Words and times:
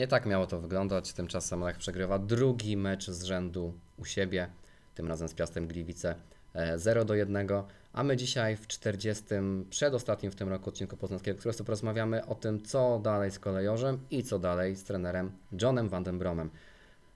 Nie 0.00 0.08
tak 0.08 0.26
miało 0.26 0.46
to 0.46 0.60
wyglądać. 0.60 1.12
Tymczasem 1.12 1.60
Lech 1.60 1.78
przegrywa 1.78 2.18
drugi 2.18 2.76
mecz 2.76 3.10
z 3.10 3.22
rzędu 3.22 3.72
u 3.98 4.04
siebie, 4.04 4.48
tym 4.94 5.08
razem 5.08 5.28
z 5.28 5.34
Piastem 5.34 5.66
Gliwice 5.66 6.14
e, 6.54 6.78
0 6.78 7.04
do 7.04 7.14
1. 7.14 7.48
A 7.92 8.02
my 8.02 8.16
dzisiaj 8.16 8.56
w 8.56 8.66
40. 8.66 9.24
przedostatnim 9.70 10.32
w 10.32 10.34
tym 10.34 10.48
roku 10.48 10.70
odcinku 10.70 10.96
Poznańskiego 10.96 11.34
Ekspresu 11.34 11.64
porozmawiamy 11.64 12.26
o 12.26 12.34
tym, 12.34 12.62
co 12.62 12.98
dalej 12.98 13.30
z 13.30 13.38
kolejorzem 13.38 13.98
i 14.10 14.22
co 14.22 14.38
dalej 14.38 14.76
z 14.76 14.84
trenerem 14.84 15.32
Johnem 15.62 15.88
Van 15.88 16.04
den 16.04 16.18
Bromem. 16.18 16.50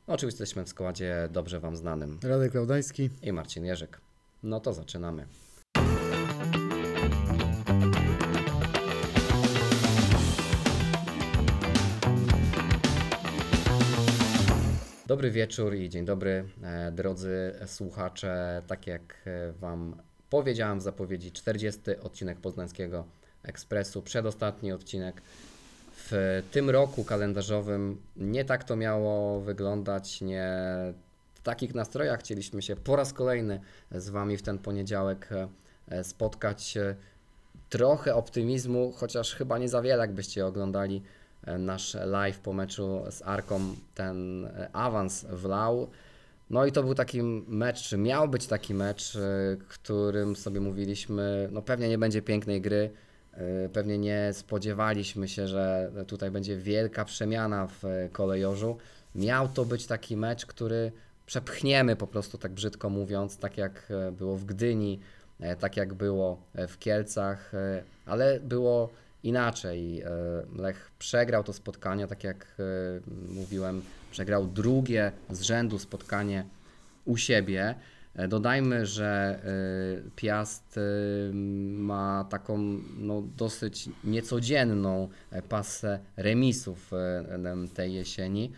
No, 0.09 0.15
oczywiście 0.15 0.43
jesteśmy 0.43 0.65
w 0.65 0.69
składzie 0.69 1.29
dobrze 1.33 1.61
Wam 1.61 1.77
znanym 1.77 2.19
Radek 2.23 2.53
Klaudański. 2.53 3.11
i 3.23 3.33
Marcin 3.33 3.65
Jerzyk. 3.65 4.01
No 4.43 4.61
to 4.61 4.73
zaczynamy. 4.73 5.27
Dobry 15.15 15.31
wieczór 15.31 15.75
i 15.75 15.89
dzień 15.89 16.05
dobry, 16.05 16.45
e, 16.63 16.93
drodzy 16.93 17.55
słuchacze. 17.67 18.63
Tak 18.67 18.87
jak 18.87 19.17
e, 19.27 19.53
Wam 19.53 19.97
powiedziałem 20.31 20.79
w 20.79 20.83
zapowiedzi, 20.83 21.33
40. 21.33 21.81
odcinek 22.03 22.39
Poznańskiego 22.39 23.05
Ekspresu, 23.43 24.03
przedostatni 24.03 24.73
odcinek. 24.73 25.23
W 25.97 26.43
tym 26.51 26.71
roku 26.71 27.05
kalendarzowym 27.05 28.01
nie 28.17 28.45
tak 28.45 28.65
to 28.65 28.77
miało 28.77 29.41
wyglądać, 29.41 30.21
nie 30.21 30.49
w 31.35 31.41
takich 31.43 31.75
nastrojach 31.75 32.21
chcieliśmy 32.21 32.63
się 32.63 32.77
po 32.77 32.97
raz 32.97 33.13
kolejny 33.13 33.61
z 33.91 34.09
Wami 34.09 34.37
w 34.37 34.43
ten 34.43 34.59
poniedziałek 34.59 35.29
e, 35.89 36.05
spotkać. 36.05 36.79
Trochę 37.69 38.15
optymizmu, 38.15 38.93
chociaż 38.93 39.35
chyba 39.35 39.59
nie 39.59 39.69
za 39.69 39.83
wiele, 39.83 40.01
jakbyście 40.01 40.47
oglądali 40.47 41.03
nasz 41.59 41.95
live 41.95 42.39
po 42.39 42.53
meczu 42.53 43.03
z 43.11 43.23
Arką, 43.23 43.61
ten 43.95 44.45
e, 44.45 44.69
awans 44.73 45.25
wlał. 45.25 45.89
No 46.51 46.67
i 46.67 46.73
to 46.73 46.83
był 46.83 46.95
taki 46.95 47.23
mecz, 47.49 47.83
czy 47.83 47.99
miał 47.99 48.29
być 48.29 48.47
taki 48.47 48.75
mecz, 48.75 49.17
e, 49.17 49.21
którym 49.69 50.37
sobie 50.37 50.61
mówiliśmy, 50.61 51.49
no 51.53 51.63
pewnie 51.63 51.89
nie 51.89 51.99
będzie 51.99 52.23
pięknej 52.23 52.61
gry, 52.61 52.91
e, 53.33 53.69
pewnie 53.69 53.99
nie 53.99 54.31
spodziewaliśmy 54.33 55.29
się, 55.29 55.49
że 55.49 55.93
tutaj 56.07 56.31
będzie 56.31 56.57
wielka 56.57 57.05
przemiana 57.05 57.67
w 57.67 57.85
e, 57.85 58.09
kolejorzu. 58.09 58.77
Miał 59.15 59.49
to 59.49 59.65
być 59.65 59.87
taki 59.87 60.17
mecz, 60.17 60.47
który 60.47 60.93
przepchniemy 61.27 61.97
po 61.97 62.07
prostu, 62.07 62.39
tak 62.39 62.53
brzydko 62.53 62.91
mówiąc, 62.91 63.39
tak 63.39 63.59
jak 63.59 63.83
e, 63.91 64.13
było 64.13 64.37
w 64.37 64.45
Gdyni, 64.45 65.01
e, 65.41 65.57
tak 65.57 65.77
jak 65.77 65.95
było 65.95 66.43
e, 66.55 66.67
w 66.67 66.79
Kielcach, 66.79 67.55
e, 67.55 67.83
ale 68.07 68.41
było 68.41 68.91
inaczej. 69.25 70.01
E, 70.01 70.09
Lech 70.57 70.91
przegrał 70.99 71.45
to 71.45 71.53
spotkanie, 71.53 72.07
tak 72.07 72.25
jak 72.25 72.57
e, 72.59 72.65
mówiłem, 73.35 73.83
przegrał 74.11 74.47
drugie 74.47 75.13
z 75.31 75.41
rzędu 75.41 75.79
spotkanie 75.79 76.45
u 77.05 77.17
siebie. 77.17 77.75
E, 78.15 78.29
Dodajmy, 78.29 78.87
że 78.87 79.41
Piast 80.17 80.81
ma 81.73 82.27
taką 82.31 82.59
no, 82.97 83.23
dosyć 83.37 83.89
niecodzienną 84.05 85.09
pasę 85.49 85.99
remisów 86.17 86.91
em, 86.93 87.69
tej 87.69 87.95
jesieni, 87.95 88.53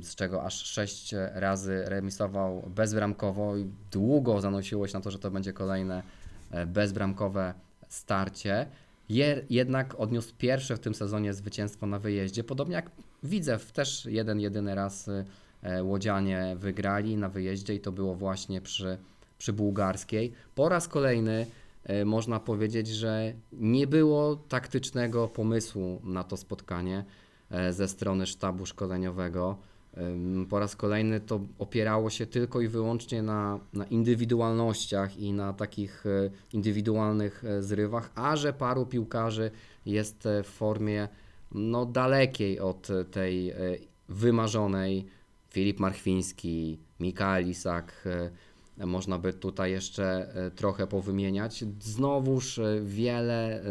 z 0.00 0.14
czego 0.14 0.44
aż 0.44 0.64
sześć 0.64 1.14
razy 1.34 1.82
remisował 1.86 2.70
bezbramkowo 2.76 3.56
i 3.56 3.70
długo 3.90 4.40
zanosiło 4.40 4.88
się 4.88 4.94
na 4.94 5.00
to, 5.00 5.10
że 5.10 5.18
to 5.18 5.30
będzie 5.30 5.52
kolejne 5.52 6.02
bezbramkowe 6.66 7.54
starcie. 7.88 8.66
Je, 9.08 9.44
jednak 9.50 10.00
odniósł 10.00 10.34
pierwsze 10.38 10.76
w 10.76 10.80
tym 10.80 10.94
sezonie 10.94 11.34
zwycięstwo 11.34 11.86
na 11.86 11.98
wyjeździe, 11.98 12.44
podobnie 12.44 12.74
jak 12.74 12.90
Widzew 13.22 13.72
też 13.72 14.06
jeden 14.06 14.40
jedyny 14.40 14.74
raz 14.74 15.08
y, 15.08 15.24
e, 15.62 15.84
Łodzianie 15.84 16.56
wygrali 16.58 17.16
na 17.16 17.28
wyjeździe 17.28 17.74
i 17.74 17.80
to 17.80 17.92
było 17.92 18.14
właśnie 18.14 18.60
przy, 18.60 18.98
przy 19.38 19.52
bułgarskiej. 19.52 20.32
Po 20.54 20.68
raz 20.68 20.88
kolejny 20.88 21.46
e, 21.84 22.04
można 22.04 22.40
powiedzieć, 22.40 22.88
że 22.88 23.32
nie 23.52 23.86
było 23.86 24.36
taktycznego 24.36 25.28
pomysłu 25.28 26.00
na 26.04 26.24
to 26.24 26.36
spotkanie 26.36 27.04
e, 27.50 27.72
ze 27.72 27.88
strony 27.88 28.26
sztabu 28.26 28.66
szkoleniowego. 28.66 29.58
Po 30.50 30.58
raz 30.58 30.76
kolejny 30.76 31.20
to 31.20 31.40
opierało 31.58 32.10
się 32.10 32.26
tylko 32.26 32.60
i 32.60 32.68
wyłącznie 32.68 33.22
na, 33.22 33.60
na 33.72 33.86
indywidualnościach 33.86 35.16
i 35.16 35.32
na 35.32 35.52
takich 35.52 36.06
e, 36.06 36.30
indywidualnych 36.52 37.44
e, 37.44 37.62
zrywach, 37.62 38.10
a 38.14 38.36
że 38.36 38.52
paru 38.52 38.86
piłkarzy 38.86 39.50
jest 39.86 40.26
e, 40.26 40.42
w 40.42 40.46
formie 40.46 41.08
no, 41.52 41.86
dalekiej 41.86 42.60
od 42.60 42.88
tej 43.10 43.54
wymarzonej. 44.08 45.06
Filip 45.50 45.80
Marchwiński, 45.80 46.78
Mikael 47.00 47.48
Isak, 47.48 48.08
można 48.76 49.18
by 49.18 49.32
tutaj 49.32 49.70
jeszcze 49.70 50.34
trochę 50.56 50.86
powymieniać. 50.86 51.64
Znowuż 51.80 52.60
wiele 52.82 53.62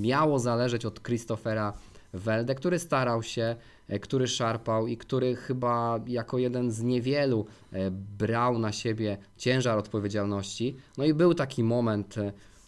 miało 0.00 0.38
zależeć 0.38 0.84
od 0.84 1.02
Christophera 1.02 1.72
Welde, 2.16 2.54
który 2.54 2.78
starał 2.78 3.22
się, 3.22 3.56
e, 3.88 3.98
który 3.98 4.28
szarpał 4.28 4.86
i 4.86 4.96
który 4.96 5.36
chyba 5.36 6.00
jako 6.06 6.38
jeden 6.38 6.70
z 6.70 6.82
niewielu 6.82 7.46
e, 7.72 7.90
brał 7.90 8.58
na 8.58 8.72
siebie 8.72 9.18
ciężar 9.36 9.78
odpowiedzialności. 9.78 10.76
No 10.98 11.04
i 11.04 11.14
był 11.14 11.34
taki 11.34 11.64
moment 11.64 12.14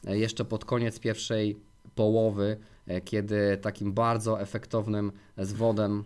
e, 0.06 0.18
jeszcze 0.18 0.44
pod 0.44 0.64
koniec 0.64 1.00
pierwszej 1.00 1.56
połowy, 1.94 2.56
kiedy 3.04 3.58
takim 3.62 3.92
bardzo 3.92 4.40
efektownym 4.40 5.12
zwodem 5.38 6.04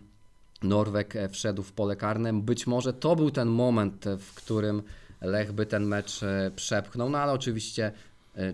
Norweg 0.63 1.15
e, 1.15 1.29
wszedł 1.29 1.63
w 1.63 1.71
pole 1.71 1.95
karne. 1.95 2.33
Być 2.33 2.67
może 2.67 2.93
to 2.93 3.15
był 3.15 3.31
ten 3.31 3.47
moment, 3.47 4.05
w 4.19 4.33
którym 4.33 4.83
Lech 5.21 5.51
by 5.51 5.65
ten 5.65 5.83
mecz 5.83 6.21
przepchnął, 6.55 7.09
no 7.09 7.17
ale 7.17 7.31
oczywiście, 7.31 7.91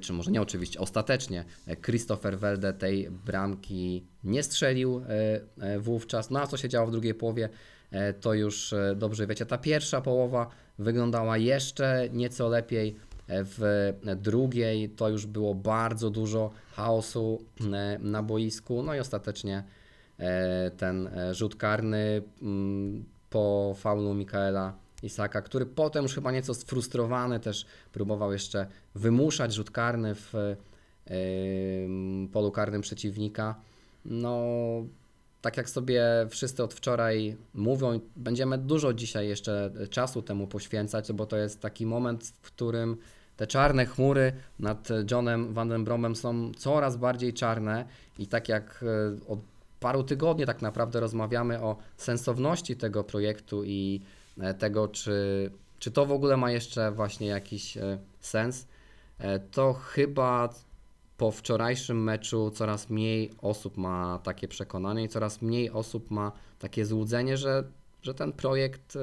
czy 0.01 0.13
może 0.13 0.31
nie 0.31 0.41
oczywiście, 0.41 0.79
ostatecznie 0.79 1.45
e, 1.67 1.75
Christopher 1.75 2.39
Welde 2.39 2.73
tej 2.73 3.09
bramki 3.11 4.05
nie 4.23 4.43
strzelił 4.43 4.97
e, 4.97 5.41
e, 5.65 5.79
wówczas. 5.79 6.29
No 6.29 6.41
a 6.41 6.47
co 6.47 6.57
się 6.57 6.69
działo 6.69 6.87
w 6.87 6.91
drugiej 6.91 7.13
połowie, 7.13 7.49
e, 7.91 8.13
to 8.13 8.33
już 8.33 8.73
e, 8.73 8.95
dobrze 8.95 9.27
wiecie. 9.27 9.45
Ta 9.45 9.57
pierwsza 9.57 10.01
połowa 10.01 10.49
wyglądała 10.79 11.37
jeszcze 11.37 12.09
nieco 12.13 12.49
lepiej. 12.49 12.95
E, 13.27 13.43
W 13.43 13.93
drugiej 14.15 14.89
to 14.89 15.09
już 15.09 15.25
było 15.25 15.55
bardzo 15.55 16.09
dużo 16.09 16.51
chaosu 16.71 17.43
e, 17.73 17.99
na 17.99 18.23
boisku, 18.23 18.83
no 18.83 18.95
i 18.95 18.99
ostatecznie 18.99 19.63
e, 20.19 20.71
ten 20.71 21.07
e, 21.07 21.33
rzut 21.33 21.55
karny 21.55 22.21
mm, 22.41 23.05
po 23.29 23.75
faulu 23.77 24.13
Mikaela 24.13 24.73
Isaka, 25.03 25.41
który 25.41 25.65
potem 25.65 26.03
już 26.03 26.15
chyba 26.15 26.31
nieco 26.31 26.53
sfrustrowany 26.53 27.39
też 27.39 27.65
próbował 27.91 28.31
jeszcze 28.31 28.67
wymuszać 28.95 29.53
rzut 29.53 29.71
karny 29.71 30.15
w 30.15 30.33
polu 32.31 32.51
karnym 32.51 32.81
przeciwnika. 32.81 33.55
No, 34.05 34.43
tak 35.41 35.57
jak 35.57 35.69
sobie 35.69 36.03
wszyscy 36.29 36.63
od 36.63 36.73
wczoraj 36.73 37.37
mówią, 37.53 37.99
będziemy 38.15 38.57
dużo 38.57 38.93
dzisiaj 38.93 39.27
jeszcze 39.27 39.71
czasu 39.89 40.21
temu 40.21 40.47
poświęcać, 40.47 41.13
bo 41.13 41.25
to 41.25 41.37
jest 41.37 41.61
taki 41.61 41.85
moment, 41.85 42.33
w 42.41 42.51
którym 42.51 42.97
te 43.35 43.47
czarne 43.47 43.85
chmury 43.85 44.33
nad 44.59 44.89
Johnem 45.11 45.53
Van 45.53 45.83
Bromem 45.83 46.15
są 46.15 46.51
coraz 46.53 46.97
bardziej 46.97 47.33
czarne 47.33 47.85
i 48.17 48.27
tak 48.27 48.49
jak 48.49 48.83
e, 48.83 49.27
od 49.27 49.39
paru 49.79 50.03
tygodni 50.03 50.45
tak 50.45 50.61
naprawdę 50.61 50.99
rozmawiamy 50.99 51.61
o 51.61 51.77
sensowności 51.97 52.75
tego 52.75 53.03
projektu 53.03 53.63
i 53.63 54.01
tego, 54.59 54.87
czy, 54.87 55.51
czy 55.79 55.91
to 55.91 56.05
w 56.05 56.11
ogóle 56.11 56.37
ma 56.37 56.51
jeszcze 56.51 56.91
właśnie 56.91 57.27
jakiś 57.27 57.77
e, 57.77 57.99
sens, 58.19 58.67
e, 59.17 59.39
to 59.39 59.73
chyba 59.73 60.49
po 61.17 61.31
wczorajszym 61.31 62.03
meczu 62.03 62.51
coraz 62.51 62.89
mniej 62.89 63.31
osób 63.41 63.77
ma 63.77 64.19
takie 64.23 64.47
przekonanie 64.47 65.03
i 65.03 65.09
coraz 65.09 65.41
mniej 65.41 65.71
osób 65.71 66.11
ma 66.11 66.31
takie 66.59 66.85
złudzenie, 66.85 67.37
że, 67.37 67.63
że 68.01 68.13
ten 68.13 68.33
projekt 68.33 68.97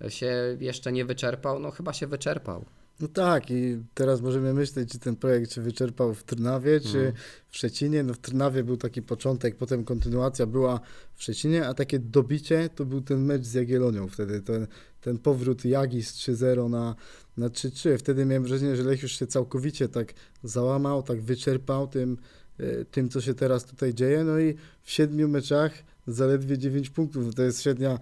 e, 0.00 0.10
się 0.10 0.56
jeszcze 0.60 0.92
nie 0.92 1.04
wyczerpał. 1.04 1.58
No 1.58 1.70
chyba 1.70 1.92
się 1.92 2.06
wyczerpał. 2.06 2.64
No 3.00 3.08
tak, 3.08 3.50
i 3.50 3.78
teraz 3.94 4.20
możemy 4.20 4.54
myśleć, 4.54 4.90
czy 4.92 4.98
ten 4.98 5.16
projekt 5.16 5.52
się 5.52 5.60
wyczerpał 5.60 6.14
w 6.14 6.22
Trnawie, 6.24 6.80
czy 6.80 6.98
Mhm. 6.98 7.12
w 7.48 7.56
Szczecinie. 7.56 8.02
No 8.02 8.14
w 8.14 8.18
Trnawie 8.18 8.64
był 8.64 8.76
taki 8.76 9.02
początek, 9.02 9.56
potem 9.56 9.84
kontynuacja 9.84 10.46
była 10.46 10.80
w 11.14 11.22
Szczecinie, 11.22 11.66
a 11.66 11.74
takie 11.74 11.98
dobicie 11.98 12.68
to 12.74 12.84
był 12.84 13.00
ten 13.00 13.24
mecz 13.24 13.44
z 13.44 13.54
Jagiellonią 13.54 14.08
wtedy, 14.08 14.40
ten, 14.40 14.66
ten 15.00 15.18
powrót 15.18 15.64
Jagi 15.64 16.02
z 16.02 16.12
3-0 16.12 16.70
na, 16.70 16.94
na 17.36 17.48
3-3. 17.48 17.98
Wtedy 17.98 18.24
miałem 18.24 18.44
wrażenie, 18.44 18.76
że 18.76 18.82
Lech 18.82 19.02
już 19.02 19.18
się 19.18 19.26
całkowicie 19.26 19.88
tak 19.88 20.14
załamał, 20.44 21.02
tak 21.02 21.22
wyczerpał 21.22 21.88
tym, 21.88 22.16
e, 22.58 22.84
tym 22.84 23.08
co 23.08 23.20
się 23.20 23.34
teraz 23.34 23.64
tutaj 23.64 23.94
dzieje. 23.94 24.24
No 24.24 24.40
i 24.40 24.54
w 24.82 24.90
siedmiu 24.90 25.28
meczach 25.28 25.72
zaledwie 26.12 26.58
9 26.58 26.90
punktów. 26.90 27.34
To 27.34 27.42
jest 27.42 27.62
średnia 27.62 27.98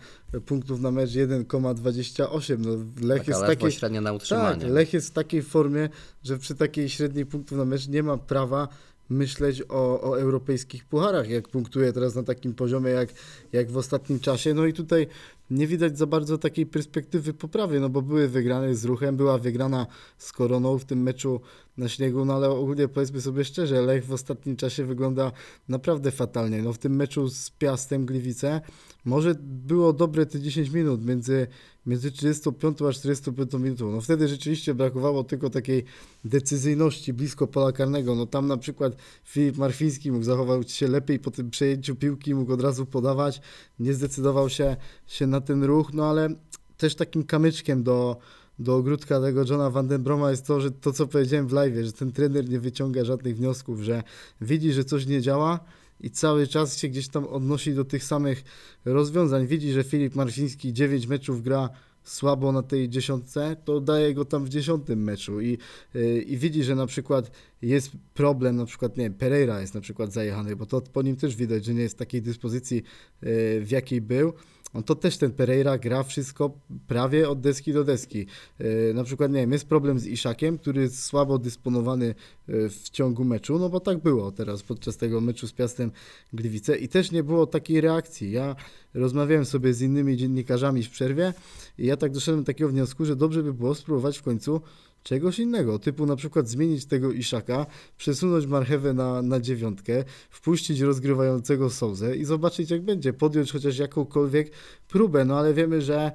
punktów 0.46 0.80
na 0.80 0.90
mecz 0.90 1.10
1,28. 1.10 2.58
No 2.58 2.70
Lech 3.06 3.18
Taka 3.18 3.30
jest 3.30 3.42
ledwo 3.42 3.66
taki... 3.66 3.72
średnia 3.72 4.00
na 4.00 4.10
Tak, 4.10 4.16
utrzymanie. 4.16 4.66
Lech 4.66 4.92
jest 4.92 5.08
w 5.08 5.12
takiej 5.12 5.42
formie, 5.42 5.88
że 6.22 6.38
przy 6.38 6.54
takiej 6.54 6.88
średniej 6.88 7.26
punktów 7.26 7.58
na 7.58 7.64
mecz 7.64 7.88
nie 7.88 8.02
ma 8.02 8.18
prawa 8.18 8.68
myśleć 9.08 9.62
o, 9.68 10.00
o 10.10 10.20
europejskich 10.20 10.84
pucharach, 10.84 11.28
jak 11.28 11.48
punktuje 11.48 11.92
teraz 11.92 12.14
na 12.14 12.22
takim 12.22 12.54
poziomie 12.54 12.90
jak, 12.90 13.08
jak 13.52 13.70
w 13.70 13.76
ostatnim 13.76 14.20
czasie. 14.20 14.54
No 14.54 14.66
i 14.66 14.72
tutaj 14.72 15.06
nie 15.50 15.66
widać 15.66 15.98
za 15.98 16.06
bardzo 16.06 16.38
takiej 16.38 16.66
perspektywy 16.66 17.34
poprawy, 17.34 17.80
no 17.80 17.88
bo 17.88 18.02
były 18.02 18.28
wygrane 18.28 18.74
z 18.74 18.84
ruchem, 18.84 19.16
była 19.16 19.38
wygrana 19.38 19.86
z 20.18 20.32
koroną 20.32 20.78
w 20.78 20.84
tym 20.84 21.02
meczu 21.02 21.40
na 21.78 21.88
śniegu, 21.88 22.24
no 22.24 22.34
ale 22.34 22.50
ogólnie 22.50 22.88
powiedzmy 22.88 23.20
sobie 23.20 23.44
szczerze, 23.44 23.82
Lech 23.82 24.06
w 24.06 24.12
ostatnim 24.12 24.56
czasie 24.56 24.84
wygląda 24.84 25.32
naprawdę 25.68 26.10
fatalnie. 26.10 26.62
No 26.62 26.72
w 26.72 26.78
tym 26.78 26.96
meczu 26.96 27.28
z 27.28 27.50
Piastem 27.50 28.06
Gliwice 28.06 28.60
może 29.04 29.34
było 29.42 29.92
dobre 29.92 30.26
te 30.26 30.40
10 30.40 30.70
minut 30.70 31.06
między, 31.06 31.46
między 31.86 32.12
35 32.12 32.82
a 32.82 32.92
45 32.92 33.52
minutą. 33.52 33.92
No 33.92 34.00
wtedy 34.00 34.28
rzeczywiście 34.28 34.74
brakowało 34.74 35.24
tylko 35.24 35.50
takiej 35.50 35.84
decyzyjności 36.24 37.12
blisko 37.12 37.46
pola 37.46 37.72
karnego. 37.72 38.14
No 38.14 38.26
tam 38.26 38.46
na 38.46 38.56
przykład 38.56 38.96
Filip 39.24 39.56
Marfiński 39.56 40.12
mógł 40.12 40.24
zachować 40.24 40.72
się 40.72 40.88
lepiej 40.88 41.18
po 41.18 41.30
tym 41.30 41.50
przejęciu 41.50 41.96
piłki, 41.96 42.34
mógł 42.34 42.52
od 42.52 42.62
razu 42.62 42.86
podawać, 42.86 43.40
nie 43.78 43.94
zdecydował 43.94 44.48
się, 44.48 44.76
się 45.06 45.26
na 45.26 45.37
ten 45.40 45.64
ruch, 45.64 45.92
no 45.92 46.04
ale 46.04 46.28
też 46.76 46.94
takim 46.94 47.24
kamyczkiem 47.24 47.82
do, 47.82 48.16
do 48.58 48.76
ogródka 48.76 49.20
tego 49.20 49.44
Johna 49.48 49.70
Vandenbroma 49.70 50.30
jest 50.30 50.46
to, 50.46 50.60
że 50.60 50.70
to 50.70 50.92
co 50.92 51.06
powiedziałem 51.06 51.48
w 51.48 51.52
live, 51.52 51.74
że 51.84 51.92
ten 51.92 52.12
trener 52.12 52.48
nie 52.48 52.60
wyciąga 52.60 53.04
żadnych 53.04 53.36
wniosków, 53.36 53.80
że 53.80 54.02
widzi, 54.40 54.72
że 54.72 54.84
coś 54.84 55.06
nie 55.06 55.20
działa 55.20 55.60
i 56.00 56.10
cały 56.10 56.46
czas 56.46 56.78
się 56.78 56.88
gdzieś 56.88 57.08
tam 57.08 57.26
odnosi 57.26 57.74
do 57.74 57.84
tych 57.84 58.04
samych 58.04 58.44
rozwiązań. 58.84 59.46
Widzi, 59.46 59.72
że 59.72 59.84
Filip 59.84 60.14
Marciński 60.14 60.72
9 60.72 61.06
meczów 61.06 61.42
gra 61.42 61.68
słabo 62.08 62.52
na 62.52 62.62
tej 62.62 62.88
dziesiątce, 62.88 63.56
to 63.64 63.80
daje 63.80 64.14
go 64.14 64.24
tam 64.24 64.44
w 64.44 64.48
dziesiątym 64.48 65.04
meczu 65.04 65.40
i, 65.40 65.58
yy, 65.94 66.22
i 66.22 66.36
widzi, 66.36 66.64
że 66.64 66.74
na 66.74 66.86
przykład 66.86 67.30
jest 67.62 67.90
problem, 68.14 68.56
na 68.56 68.64
przykład, 68.64 68.96
nie 68.96 69.04
wiem, 69.04 69.14
Pereira 69.14 69.60
jest 69.60 69.74
na 69.74 69.80
przykład 69.80 70.12
zajechany, 70.12 70.56
bo 70.56 70.66
to 70.66 70.80
po 70.80 71.02
nim 71.02 71.16
też 71.16 71.36
widać, 71.36 71.64
że 71.64 71.74
nie 71.74 71.82
jest 71.82 71.94
w 71.94 71.98
takiej 71.98 72.22
dyspozycji, 72.22 72.76
yy, 72.76 73.60
w 73.64 73.70
jakiej 73.70 74.00
był. 74.00 74.32
On 74.74 74.82
to 74.82 74.94
też 74.94 75.18
ten 75.18 75.30
Pereira 75.30 75.78
gra 75.78 76.02
wszystko 76.02 76.58
prawie 76.86 77.28
od 77.28 77.40
deski 77.40 77.72
do 77.72 77.84
deski. 77.84 78.26
Yy, 78.58 78.92
na 78.94 79.04
przykład, 79.04 79.32
nie 79.32 79.40
wiem, 79.40 79.52
jest 79.52 79.68
problem 79.68 79.98
z 79.98 80.06
Iszakiem, 80.06 80.58
który 80.58 80.80
jest 80.82 81.04
słabo 81.04 81.38
dysponowany 81.38 82.14
yy, 82.48 82.68
w 82.68 82.90
ciągu 82.90 83.24
meczu, 83.24 83.58
no 83.58 83.68
bo 83.68 83.80
tak 83.80 83.98
było 83.98 84.32
teraz 84.32 84.62
podczas 84.62 84.96
tego 84.96 85.20
meczu 85.20 85.46
z 85.46 85.52
Piastem 85.52 85.90
Gliwice 86.32 86.78
i 86.78 86.88
też 86.88 87.10
nie 87.12 87.22
było 87.22 87.46
takiej 87.46 87.80
reakcji. 87.80 88.30
Ja 88.30 88.56
rozmawiałem 88.94 89.44
sobie 89.44 89.74
z 89.74 89.82
innymi 89.82 90.16
dziennikarzami 90.16 90.82
w 90.82 90.90
przerwie 90.90 91.34
i 91.78 91.86
ja 91.86 91.96
tak 91.96 92.12
doszedłem 92.12 92.42
do 92.42 92.46
takiego 92.46 92.70
wniosku, 92.70 93.04
że 93.04 93.16
dobrze 93.16 93.42
by 93.42 93.54
było 93.54 93.74
spróbować 93.74 94.18
w 94.18 94.22
końcu 94.22 94.60
czegoś 95.02 95.38
innego, 95.38 95.78
typu 95.78 96.06
na 96.06 96.16
przykład 96.16 96.48
zmienić 96.48 96.86
tego 96.86 97.12
Iszaka, 97.12 97.66
przesunąć 97.96 98.46
marchewę 98.46 98.94
na, 98.94 99.22
na 99.22 99.40
dziewiątkę, 99.40 100.04
wpuścić 100.30 100.80
rozgrywającego 100.80 101.70
Souzę 101.70 102.16
i 102.16 102.24
zobaczyć 102.24 102.70
jak 102.70 102.82
będzie, 102.82 103.12
podjąć 103.12 103.52
chociaż 103.52 103.78
jakąkolwiek 103.78 104.50
próbę, 104.88 105.24
no 105.24 105.38
ale 105.38 105.54
wiemy, 105.54 105.82
że 105.82 106.12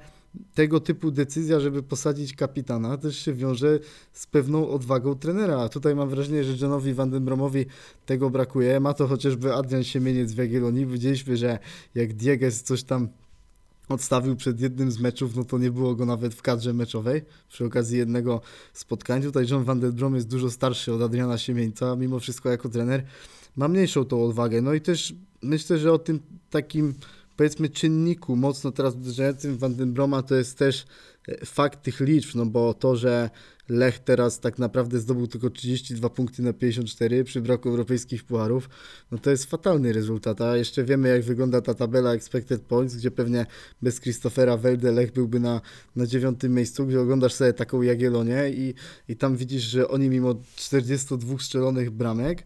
tego 0.53 0.79
typu 0.79 1.11
decyzja, 1.11 1.59
żeby 1.59 1.83
posadzić 1.83 2.35
kapitana, 2.35 2.97
też 2.97 3.17
się 3.17 3.33
wiąże 3.33 3.79
z 4.13 4.27
pewną 4.27 4.69
odwagą 4.69 5.15
trenera. 5.15 5.61
A 5.61 5.69
tutaj 5.69 5.95
mam 5.95 6.09
wrażenie, 6.09 6.43
że 6.43 6.53
Johnowi 6.61 6.93
Vandenbromowi 6.93 7.65
tego 8.05 8.29
brakuje. 8.29 8.79
Ma 8.79 8.93
to 8.93 9.07
chociażby 9.07 9.53
Adrian 9.53 9.83
Siemieniec 9.83 10.33
w 10.33 10.37
Jagiellonii. 10.37 10.85
Widzieliśmy, 10.85 11.37
że 11.37 11.59
jak 11.95 12.13
Dieges 12.13 12.63
coś 12.63 12.83
tam 12.83 13.07
odstawił 13.89 14.35
przed 14.35 14.61
jednym 14.61 14.91
z 14.91 14.99
meczów, 14.99 15.35
no 15.35 15.45
to 15.45 15.57
nie 15.57 15.71
było 15.71 15.95
go 15.95 16.05
nawet 16.05 16.33
w 16.33 16.41
kadrze 16.41 16.73
meczowej 16.73 17.21
przy 17.49 17.65
okazji 17.65 17.97
jednego 17.97 18.41
spotkania. 18.73 19.25
Tutaj 19.25 19.45
John 19.49 19.63
Van 19.63 19.79
Der 19.79 19.93
Brom 19.93 20.15
jest 20.15 20.27
dużo 20.27 20.51
starszy 20.51 20.93
od 20.93 21.01
Adriana 21.01 21.37
Siemieńca, 21.37 21.95
mimo 21.95 22.19
wszystko 22.19 22.49
jako 22.49 22.69
trener 22.69 23.03
ma 23.55 23.67
mniejszą 23.67 24.05
tą 24.05 24.23
odwagę. 24.25 24.61
No 24.61 24.73
i 24.73 24.81
też 24.81 25.15
myślę, 25.41 25.77
że 25.77 25.93
o 25.93 25.99
tym 25.99 26.19
takim 26.49 26.93
powiedzmy 27.37 27.69
czynniku 27.69 28.35
mocno 28.35 28.71
teraz 28.71 28.95
uderzającym 28.95 29.57
Van 29.57 29.75
Den 29.75 29.93
Broma 29.93 30.23
to 30.23 30.35
jest 30.35 30.57
też 30.57 30.85
fakt 31.45 31.83
tych 31.83 31.99
liczb, 31.99 32.35
no 32.35 32.45
bo 32.45 32.73
to, 32.73 32.95
że 32.95 33.29
Lech 33.69 33.99
teraz 33.99 34.39
tak 34.39 34.59
naprawdę 34.59 34.99
zdobył 34.99 35.27
tylko 35.27 35.49
32 35.49 36.09
punkty 36.09 36.41
na 36.41 36.53
54 36.53 37.23
przy 37.23 37.41
braku 37.41 37.69
europejskich 37.69 38.23
pucharów, 38.23 38.69
no 39.11 39.17
to 39.17 39.29
jest 39.29 39.45
fatalny 39.45 39.93
rezultat, 39.93 40.41
a 40.41 40.57
jeszcze 40.57 40.83
wiemy 40.83 41.09
jak 41.09 41.23
wygląda 41.23 41.61
ta 41.61 41.73
tabela 41.73 42.13
expected 42.13 42.61
points, 42.61 42.95
gdzie 42.95 43.11
pewnie 43.11 43.45
bez 43.81 44.01
Christophera 44.01 44.57
Welde 44.57 44.91
Lech 44.91 45.11
byłby 45.11 45.39
na, 45.39 45.61
na 45.95 46.05
dziewiątym 46.05 46.53
miejscu, 46.53 46.85
gdzie 46.85 47.01
oglądasz 47.01 47.33
sobie 47.33 47.53
taką 47.53 47.81
Jagiellonię 47.81 48.49
i, 48.49 48.73
i 49.07 49.15
tam 49.15 49.37
widzisz, 49.37 49.63
że 49.63 49.87
oni 49.87 50.09
mimo 50.09 50.35
42 50.55 51.39
strzelonych 51.39 51.91
bramek 51.91 52.43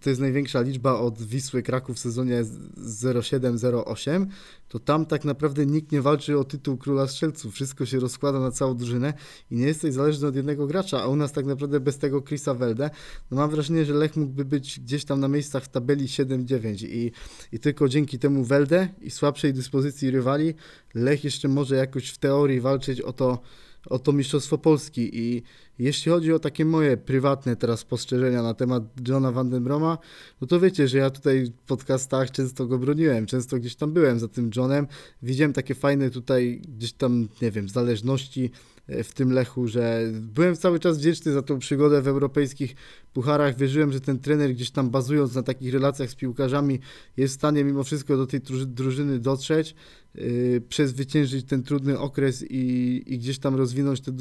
to 0.00 0.10
jest 0.10 0.20
największa 0.20 0.60
liczba 0.60 0.98
od 0.98 1.22
Wisły 1.22 1.62
Kraków 1.62 1.96
w 1.96 1.98
sezonie 1.98 2.44
07-08, 2.76 4.26
to 4.74 4.78
tam 4.78 5.06
tak 5.06 5.24
naprawdę 5.24 5.66
nikt 5.66 5.92
nie 5.92 6.02
walczy 6.02 6.38
o 6.38 6.44
tytuł 6.44 6.76
króla 6.76 7.06
strzelców. 7.06 7.54
Wszystko 7.54 7.86
się 7.86 8.00
rozkłada 8.00 8.40
na 8.40 8.50
całą 8.50 8.76
drużynę 8.76 9.14
i 9.50 9.56
nie 9.56 9.66
jesteś 9.66 9.94
zależny 9.94 10.28
od 10.28 10.36
jednego 10.36 10.66
gracza, 10.66 11.02
a 11.02 11.06
u 11.06 11.16
nas 11.16 11.32
tak 11.32 11.46
naprawdę 11.46 11.80
bez 11.80 11.98
tego 11.98 12.22
Chrisa 12.22 12.54
Welde, 12.54 12.90
no 13.30 13.36
mam 13.36 13.50
wrażenie, 13.50 13.84
że 13.84 13.94
Lech 13.94 14.16
mógłby 14.16 14.44
być 14.44 14.80
gdzieś 14.80 15.04
tam 15.04 15.20
na 15.20 15.28
miejscach 15.28 15.64
w 15.64 15.68
tabeli 15.68 16.06
7-9 16.06 16.86
i, 16.86 17.12
i 17.52 17.58
tylko 17.58 17.88
dzięki 17.88 18.18
temu 18.18 18.44
Welde 18.44 18.88
i 19.00 19.10
słabszej 19.10 19.52
dyspozycji 19.52 20.10
rywali 20.10 20.54
Lech 20.94 21.24
jeszcze 21.24 21.48
może 21.48 21.76
jakoś 21.76 22.10
w 22.10 22.18
teorii 22.18 22.60
walczyć 22.60 23.00
o 23.00 23.12
to, 23.12 23.42
o 23.86 23.98
to 23.98 24.12
Mistrzostwo 24.12 24.58
Polski. 24.58 25.10
I 25.12 25.42
jeśli 25.78 26.12
chodzi 26.12 26.32
o 26.32 26.38
takie 26.38 26.64
moje 26.64 26.96
prywatne 26.96 27.56
teraz 27.56 27.80
spostrzeżenia 27.80 28.42
na 28.42 28.54
temat 28.54 28.82
Johna 29.08 29.32
Vandenbroma, 29.32 29.98
no 30.40 30.46
to 30.46 30.60
wiecie, 30.60 30.88
że 30.88 30.98
ja 30.98 31.10
tutaj 31.10 31.44
w 31.44 31.66
podcastach 31.66 32.30
często 32.30 32.66
go 32.66 32.78
broniłem, 32.78 33.26
często 33.26 33.56
gdzieś 33.56 33.76
tam 33.76 33.92
byłem 33.92 34.18
za 34.18 34.28
tym 34.28 34.50
Johnem, 34.56 34.86
widziałem 35.22 35.52
takie 35.52 35.74
fajne 35.74 36.10
tutaj 36.10 36.62
gdzieś 36.76 36.92
tam, 36.92 37.28
nie 37.42 37.50
wiem, 37.50 37.68
zależności 37.68 38.50
e, 38.86 39.04
w 39.04 39.12
tym 39.12 39.32
Lechu, 39.32 39.68
że 39.68 40.02
byłem 40.12 40.56
cały 40.56 40.80
czas 40.80 40.98
wdzięczny 40.98 41.32
za 41.32 41.42
tą 41.42 41.58
przygodę 41.58 42.02
w 42.02 42.08
europejskich 42.08 42.74
pucharach, 43.12 43.56
wierzyłem, 43.56 43.92
że 43.92 44.00
ten 44.00 44.18
trener 44.18 44.54
gdzieś 44.54 44.70
tam 44.70 44.90
bazując 44.90 45.34
na 45.34 45.42
takich 45.42 45.72
relacjach 45.72 46.10
z 46.10 46.14
piłkarzami 46.14 46.80
jest 47.16 47.34
w 47.34 47.36
stanie 47.36 47.64
mimo 47.64 47.84
wszystko 47.84 48.16
do 48.16 48.26
tej 48.26 48.40
drużyny 48.66 49.18
dotrzeć, 49.18 49.74
yy, 50.14 50.60
przezwyciężyć 50.68 51.46
ten 51.46 51.62
trudny 51.62 51.98
okres 51.98 52.44
i, 52.50 53.02
i 53.06 53.18
gdzieś 53.18 53.38
tam 53.38 53.54
rozwinąć 53.54 54.00
tę 54.00 54.12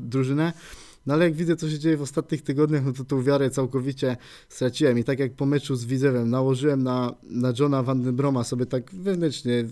drużynę. 0.00 0.52
No 1.06 1.14
ale 1.14 1.24
jak 1.24 1.34
widzę, 1.34 1.56
co 1.56 1.70
się 1.70 1.78
dzieje 1.78 1.96
w 1.96 2.02
ostatnich 2.02 2.42
tygodniach, 2.42 2.84
no 2.84 2.92
to 2.92 3.04
tą 3.04 3.22
wiarę 3.22 3.50
całkowicie 3.50 4.16
straciłem. 4.48 4.98
I 4.98 5.04
tak 5.04 5.18
jak 5.18 5.32
po 5.32 5.46
meczu 5.46 5.76
z 5.76 5.84
Widzewem 5.84 6.30
nałożyłem 6.30 6.82
na, 6.82 7.14
na 7.22 7.52
Johna 7.58 7.82
Vandenbroma 7.82 8.44
sobie 8.44 8.66
tak 8.66 8.90
wewnętrznie, 8.94 9.64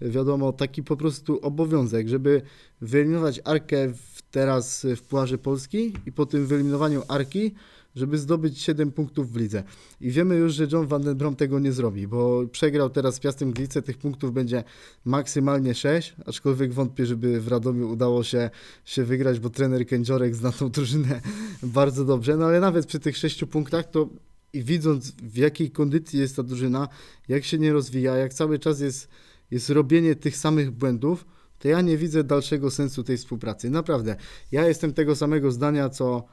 wiadomo, 0.00 0.52
taki 0.52 0.82
po 0.82 0.96
prostu 0.96 1.38
obowiązek, 1.38 2.08
żeby 2.08 2.42
wyeliminować 2.80 3.40
Arkę 3.44 3.88
w, 3.88 4.22
teraz 4.30 4.86
w 4.96 5.02
Pucharze 5.02 5.38
Polski 5.38 5.92
i 6.06 6.12
po 6.12 6.26
tym 6.26 6.46
wyeliminowaniu 6.46 7.02
Arki 7.08 7.54
żeby 7.94 8.18
zdobyć 8.18 8.58
7 8.58 8.92
punktów 8.92 9.32
w 9.32 9.36
lidze. 9.36 9.62
I 10.00 10.10
wiemy 10.10 10.34
już, 10.34 10.54
że 10.54 10.66
John 10.72 10.86
Van 10.86 11.02
Den 11.02 11.16
Brom 11.16 11.36
tego 11.36 11.58
nie 11.58 11.72
zrobi, 11.72 12.08
bo 12.08 12.46
przegrał 12.52 12.90
teraz 12.90 13.14
z 13.14 13.20
Piastem 13.20 13.52
Gliwice, 13.52 13.82
tych 13.82 13.98
punktów 13.98 14.32
będzie 14.32 14.64
maksymalnie 15.04 15.74
6, 15.74 16.14
aczkolwiek 16.26 16.72
wątpię, 16.72 17.06
żeby 17.06 17.40
w 17.40 17.48
Radomiu 17.48 17.90
udało 17.90 18.24
się, 18.24 18.50
się 18.84 19.04
wygrać, 19.04 19.40
bo 19.40 19.50
trener 19.50 19.86
Kędziorek 19.86 20.34
zna 20.34 20.52
tą 20.52 20.70
drużynę 20.70 21.20
bardzo 21.62 22.04
dobrze, 22.04 22.36
no 22.36 22.46
ale 22.46 22.60
nawet 22.60 22.86
przy 22.86 23.00
tych 23.00 23.16
6 23.16 23.44
punktach 23.44 23.90
to 23.90 24.08
i 24.52 24.64
widząc 24.64 25.10
w 25.10 25.36
jakiej 25.36 25.70
kondycji 25.70 26.18
jest 26.18 26.36
ta 26.36 26.42
drużyna, 26.42 26.88
jak 27.28 27.44
się 27.44 27.58
nie 27.58 27.72
rozwija, 27.72 28.16
jak 28.16 28.34
cały 28.34 28.58
czas 28.58 28.80
jest, 28.80 29.08
jest 29.50 29.70
robienie 29.70 30.16
tych 30.16 30.36
samych 30.36 30.70
błędów, 30.70 31.26
to 31.58 31.68
ja 31.68 31.80
nie 31.80 31.96
widzę 31.96 32.24
dalszego 32.24 32.70
sensu 32.70 33.04
tej 33.04 33.16
współpracy. 33.16 33.70
Naprawdę. 33.70 34.16
Ja 34.52 34.68
jestem 34.68 34.92
tego 34.92 35.16
samego 35.16 35.50
zdania, 35.50 35.88
co, 35.88 36.24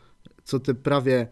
co 0.50 0.60
te 0.60 0.74
prawie 0.74 1.28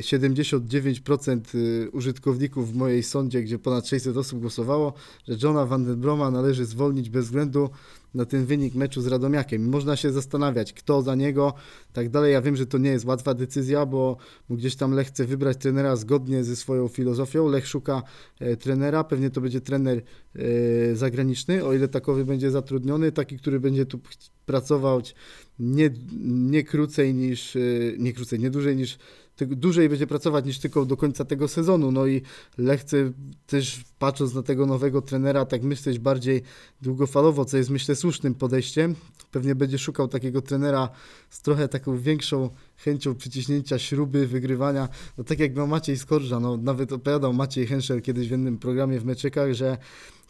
79% 0.00 1.54
y, 1.54 1.90
użytkowników 1.90 2.72
w 2.72 2.76
mojej 2.76 3.02
sądzie, 3.02 3.42
gdzie 3.42 3.58
ponad 3.58 3.88
600 3.88 4.16
osób 4.16 4.40
głosowało, 4.40 4.92
że 5.28 5.36
Johna 5.42 5.66
Van 5.66 5.84
Den 5.84 6.00
Broma 6.00 6.30
należy 6.30 6.64
zwolnić 6.64 7.10
bez 7.10 7.24
względu 7.24 7.70
na 8.14 8.24
ten 8.24 8.46
wynik 8.46 8.74
meczu 8.74 9.00
z 9.00 9.06
Radomiakiem. 9.06 9.68
Można 9.68 9.96
się 9.96 10.12
zastanawiać, 10.12 10.72
kto 10.72 11.02
za 11.02 11.14
niego, 11.14 11.54
tak 11.92 12.08
dalej. 12.08 12.32
Ja 12.32 12.42
wiem, 12.42 12.56
że 12.56 12.66
to 12.66 12.78
nie 12.78 12.90
jest 12.90 13.04
łatwa 13.04 13.34
decyzja, 13.34 13.86
bo 13.86 14.16
gdzieś 14.50 14.76
tam 14.76 14.92
Lech 14.92 15.08
chce 15.08 15.24
wybrać 15.24 15.56
trenera 15.56 15.96
zgodnie 15.96 16.44
ze 16.44 16.56
swoją 16.56 16.88
filozofią. 16.88 17.48
Lech 17.48 17.66
szuka 17.66 18.02
e, 18.40 18.56
trenera, 18.56 19.04
pewnie 19.04 19.30
to 19.30 19.40
będzie 19.40 19.60
trener 19.60 20.02
e, 20.34 20.40
zagraniczny, 20.96 21.64
o 21.64 21.74
ile 21.74 21.88
takowy 21.88 22.24
będzie 22.24 22.50
zatrudniony, 22.50 23.12
taki, 23.12 23.38
który 23.38 23.60
będzie 23.60 23.86
tu 23.86 23.98
pracować 24.46 25.14
nie, 25.58 25.90
nie 26.20 26.64
krócej 26.64 27.14
niż, 27.14 27.56
e, 27.56 27.60
nie 27.98 28.12
krócej, 28.12 28.38
nie 28.38 28.50
dłużej 28.50 28.76
niż 28.76 28.98
dłużej 29.44 29.88
będzie 29.88 30.06
pracować 30.06 30.44
niż 30.44 30.58
tylko 30.58 30.84
do 30.84 30.96
końca 30.96 31.24
tego 31.24 31.48
sezonu. 31.48 31.92
No 31.92 32.06
i 32.06 32.22
Lech 32.58 32.80
chce 32.80 33.12
też 33.46 33.80
patrząc 33.98 34.34
na 34.34 34.42
tego 34.42 34.66
nowego 34.66 35.02
trenera, 35.02 35.44
tak 35.44 35.62
myśleć 35.62 35.98
bardziej 35.98 36.42
długofalowo, 36.82 37.44
co 37.44 37.56
jest 37.56 37.70
myślę 37.70 37.96
słusznym 37.96 38.34
podejściem. 38.34 38.94
Pewnie 39.32 39.54
będzie 39.54 39.78
szukał 39.78 40.08
takiego 40.08 40.42
trenera 40.42 40.88
z 41.30 41.42
trochę 41.42 41.68
taką 41.68 41.98
większą 41.98 42.50
chęcią 42.76 43.14
przyciśnięcia 43.14 43.78
śruby, 43.78 44.26
wygrywania. 44.26 44.88
No 45.18 45.24
tak 45.24 45.38
jak 45.38 45.56
miał 45.56 45.66
Maciej 45.66 45.96
Skorża, 45.98 46.40
no 46.40 46.56
nawet 46.56 46.92
opowiadał 46.92 47.32
Maciej 47.32 47.66
Henszel 47.66 48.02
kiedyś 48.02 48.28
w 48.28 48.30
jednym 48.30 48.58
programie 48.58 49.00
w 49.00 49.04
meczykach, 49.04 49.52
że 49.52 49.78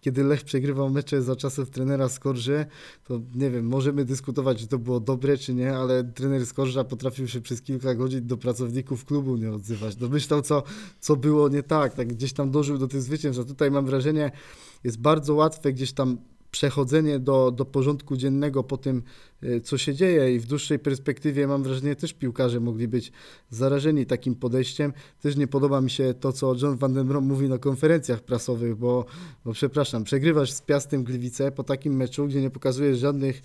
kiedy 0.07 0.25
Lech 0.25 0.45
przegrywał 0.45 0.91
mecze 0.91 1.23
za 1.23 1.37
czasów 1.37 1.71
trenera 1.71 2.09
Skorży, 2.09 2.67
to 3.05 3.21
nie 3.35 3.51
wiem, 3.51 3.67
możemy 3.67 4.05
dyskutować, 4.05 4.59
czy 4.59 4.67
to 4.67 4.79
było 4.79 5.01
dobre, 5.01 5.37
czy 5.37 5.55
nie, 5.55 5.77
ale 5.77 6.05
trener 6.05 6.47
Skorża 6.47 6.85
potrafił 6.85 7.29
się 7.29 7.41
przez 7.41 7.63
kilka 7.63 7.95
godzin 7.95 8.27
do 8.27 8.37
pracowników 8.37 9.05
klubu 9.05 9.37
nie 9.37 9.53
odzywać. 9.53 9.97
Domyślał, 9.97 10.43
co, 10.43 10.63
co 11.01 11.17
było 11.17 11.49
nie 11.49 11.63
tak, 11.63 11.95
tak 11.95 12.09
gdzieś 12.09 12.33
tam 12.33 12.51
dożył 12.51 12.79
do 12.79 12.89
tych 12.89 13.03
zwycięstw. 13.03 13.43
A 13.43 13.45
tutaj 13.45 13.71
mam 13.71 13.87
wrażenie, 13.87 14.33
jest 14.85 14.99
bardzo 14.99 15.35
łatwe 15.35 15.73
gdzieś 15.73 15.93
tam 15.93 16.19
przechodzenie 16.51 17.19
do, 17.19 17.51
do 17.51 17.65
porządku 17.65 18.17
dziennego 18.17 18.65
po 18.65 18.77
tym, 18.77 19.03
y, 19.43 19.61
co 19.61 19.79
się 19.79 19.95
dzieje 19.95 20.35
i 20.35 20.39
w 20.39 20.47
dłuższej 20.47 20.79
perspektywie 20.79 21.47
mam 21.47 21.63
wrażenie 21.63 21.97
też 21.97 22.13
piłkarze 22.13 22.61
mogli 22.61 22.89
być 22.89 23.13
zarażeni 23.51 24.07
takim 24.07 24.35
podejściem. 24.35 24.93
Też 25.21 25.37
nie 25.37 25.47
podoba 25.47 25.81
mi 25.81 25.91
się 25.91 26.15
to, 26.21 26.33
co 26.33 26.55
John 26.63 26.77
Van 26.77 26.95
den 26.95 27.09
Brom 27.09 27.25
mówi 27.25 27.49
na 27.49 27.59
konferencjach 27.59 28.21
prasowych, 28.21 28.77
bo, 28.77 29.05
bo 29.45 29.53
przepraszam, 29.53 30.05
przegrywasz 30.05 30.53
z 30.53 30.63
Piastem 30.63 31.05
Gliwice 31.05 31.53
po 31.53 31.65
takim 31.65 31.97
meczu, 31.97 32.27
gdzie 32.27 32.41
nie 32.41 32.51
pokazujesz 32.51 32.99
żadnych 32.99 33.43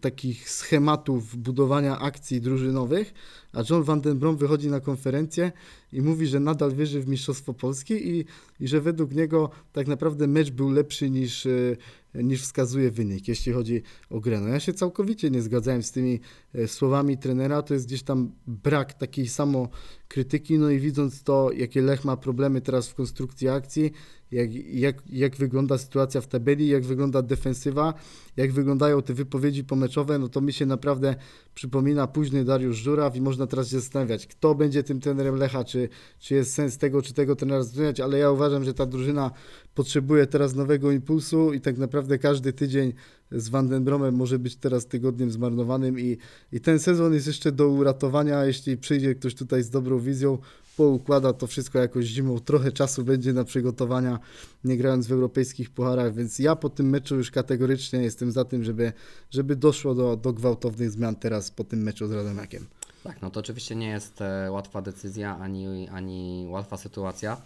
takich 0.00 0.50
schematów 0.50 1.36
budowania 1.36 1.98
akcji 1.98 2.40
drużynowych, 2.40 3.14
a 3.52 3.62
John 3.70 3.82
Van 3.82 4.00
den 4.00 4.18
Brom 4.18 4.36
wychodzi 4.36 4.68
na 4.68 4.80
konferencję 4.80 5.52
i 5.92 6.02
mówi, 6.02 6.26
że 6.26 6.40
nadal 6.40 6.74
wierzy 6.74 7.00
w 7.00 7.08
Mistrzostwo 7.08 7.54
Polski 7.54 8.08
i, 8.08 8.24
i 8.60 8.68
że 8.68 8.80
według 8.80 9.14
niego 9.14 9.50
tak 9.72 9.86
naprawdę 9.86 10.26
mecz 10.26 10.50
był 10.50 10.70
lepszy 10.70 11.10
niż, 11.10 11.46
y, 11.46 11.76
niż 12.14 12.42
wskazuje 12.42 12.90
wynik, 12.90 13.28
jeśli 13.28 13.52
chodzi 13.52 13.82
o 14.10 14.20
grę. 14.20 14.40
No 14.40 14.48
ja 14.48 14.60
się 14.60 14.72
całkowicie 14.72 15.30
nie 15.30 15.42
zgadzałem 15.42 15.82
z 15.82 15.92
tymi 15.92 16.20
e, 16.54 16.68
słowami 16.68 17.18
trenera, 17.18 17.62
to 17.62 17.74
jest 17.74 17.86
gdzieś 17.86 18.02
tam 18.02 18.32
brak 18.46 18.94
takiej 18.94 19.28
samo 19.28 19.68
krytyki, 20.08 20.58
no 20.58 20.70
i 20.70 20.78
widząc 20.78 21.22
to, 21.22 21.52
jakie 21.52 21.82
Lech 21.82 22.04
ma 22.04 22.16
problemy 22.16 22.60
teraz 22.60 22.88
w 22.88 22.94
konstrukcji 22.94 23.48
akcji, 23.48 23.92
jak, 24.32 24.54
jak, 24.54 25.02
jak 25.12 25.36
wygląda 25.36 25.78
sytuacja 25.78 26.20
w 26.20 26.26
tabeli, 26.26 26.68
jak 26.68 26.84
wygląda 26.84 27.22
defensywa, 27.22 27.94
jak 28.36 28.52
wyglądają 28.52 29.02
te 29.02 29.14
wypowiedzi 29.14 29.64
pomeczowe, 29.64 30.18
no 30.18 30.28
to 30.28 30.40
mi 30.40 30.52
się 30.52 30.66
naprawdę 30.66 31.14
przypomina 31.54 32.06
późny 32.06 32.44
Dariusz 32.44 32.76
Żuraw 32.76 33.16
i 33.16 33.20
można 33.20 33.46
teraz 33.46 33.70
się 33.70 33.80
zastanawiać, 33.80 34.26
kto 34.26 34.54
będzie 34.54 34.82
tym 34.82 35.00
trenerem 35.00 35.34
Lecha, 35.34 35.64
czy, 35.64 35.88
czy 36.18 36.34
jest 36.34 36.54
sens 36.54 36.78
tego, 36.78 37.02
czy 37.02 37.14
tego 37.14 37.36
trenera 37.36 37.62
zatrudniać, 37.62 38.00
ale 38.00 38.18
ja 38.18 38.30
uważam, 38.30 38.64
że 38.64 38.74
ta 38.74 38.86
drużyna 38.86 39.30
potrzebuje 39.74 40.26
teraz 40.26 40.54
nowego 40.54 40.92
impulsu 40.92 41.52
i 41.52 41.60
tak 41.60 41.78
naprawdę 41.78 42.18
każdy 42.18 42.52
tydzień 42.52 42.92
z 43.32 43.48
Van 43.48 43.68
den 43.68 43.84
Bromem 43.84 44.14
może 44.14 44.38
być 44.38 44.56
teraz 44.56 44.86
tygodniem 44.86 45.30
zmarnowanym 45.30 46.00
i, 46.00 46.16
i 46.52 46.60
ten 46.60 46.78
sezon 46.78 47.14
jest 47.14 47.26
jeszcze 47.26 47.52
do 47.52 47.68
uratowania, 47.68 48.44
jeśli 48.44 48.76
przyjdzie 48.76 49.14
ktoś 49.14 49.34
tutaj 49.34 49.62
z 49.62 49.70
dobrą 49.70 49.98
wizją, 49.98 50.38
poukłada 50.78 51.32
to 51.32 51.46
wszystko 51.46 51.78
jakoś 51.78 52.04
zimą, 52.04 52.40
trochę 52.40 52.72
czasu 52.72 53.04
będzie 53.04 53.32
na 53.32 53.44
przygotowania, 53.44 54.18
nie 54.64 54.76
grając 54.76 55.06
w 55.06 55.12
europejskich 55.12 55.70
pucharach, 55.70 56.14
więc 56.14 56.38
ja 56.38 56.56
po 56.56 56.70
tym 56.70 56.90
meczu 56.90 57.16
już 57.16 57.30
kategorycznie 57.30 58.02
jestem 58.02 58.32
za 58.32 58.44
tym, 58.44 58.64
żeby, 58.64 58.92
żeby 59.30 59.56
doszło 59.56 59.94
do, 59.94 60.16
do 60.16 60.32
gwałtownych 60.32 60.90
zmian 60.90 61.16
teraz 61.16 61.50
po 61.50 61.64
tym 61.64 61.82
meczu 61.82 62.06
z 62.06 62.12
Radomiakiem. 62.12 62.66
Tak, 63.04 63.22
no 63.22 63.30
to 63.30 63.40
oczywiście 63.40 63.76
nie 63.76 63.88
jest 63.88 64.20
e, 64.20 64.50
łatwa 64.50 64.82
decyzja 64.82 65.38
ani, 65.38 65.88
ani 65.88 66.46
łatwa 66.50 66.76
sytuacja. 66.76 67.40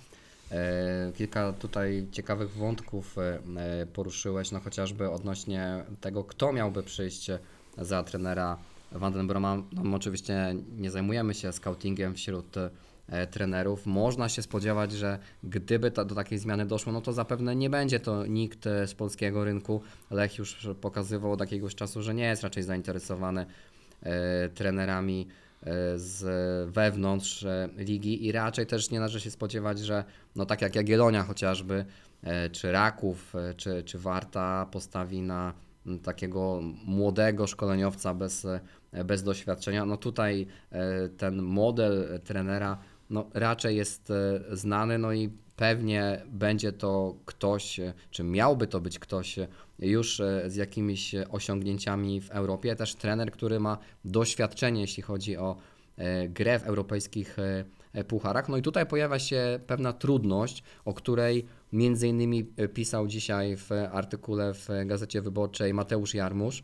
E, 0.50 1.12
Kilka 1.16 1.52
tutaj 1.52 2.06
ciekawych 2.12 2.50
wątków 2.50 3.16
e, 3.18 3.86
poruszyłeś, 3.86 4.50
no 4.50 4.60
chociażby 4.60 5.10
odnośnie 5.10 5.84
tego, 6.00 6.24
kto 6.24 6.52
miałby 6.52 6.82
przyjść 6.82 7.30
za 7.78 8.02
trenera 8.02 8.58
Vandenbroma. 8.92 9.62
No, 9.72 9.96
oczywiście 9.96 10.54
nie 10.78 10.90
zajmujemy 10.90 11.34
się 11.34 11.52
scoutingiem 11.52 12.14
wśród 12.14 12.56
trenerów. 13.30 13.86
Można 13.86 14.28
się 14.28 14.42
spodziewać, 14.42 14.92
że 14.92 15.18
gdyby 15.44 15.90
ta, 15.90 16.04
do 16.04 16.14
takiej 16.14 16.38
zmiany 16.38 16.66
doszło, 16.66 16.92
no 16.92 17.00
to 17.00 17.12
zapewne 17.12 17.56
nie 17.56 17.70
będzie 17.70 18.00
to 18.00 18.26
nikt 18.26 18.66
e, 18.66 18.86
z 18.86 18.94
polskiego 18.94 19.44
rynku. 19.44 19.82
Lech 20.10 20.38
już 20.38 20.68
pokazywał 20.80 21.32
od 21.32 21.40
jakiegoś 21.40 21.74
czasu, 21.74 22.02
że 22.02 22.14
nie 22.14 22.24
jest 22.24 22.42
raczej 22.42 22.62
zainteresowany 22.62 23.46
e, 24.02 24.48
trenerami 24.48 25.28
e, 25.62 25.98
z 25.98 26.24
wewnątrz 26.70 27.44
e, 27.44 27.68
ligi 27.76 28.26
i 28.26 28.32
raczej 28.32 28.66
też 28.66 28.90
nie 28.90 28.98
należy 28.98 29.20
się 29.20 29.30
spodziewać, 29.30 29.78
że 29.78 30.04
no 30.36 30.46
tak 30.46 30.62
jak 30.62 30.74
Jagiellonia 30.74 31.22
chociażby, 31.22 31.84
e, 32.22 32.50
czy 32.50 32.72
Raków, 32.72 33.34
e, 33.36 33.54
czy, 33.54 33.82
czy 33.82 33.98
Warta 33.98 34.66
postawi 34.70 35.22
na 35.22 35.52
takiego 36.02 36.60
młodego 36.84 37.46
szkoleniowca 37.46 38.14
bez, 38.14 38.44
e, 38.44 39.04
bez 39.04 39.22
doświadczenia. 39.22 39.86
No 39.86 39.96
tutaj 39.96 40.46
e, 40.70 41.08
ten 41.08 41.42
model 41.42 42.20
trenera 42.24 42.78
no 43.12 43.26
raczej 43.34 43.76
jest 43.76 44.10
e, 44.10 44.40
znany, 44.56 44.98
no 44.98 45.12
i 45.12 45.30
pewnie 45.56 46.22
będzie 46.26 46.72
to 46.72 47.14
ktoś, 47.24 47.80
e, 47.80 47.92
czy 48.10 48.24
miałby 48.24 48.66
to 48.66 48.80
być 48.80 48.98
ktoś 48.98 49.38
e, 49.38 49.48
już 49.78 50.22
z 50.46 50.56
jakimiś 50.56 51.14
osiągnięciami 51.30 52.20
w 52.20 52.30
Europie, 52.30 52.76
też 52.76 52.94
trener, 52.94 53.32
który 53.32 53.60
ma 53.60 53.78
doświadczenie, 54.04 54.80
jeśli 54.80 55.02
chodzi 55.02 55.36
o 55.36 55.56
grę 56.28 56.58
w 56.58 56.62
europejskich 56.62 57.36
pucharach. 58.08 58.48
No 58.48 58.56
i 58.56 58.62
tutaj 58.62 58.86
pojawia 58.86 59.18
się 59.18 59.60
pewna 59.66 59.92
trudność, 59.92 60.62
o 60.84 60.94
której 60.94 61.46
między 61.72 62.08
innymi 62.08 62.44
pisał 62.74 63.06
dzisiaj 63.06 63.56
w 63.56 63.70
artykule 63.92 64.54
w 64.54 64.68
Gazecie 64.86 65.22
Wyborczej 65.22 65.74
Mateusz 65.74 66.14
Jarmusz, 66.14 66.62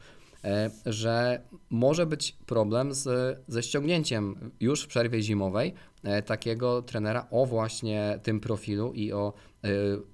że 0.87 1.41
może 1.71 2.07
być 2.07 2.37
problem 2.47 2.95
z, 2.95 3.39
ze 3.49 3.63
ściągnięciem 3.63 4.51
już 4.61 4.83
w 4.83 4.87
przerwie 4.87 5.23
zimowej 5.23 5.75
e, 6.03 6.23
takiego 6.23 6.83
trenera 6.83 7.27
o 7.31 7.47
właśnie 7.47 8.19
tym 8.23 8.41
profilu 8.41 8.93
i 8.93 9.13
o 9.13 9.33
e, 9.65 9.69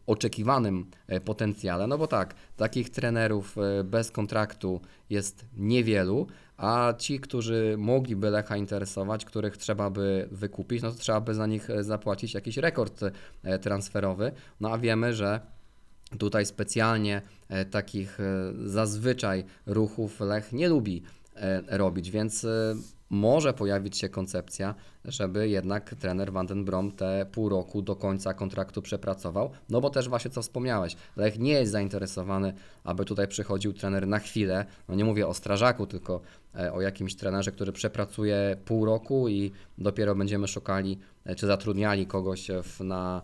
oczekiwanym 0.07 0.91
e, 1.07 1.21
potencjale. 1.21 1.87
No 1.87 1.99
bo 1.99 2.07
tak, 2.07 2.35
takich 2.57 2.91
trenerów 2.91 3.59
e, 3.59 3.85
bez 3.85 4.11
kontraktu 4.11 4.81
jest 5.11 5.47
niewielu, 5.57 6.27
a 6.57 6.95
ci, 6.99 7.21
którzy 7.21 7.75
mogliby 7.79 8.31
Lecha 8.31 8.57
interesować, 8.57 9.25
których 9.25 9.57
trzeba 9.57 9.91
by 9.91 10.29
wykupić, 10.33 10.83
no 10.83 10.91
to 10.91 10.99
trzeba 10.99 11.21
by 11.21 11.35
za 11.35 11.47
nich 11.47 11.71
e, 11.71 11.85
zapłacić 11.85 12.35
jakiś 12.35 12.57
rekord 12.57 13.01
e, 13.43 13.59
transferowy. 13.59 14.33
No 14.61 14.71
a 14.73 14.79
wiemy, 14.79 15.15
że 15.15 15.41
Tutaj 16.19 16.47
specjalnie 16.47 17.23
e, 17.49 17.65
takich 17.65 18.21
e, 18.21 18.53
zazwyczaj 18.65 19.45
ruchów 19.67 20.21
Lech 20.21 20.53
nie 20.53 20.69
lubi 20.69 21.03
e, 21.37 21.79
robić, 21.79 22.11
więc 22.11 22.47
może 23.11 23.53
pojawić 23.53 23.99
się 23.99 24.09
koncepcja, 24.09 24.75
żeby 25.05 25.49
jednak 25.49 25.95
trener 25.95 26.33
Van 26.33 26.47
den 26.47 26.65
Brom 26.65 26.93
te 26.93 27.27
pół 27.33 27.49
roku 27.49 27.83
do 27.83 27.97
końca 27.97 28.35
kontraktu 28.35 28.83
przepracował, 28.83 29.51
no 29.69 29.81
bo 29.81 29.91
też 29.91 30.09
właśnie 30.09 30.31
co 30.31 30.43
wspomniałeś, 30.43 30.97
Lech 31.17 31.39
nie 31.39 31.53
jest 31.53 31.73
zainteresowany, 31.73 32.53
aby 32.85 33.05
tutaj 33.05 33.29
przychodził 33.29 33.73
trener 33.73 34.07
na 34.07 34.19
chwilę, 34.19 34.67
no 34.89 34.95
nie 34.95 35.05
mówię 35.05 35.27
o 35.29 35.35
strażaku, 35.35 35.87
tylko 35.87 36.21
o 36.73 36.81
jakimś 36.81 37.15
trenerze, 37.15 37.53
który 37.53 37.73
przepracuje 37.73 38.57
pół 38.65 38.85
roku 38.85 39.29
i 39.29 39.53
dopiero 39.79 40.15
będziemy 40.15 40.49
szukali, 40.49 40.99
czy 41.37 41.47
zatrudniali 41.47 42.07
kogoś 42.07 42.51
w, 42.63 42.81
na 42.85 43.23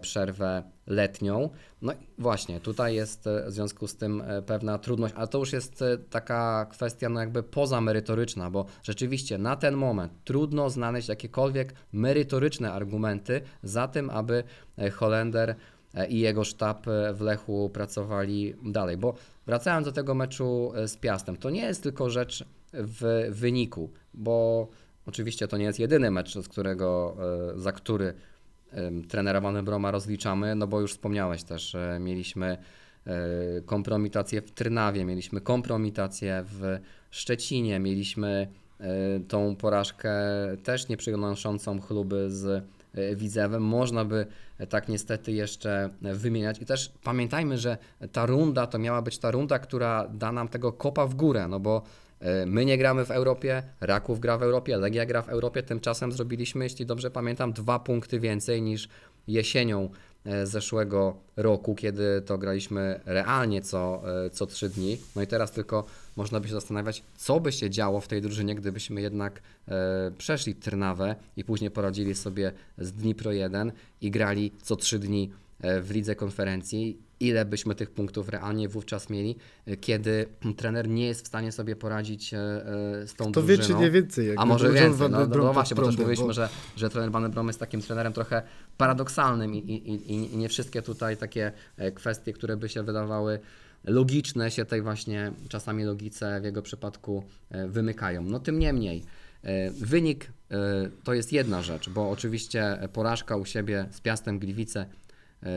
przerwę 0.00 0.62
letnią. 0.86 1.50
No 1.82 1.92
właśnie, 2.18 2.60
tutaj 2.60 2.94
jest 2.94 3.26
e, 3.26 3.46
w 3.46 3.52
związku 3.52 3.86
z 3.86 3.96
tym 3.96 4.20
e, 4.20 4.42
pewna 4.42 4.78
trudność, 4.78 5.14
ale 5.16 5.28
to 5.28 5.38
już 5.38 5.52
jest 5.52 5.82
e, 5.82 5.98
taka 5.98 6.66
kwestia 6.70 7.08
no 7.08 7.20
jakby 7.20 7.42
pozamerytoryczna, 7.42 8.50
bo 8.50 8.66
rzeczywiście 8.82 9.38
na 9.38 9.56
ten 9.56 9.74
moment 9.74 10.12
trudno 10.24 10.70
znaleźć 10.70 11.08
jakiekolwiek 11.08 11.74
merytoryczne 11.92 12.72
argumenty 12.72 13.40
za 13.62 13.88
tym, 13.88 14.10
aby 14.10 14.44
e, 14.78 14.90
Holender 14.90 15.54
e, 15.94 16.08
i 16.08 16.18
jego 16.18 16.44
sztab 16.44 16.88
e, 16.88 17.14
w 17.14 17.20
Lechu 17.20 17.70
pracowali 17.70 18.54
dalej, 18.64 18.96
bo 18.96 19.14
wracając 19.46 19.86
do 19.86 19.92
tego 19.92 20.14
meczu 20.14 20.72
e, 20.74 20.88
z 20.88 20.96
Piastem, 20.96 21.36
to 21.36 21.50
nie 21.50 21.62
jest 21.62 21.82
tylko 21.82 22.10
rzecz 22.10 22.44
w 22.72 23.28
wyniku, 23.30 23.90
bo 24.14 24.68
oczywiście 25.06 25.48
to 25.48 25.56
nie 25.56 25.64
jest 25.64 25.78
jedyny 25.78 26.10
mecz, 26.10 26.38
z 26.38 26.48
którego, 26.48 27.16
e, 27.54 27.60
za 27.60 27.72
który 27.72 28.14
trenera 29.08 29.40
Van 29.40 29.64
Broma 29.64 29.90
rozliczamy, 29.90 30.54
no 30.54 30.66
bo 30.66 30.80
już 30.80 30.92
wspomniałeś 30.92 31.42
też, 31.42 31.76
mieliśmy 32.00 32.58
e, 33.06 33.12
kompromitację 33.66 34.42
w 34.42 34.50
Trnawie, 34.50 35.04
mieliśmy 35.04 35.40
kompromitację 35.40 36.44
w 36.46 36.78
Szczecinie, 37.10 37.78
mieliśmy 37.78 38.48
e, 38.80 39.20
tą 39.20 39.56
porażkę 39.56 40.12
też 40.62 40.88
nie 40.88 40.96
chluby 41.80 42.30
z 42.30 42.64
e, 42.94 43.16
Widzewem. 43.16 43.62
Można 43.62 44.04
by 44.04 44.26
tak 44.68 44.88
niestety 44.88 45.32
jeszcze 45.32 45.90
wymieniać 46.00 46.62
i 46.62 46.66
też 46.66 46.92
pamiętajmy, 47.04 47.58
że 47.58 47.78
ta 48.12 48.26
runda 48.26 48.66
to 48.66 48.78
miała 48.78 49.02
być 49.02 49.18
ta 49.18 49.30
runda, 49.30 49.58
która 49.58 50.08
da 50.08 50.32
nam 50.32 50.48
tego 50.48 50.72
kopa 50.72 51.06
w 51.06 51.14
górę, 51.14 51.48
no 51.48 51.60
bo 51.60 51.82
My 52.46 52.64
nie 52.64 52.78
gramy 52.78 53.04
w 53.04 53.10
Europie, 53.10 53.62
Raków 53.80 54.20
gra 54.20 54.38
w 54.38 54.42
Europie, 54.42 54.76
Legia 54.76 55.06
gra 55.06 55.22
w 55.22 55.28
Europie. 55.28 55.62
Tymczasem 55.62 56.12
zrobiliśmy, 56.12 56.64
jeśli 56.64 56.86
dobrze 56.86 57.10
pamiętam, 57.10 57.52
dwa 57.52 57.78
punkty 57.78 58.20
więcej 58.20 58.62
niż 58.62 58.88
jesienią 59.28 59.90
e, 60.24 60.46
zeszłego 60.46 61.16
roku, 61.36 61.74
kiedy 61.74 62.22
to 62.26 62.38
graliśmy 62.38 63.00
realnie 63.06 63.62
co, 63.62 64.02
e, 64.24 64.30
co 64.30 64.46
trzy 64.46 64.68
dni. 64.68 64.98
No 65.16 65.22
i 65.22 65.26
teraz 65.26 65.52
tylko 65.52 65.84
można 66.16 66.40
by 66.40 66.48
się 66.48 66.54
zastanawiać, 66.54 67.02
co 67.16 67.40
by 67.40 67.52
się 67.52 67.70
działo 67.70 68.00
w 68.00 68.08
tej 68.08 68.22
drużynie, 68.22 68.54
gdybyśmy 68.54 69.00
jednak 69.00 69.42
e, 69.68 70.10
przeszli 70.18 70.54
Trnawę 70.54 71.16
i 71.36 71.44
później 71.44 71.70
poradzili 71.70 72.14
sobie 72.14 72.52
z 72.78 72.92
Dnipro 72.92 73.32
1 73.32 73.72
i 74.00 74.10
grali 74.10 74.52
co 74.62 74.76
trzy 74.76 74.98
dni 74.98 75.30
e, 75.32 75.41
w 75.82 75.90
lidze 75.90 76.14
konferencji. 76.16 76.98
Ile 77.20 77.44
byśmy 77.44 77.74
tych 77.74 77.90
punktów 77.90 78.28
realnie 78.28 78.68
wówczas 78.68 79.10
mieli, 79.10 79.36
e, 79.66 79.76
kiedy 79.76 80.26
trener 80.56 80.88
nie 80.88 81.06
jest 81.06 81.24
w 81.24 81.26
stanie 81.26 81.52
sobie 81.52 81.76
poradzić 81.76 82.34
e, 82.34 82.38
e, 82.38 83.06
z 83.06 83.14
tą 83.14 83.32
To 83.32 83.42
wie, 83.42 83.56
drużyną. 83.56 83.78
czy 83.78 83.84
nie 83.84 83.90
więcej. 83.90 84.26
jakby 84.26 84.42
A 84.42 84.46
może 84.46 84.66
John 84.66 84.74
więcej, 84.74 85.10
no, 85.10 85.26
no, 85.26 85.36
no 85.36 85.52
właśnie, 85.52 85.74
bo 85.74 85.86
też 85.86 85.96
mówiliśmy, 85.98 86.26
bo- 86.26 86.32
że, 86.32 86.48
że 86.76 86.90
trener 86.90 87.10
Van 87.10 87.30
Brom 87.30 87.46
jest 87.46 87.60
takim 87.60 87.82
trenerem 87.82 88.12
trochę 88.12 88.42
paradoksalnym 88.76 89.54
i, 89.54 89.58
i, 89.58 90.12
i, 90.12 90.36
nie 90.36 90.48
wszystkie 90.48 90.82
tutaj 90.82 91.16
takie 91.16 91.52
e, 91.76 91.92
kwestie, 91.92 92.32
które 92.32 92.56
by 92.56 92.68
się 92.68 92.82
wydawały 92.82 93.38
logiczne, 93.84 94.50
się 94.50 94.64
tej 94.64 94.82
właśnie 94.82 95.32
czasami 95.48 95.84
logice 95.84 96.40
w 96.40 96.44
jego 96.44 96.62
przypadku 96.62 97.24
e, 97.50 97.68
wymykają. 97.68 98.22
No 98.22 98.38
tym 98.40 98.58
niemniej, 98.58 99.02
e, 99.42 99.70
wynik 99.70 100.32
e, 100.50 100.56
to 101.04 101.14
jest 101.14 101.32
jedna 101.32 101.62
rzecz, 101.62 101.88
bo 101.90 102.10
oczywiście 102.10 102.78
porażka 102.92 103.36
u 103.36 103.44
siebie 103.44 103.86
z 103.90 104.00
Piastem 104.00 104.38
Gliwice 104.38 104.80
e, 104.80 104.86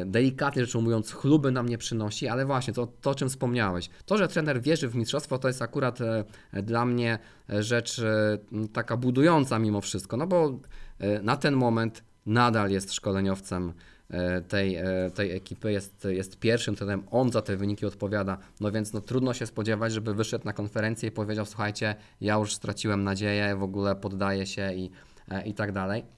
delikatnie 0.05 0.65
rzecz 0.65 0.75
ujmując, 0.75 1.11
chluby 1.11 1.51
nam 1.51 1.69
nie 1.69 1.77
przynosi, 1.77 2.27
ale 2.27 2.45
właśnie 2.45 2.73
to, 2.73 2.87
to, 3.01 3.09
o 3.09 3.15
czym 3.15 3.29
wspomniałeś. 3.29 3.89
To, 4.05 4.17
że 4.17 4.27
trener 4.27 4.61
wierzy 4.61 4.87
w 4.87 4.95
mistrzostwo, 4.95 5.37
to 5.37 5.47
jest 5.47 5.61
akurat 5.61 6.01
e, 6.01 6.23
dla 6.63 6.85
mnie 6.85 7.19
e, 7.49 7.63
rzecz 7.63 7.99
e, 7.99 8.37
taka 8.73 8.97
budująca 8.97 9.59
mimo 9.59 9.81
wszystko, 9.81 10.17
no 10.17 10.27
bo 10.27 10.59
e, 10.99 11.21
na 11.21 11.37
ten 11.37 11.55
moment 11.55 12.03
nadal 12.25 12.71
jest 12.71 12.93
szkoleniowcem 12.93 13.73
e, 14.09 14.41
tej, 14.41 14.75
e, 14.75 14.85
tej 15.15 15.31
ekipy, 15.31 15.71
jest, 15.71 16.07
jest 16.09 16.39
pierwszym 16.39 16.75
trenerem, 16.75 17.03
on 17.11 17.31
za 17.31 17.41
te 17.41 17.57
wyniki 17.57 17.85
odpowiada, 17.85 18.37
no 18.59 18.71
więc 18.71 18.93
no, 18.93 19.01
trudno 19.01 19.33
się 19.33 19.45
spodziewać, 19.45 19.93
żeby 19.93 20.13
wyszedł 20.13 20.45
na 20.45 20.53
konferencję 20.53 21.09
i 21.09 21.11
powiedział, 21.11 21.45
słuchajcie, 21.45 21.95
ja 22.21 22.35
już 22.35 22.53
straciłem 22.53 23.03
nadzieję, 23.03 23.55
w 23.55 23.63
ogóle 23.63 23.95
poddaję 23.95 24.45
się 24.45 24.73
i, 24.73 24.91
e, 25.31 25.47
i 25.47 25.53
tak 25.53 25.71
dalej 25.71 26.15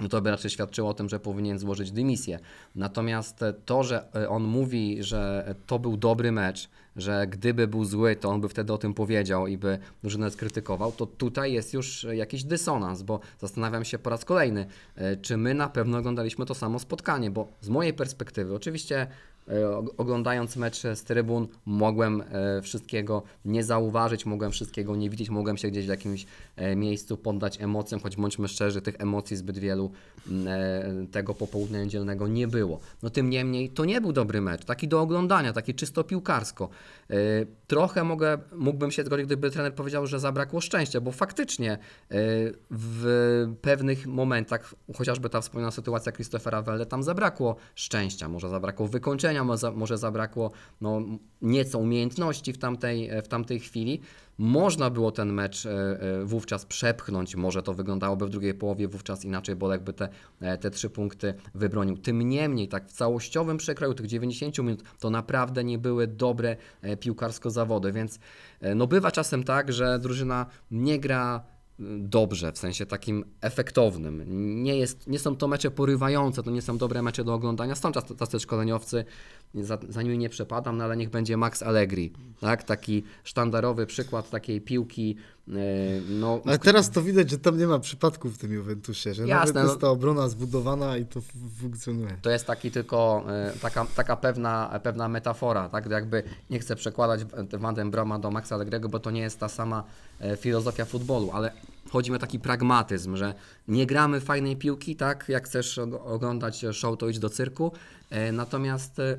no 0.00 0.08
to 0.08 0.22
by 0.22 0.30
raczej 0.30 0.50
świadczyło 0.50 0.90
o 0.90 0.94
tym, 0.94 1.08
że 1.08 1.20
powinien 1.20 1.58
złożyć 1.58 1.92
dymisję. 1.92 2.38
Natomiast 2.74 3.40
to, 3.64 3.82
że 3.82 4.14
e, 4.14 4.28
on 4.28 4.42
mówi, 4.42 5.02
że 5.02 5.54
to 5.66 5.78
był 5.78 5.96
dobry 5.96 6.32
mecz, 6.32 6.68
że 6.96 7.26
gdyby 7.26 7.66
był 7.66 7.84
zły, 7.84 8.16
to 8.16 8.30
on 8.30 8.40
by 8.40 8.48
wtedy 8.48 8.72
o 8.72 8.78
tym 8.78 8.94
powiedział 8.94 9.46
i 9.46 9.58
by 9.58 9.78
drużynę 10.02 10.30
skrytykował, 10.30 10.92
to 10.92 11.06
tutaj 11.06 11.52
jest 11.52 11.74
już 11.74 12.06
jakiś 12.12 12.44
dysonans, 12.44 13.02
bo 13.02 13.20
zastanawiam 13.38 13.84
się 13.84 13.98
po 13.98 14.10
raz 14.10 14.24
kolejny, 14.24 14.66
e, 14.96 15.16
czy 15.16 15.36
my 15.36 15.54
na 15.54 15.68
pewno 15.68 15.98
oglądaliśmy 15.98 16.46
to 16.46 16.54
samo 16.54 16.78
spotkanie, 16.78 17.30
bo 17.30 17.48
z 17.60 17.68
mojej 17.68 17.94
perspektywy, 17.94 18.54
oczywiście 18.54 19.06
oglądając 19.96 20.56
mecz 20.56 20.82
z 20.94 21.02
trybun, 21.02 21.48
mogłem 21.64 22.22
e, 22.22 22.62
wszystkiego 22.62 23.22
nie 23.44 23.64
zauważyć, 23.64 24.26
mogłem 24.26 24.52
wszystkiego 24.52 24.96
nie 24.96 25.10
widzieć, 25.10 25.30
mogłem 25.30 25.56
się 25.56 25.68
gdzieś 25.68 25.86
w 25.86 25.88
jakimś 25.88 26.26
e, 26.56 26.76
miejscu 26.76 27.16
poddać 27.16 27.62
emocjom, 27.62 28.00
choć 28.00 28.16
bądźmy 28.16 28.48
szczerzy, 28.48 28.82
tych 28.82 28.94
emocji 28.98 29.36
zbyt 29.36 29.58
wielu 29.58 29.90
e, 30.46 31.06
tego 31.10 31.34
popołudnia 31.34 31.84
niedzielnego 31.84 32.28
nie 32.28 32.48
było. 32.48 32.80
No 33.02 33.10
tym 33.10 33.30
niemniej 33.30 33.70
to 33.70 33.84
nie 33.84 34.00
był 34.00 34.12
dobry 34.12 34.40
mecz, 34.40 34.64
taki 34.64 34.88
do 34.88 35.00
oglądania, 35.00 35.52
taki 35.52 35.74
czysto 35.74 36.04
piłkarsko. 36.04 36.68
E, 37.10 37.16
Trochę 37.66 38.04
mogę, 38.04 38.38
mógłbym 38.56 38.90
się 38.90 39.04
zgodzić, 39.04 39.26
gdyby 39.26 39.50
trener 39.50 39.74
powiedział, 39.74 40.06
że 40.06 40.20
zabrakło 40.20 40.60
szczęścia, 40.60 41.00
bo 41.00 41.12
faktycznie 41.12 41.72
e, 41.72 41.78
w 42.70 43.54
pewnych 43.62 44.06
momentach, 44.06 44.74
chociażby 44.96 45.30
ta 45.30 45.40
wspomniana 45.40 45.70
sytuacja 45.70 46.12
Christophera 46.12 46.62
Welde, 46.62 46.86
tam 46.86 47.02
zabrakło 47.02 47.56
szczęścia, 47.74 48.28
może 48.28 48.48
zabrakło 48.48 48.88
wykończenia, 48.88 49.33
może, 49.42 49.72
może 49.72 49.98
zabrakło 49.98 50.50
no, 50.80 51.02
nieco 51.42 51.78
umiejętności 51.78 52.52
w 52.52 52.58
tamtej, 52.58 53.10
w 53.22 53.28
tamtej 53.28 53.60
chwili. 53.60 54.00
Można 54.38 54.90
było 54.90 55.12
ten 55.12 55.32
mecz 55.32 55.66
e, 55.66 55.70
e, 55.70 56.24
wówczas 56.24 56.66
przepchnąć, 56.66 57.36
może 57.36 57.62
to 57.62 57.74
wyglądałoby 57.74 58.26
w 58.26 58.30
drugiej 58.30 58.54
połowie 58.54 58.88
wówczas 58.88 59.24
inaczej, 59.24 59.56
bo 59.56 59.72
jakby 59.72 59.92
te, 59.92 60.08
e, 60.40 60.58
te 60.58 60.70
trzy 60.70 60.90
punkty 60.90 61.34
wybronił. 61.54 61.96
Tym 61.96 62.22
niemniej, 62.22 62.68
tak 62.68 62.88
w 62.88 62.92
całościowym 62.92 63.56
przekroju 63.56 63.94
tych 63.94 64.06
90 64.06 64.58
minut, 64.58 64.82
to 64.98 65.10
naprawdę 65.10 65.64
nie 65.64 65.78
były 65.78 66.06
dobre 66.06 66.56
e, 66.82 66.96
piłkarsko 66.96 67.50
zawody, 67.50 67.92
więc 67.92 68.18
e, 68.60 68.74
no 68.74 68.86
bywa 68.86 69.10
czasem 69.10 69.44
tak, 69.44 69.72
że 69.72 69.98
drużyna 69.98 70.46
nie 70.70 70.98
gra 70.98 71.53
dobrze, 71.98 72.52
w 72.52 72.58
sensie 72.58 72.86
takim 72.86 73.24
efektownym. 73.40 74.24
Nie, 74.62 74.76
jest, 74.76 75.06
nie 75.06 75.18
są 75.18 75.36
to 75.36 75.48
mecze 75.48 75.70
porywające, 75.70 76.42
to 76.42 76.50
nie 76.50 76.62
są 76.62 76.78
dobre 76.78 77.02
mecze 77.02 77.24
do 77.24 77.34
oglądania. 77.34 77.74
Są 77.74 77.92
tacy 78.18 78.40
szkoleniowcy, 78.40 79.04
za, 79.54 79.78
za 79.88 80.02
nimi 80.02 80.18
nie 80.18 80.28
przepadam, 80.28 80.76
no 80.76 80.84
ale 80.84 80.96
niech 80.96 81.10
będzie 81.10 81.36
Max 81.36 81.62
Allegri, 81.62 82.12
tak? 82.40 82.62
taki 82.62 83.02
sztandarowy 83.24 83.86
przykład 83.86 84.30
takiej 84.30 84.60
piłki. 84.60 85.16
yy, 85.48 85.54
No, 86.08 86.40
Ale 86.46 86.58
teraz 86.58 86.90
to 86.90 87.02
widać, 87.02 87.30
że 87.30 87.38
tam 87.38 87.58
nie 87.58 87.66
ma 87.66 87.78
przypadków 87.78 88.34
w 88.34 88.38
tym 88.38 88.52
Juventusie, 88.52 89.14
że 89.14 89.26
Jasne, 89.26 89.52
nawet 89.54 89.68
jest 89.70 89.82
no. 89.82 89.88
ta 89.88 89.90
obrona 89.92 90.28
zbudowana 90.28 90.96
i 90.96 91.06
to 91.06 91.20
funkcjonuje. 91.60 92.16
To 92.22 92.30
jest 92.30 92.46
taki 92.46 92.70
tylko 92.70 93.24
e, 93.28 93.52
taka, 93.62 93.86
taka 93.96 94.16
pewna, 94.16 94.80
pewna 94.82 95.08
metafora, 95.08 95.68
tak? 95.68 95.90
Jakby 95.90 96.22
nie 96.50 96.58
chcę 96.58 96.76
przekładać 96.76 97.24
Van 97.52 97.90
Broma 97.90 98.18
do 98.18 98.30
Maxa 98.30 98.54
Allegriego, 98.54 98.88
bo 98.88 98.98
to 98.98 99.10
nie 99.10 99.20
jest 99.20 99.40
ta 99.40 99.48
sama 99.48 99.84
e, 100.20 100.36
filozofia 100.36 100.84
futbolu, 100.84 101.30
ale 101.32 101.52
chodzi 101.90 102.10
mi 102.10 102.16
o 102.16 102.20
taki 102.20 102.38
pragmatyzm, 102.38 103.16
że 103.16 103.34
nie 103.68 103.86
gramy 103.86 104.20
fajnej 104.20 104.56
piłki, 104.56 104.96
tak? 104.96 105.24
Jak 105.28 105.46
chcesz 105.46 105.78
og- 105.78 105.98
oglądać 106.04 106.64
show, 106.72 106.98
to 106.98 107.08
idź 107.08 107.18
do 107.18 107.30
cyrku, 107.30 107.72
e, 108.10 108.32
natomiast 108.32 108.98
e, 108.98 109.18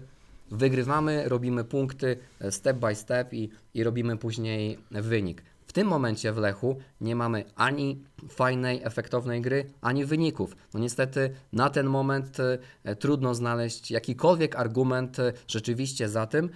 wygrywamy, 0.51 1.29
robimy 1.29 1.63
punkty 1.63 2.17
e, 2.39 2.51
step 2.51 2.77
by 2.77 2.95
step 2.95 3.34
i, 3.34 3.49
i 3.73 3.84
robimy 3.84 4.17
później 4.17 4.79
wynik. 4.91 5.43
W 5.67 5.73
tym 5.73 5.88
momencie 5.88 6.31
w 6.31 6.38
Lechu 6.38 6.77
nie 7.01 7.15
mamy 7.15 7.45
ani 7.55 8.03
fajnej, 8.29 8.81
efektownej 8.84 9.41
gry, 9.41 9.65
ani 9.81 10.05
wyników. 10.05 10.55
No 10.73 10.79
niestety 10.79 11.29
na 11.53 11.69
ten 11.69 11.88
moment 11.88 12.38
e, 12.84 12.95
trudno 12.95 13.36
znaleźć 13.36 13.91
jakikolwiek 13.91 14.55
argument 14.55 15.19
e, 15.19 15.34
rzeczywiście 15.47 16.10
za 16.10 16.27
tym, 16.27 16.49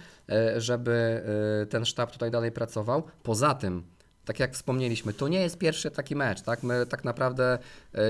żeby 0.56 1.22
ten 1.70 1.84
sztab 1.84 2.12
tutaj 2.12 2.30
dalej 2.30 2.52
pracował. 2.52 3.02
Poza 3.22 3.54
tym, 3.54 3.82
tak 4.24 4.40
jak 4.40 4.54
wspomnieliśmy, 4.54 5.12
to 5.12 5.28
nie 5.28 5.40
jest 5.40 5.58
pierwszy 5.58 5.90
taki 5.90 6.16
mecz, 6.16 6.42
tak? 6.42 6.62
My 6.62 6.86
tak 6.86 7.04
naprawdę 7.04 7.58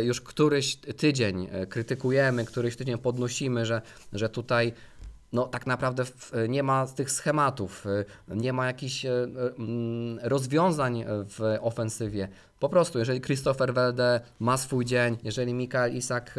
już 0.03 0.21
któryś 0.21 0.77
tydzień 0.77 1.49
krytykujemy, 1.69 2.45
któryś 2.45 2.77
tydzień 2.77 2.99
podnosimy, 2.99 3.67
że, 3.67 3.83
że 4.13 4.29
tutaj 4.29 4.73
no 5.33 5.47
tak 5.47 5.67
naprawdę 5.67 6.05
w, 6.05 6.33
nie 6.49 6.63
ma 6.63 6.87
tych 6.87 7.11
schematów, 7.11 7.87
y, 7.87 8.05
nie 8.29 8.53
ma 8.53 8.67
jakichś 8.67 9.05
y, 9.05 9.09
mm, 9.59 10.19
rozwiązań 10.23 11.05
w 11.09 11.57
ofensywie. 11.61 12.29
Po 12.59 12.69
prostu, 12.69 12.99
jeżeli 12.99 13.21
Christopher 13.21 13.75
Welde 13.75 14.21
ma 14.39 14.57
swój 14.57 14.85
dzień, 14.85 15.17
jeżeli 15.25 15.55
Mikael 15.55 15.97
Isak 15.97 16.39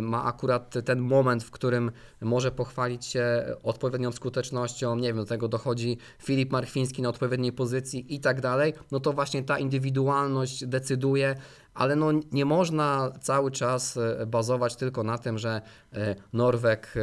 ma 0.00 0.24
akurat 0.24 0.74
ten 0.84 1.00
moment, 1.00 1.44
w 1.44 1.50
którym 1.50 1.90
może 2.20 2.52
pochwalić 2.52 3.06
się 3.06 3.44
odpowiednią 3.62 4.12
skutecznością, 4.12 4.96
nie 4.96 5.08
wiem, 5.08 5.16
do 5.16 5.24
tego 5.24 5.48
dochodzi 5.48 5.98
Filip 6.22 6.52
Marchwiński 6.52 7.02
na 7.02 7.08
odpowiedniej 7.08 7.52
pozycji 7.52 8.14
i 8.14 8.20
tak 8.20 8.40
dalej, 8.40 8.74
no 8.90 9.00
to 9.00 9.12
właśnie 9.12 9.42
ta 9.42 9.58
indywidualność 9.58 10.66
decyduje, 10.66 11.36
ale 11.74 11.96
no 11.96 12.10
nie 12.32 12.44
można 12.44 13.10
cały 13.20 13.50
czas 13.50 13.96
e, 13.96 14.26
bazować 14.26 14.76
tylko 14.76 15.02
na 15.02 15.18
tym, 15.18 15.38
że 15.38 15.62
e, 15.92 16.14
Norwek 16.32 16.94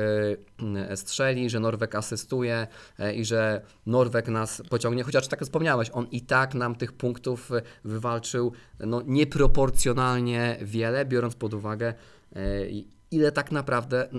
e, 0.89 0.97
strzeli, 0.97 1.49
że 1.49 1.59
Norwek 1.59 1.95
asystuje 1.95 2.67
e, 2.99 3.13
i 3.13 3.25
że 3.25 3.61
Norwek 3.85 4.27
nas 4.27 4.61
pociągnie, 4.69 5.03
chociaż 5.03 5.27
tak 5.27 5.41
wspomniałeś, 5.41 5.89
on 5.93 6.07
i 6.11 6.21
tak 6.21 6.53
nam 6.53 6.75
tych 6.75 6.93
punktów 6.93 7.51
e, 7.51 7.61
wywalczył 7.83 8.51
no, 8.79 9.01
nieproporcjonalnie 9.05 10.57
wiele, 10.61 11.05
biorąc 11.05 11.35
pod 11.35 11.53
uwagę 11.53 11.87
e, 11.87 12.16
ile 13.11 13.31
tak 13.31 13.51
naprawdę, 13.51 14.09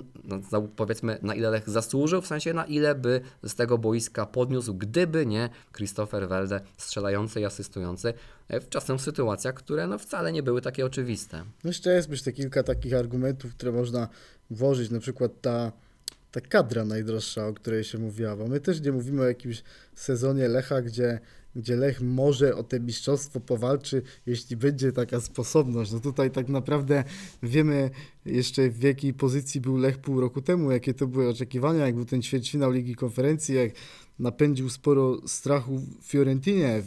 no, 0.51 0.61
powiedzmy, 0.61 1.17
na 1.21 1.35
ile 1.35 1.49
Lech 1.49 1.69
zasłużył, 1.69 2.21
w 2.21 2.27
sensie 2.27 2.53
na 2.53 2.65
ile 2.65 2.95
by 2.95 3.21
z 3.43 3.55
tego 3.55 3.77
boiska 3.77 4.25
podniósł, 4.25 4.73
gdyby 4.73 5.25
nie 5.25 5.49
Christopher 5.75 6.27
Welde 6.27 6.61
strzelający 6.77 7.41
i 7.41 7.45
asystujący 7.45 8.13
e, 8.47 8.59
w 8.59 8.69
czasem 8.69 8.99
sytuacjach, 8.99 9.55
które 9.55 9.87
no, 9.87 9.97
wcale 9.97 10.31
nie 10.31 10.43
były 10.43 10.61
takie 10.61 10.85
oczywiste. 10.85 11.37
No 11.63 11.69
jeszcze 11.69 11.93
jest 11.93 12.09
myślę 12.09 12.31
kilka 12.31 12.63
takich 12.63 12.93
argumentów, 12.93 13.55
które 13.55 13.71
można 13.71 14.07
włożyć, 14.49 14.91
na 14.91 14.99
przykład 14.99 15.31
ta, 15.41 15.71
ta 16.31 16.41
kadra 16.41 16.85
najdroższa, 16.85 17.47
o 17.47 17.53
której 17.53 17.83
się 17.83 17.97
mówiła, 17.97 18.35
bo 18.35 18.47
my 18.47 18.59
też 18.59 18.81
nie 18.81 18.91
mówimy 18.91 19.21
o 19.21 19.27
jakimś 19.27 19.63
sezonie 19.95 20.47
Lecha, 20.47 20.81
gdzie 20.81 21.19
gdzie 21.55 21.75
Lech 21.75 22.01
może 22.01 22.55
o 22.55 22.63
te 22.63 22.79
mistrzostwo 22.79 23.39
powalczy, 23.39 24.01
jeśli 24.25 24.57
będzie 24.57 24.91
taka 24.91 25.21
sposobność. 25.21 25.91
No 25.91 25.99
tutaj 25.99 26.31
tak 26.31 26.49
naprawdę 26.49 27.03
wiemy 27.43 27.89
jeszcze 28.25 28.69
w 28.69 28.83
jakiej 28.83 29.13
pozycji 29.13 29.61
był 29.61 29.77
Lech 29.77 29.97
pół 29.97 30.21
roku 30.21 30.41
temu, 30.41 30.71
jakie 30.71 30.93
to 30.93 31.07
były 31.07 31.29
oczekiwania, 31.29 31.85
jak 31.85 31.95
był 31.95 32.05
ten 32.05 32.21
ćwierćfinał 32.21 32.71
Ligi 32.71 32.95
Konferencji, 32.95 33.55
jak 33.55 33.71
napędził 34.19 34.69
sporo 34.69 35.27
strachu 35.27 35.81
Fiorentinie 36.01 36.83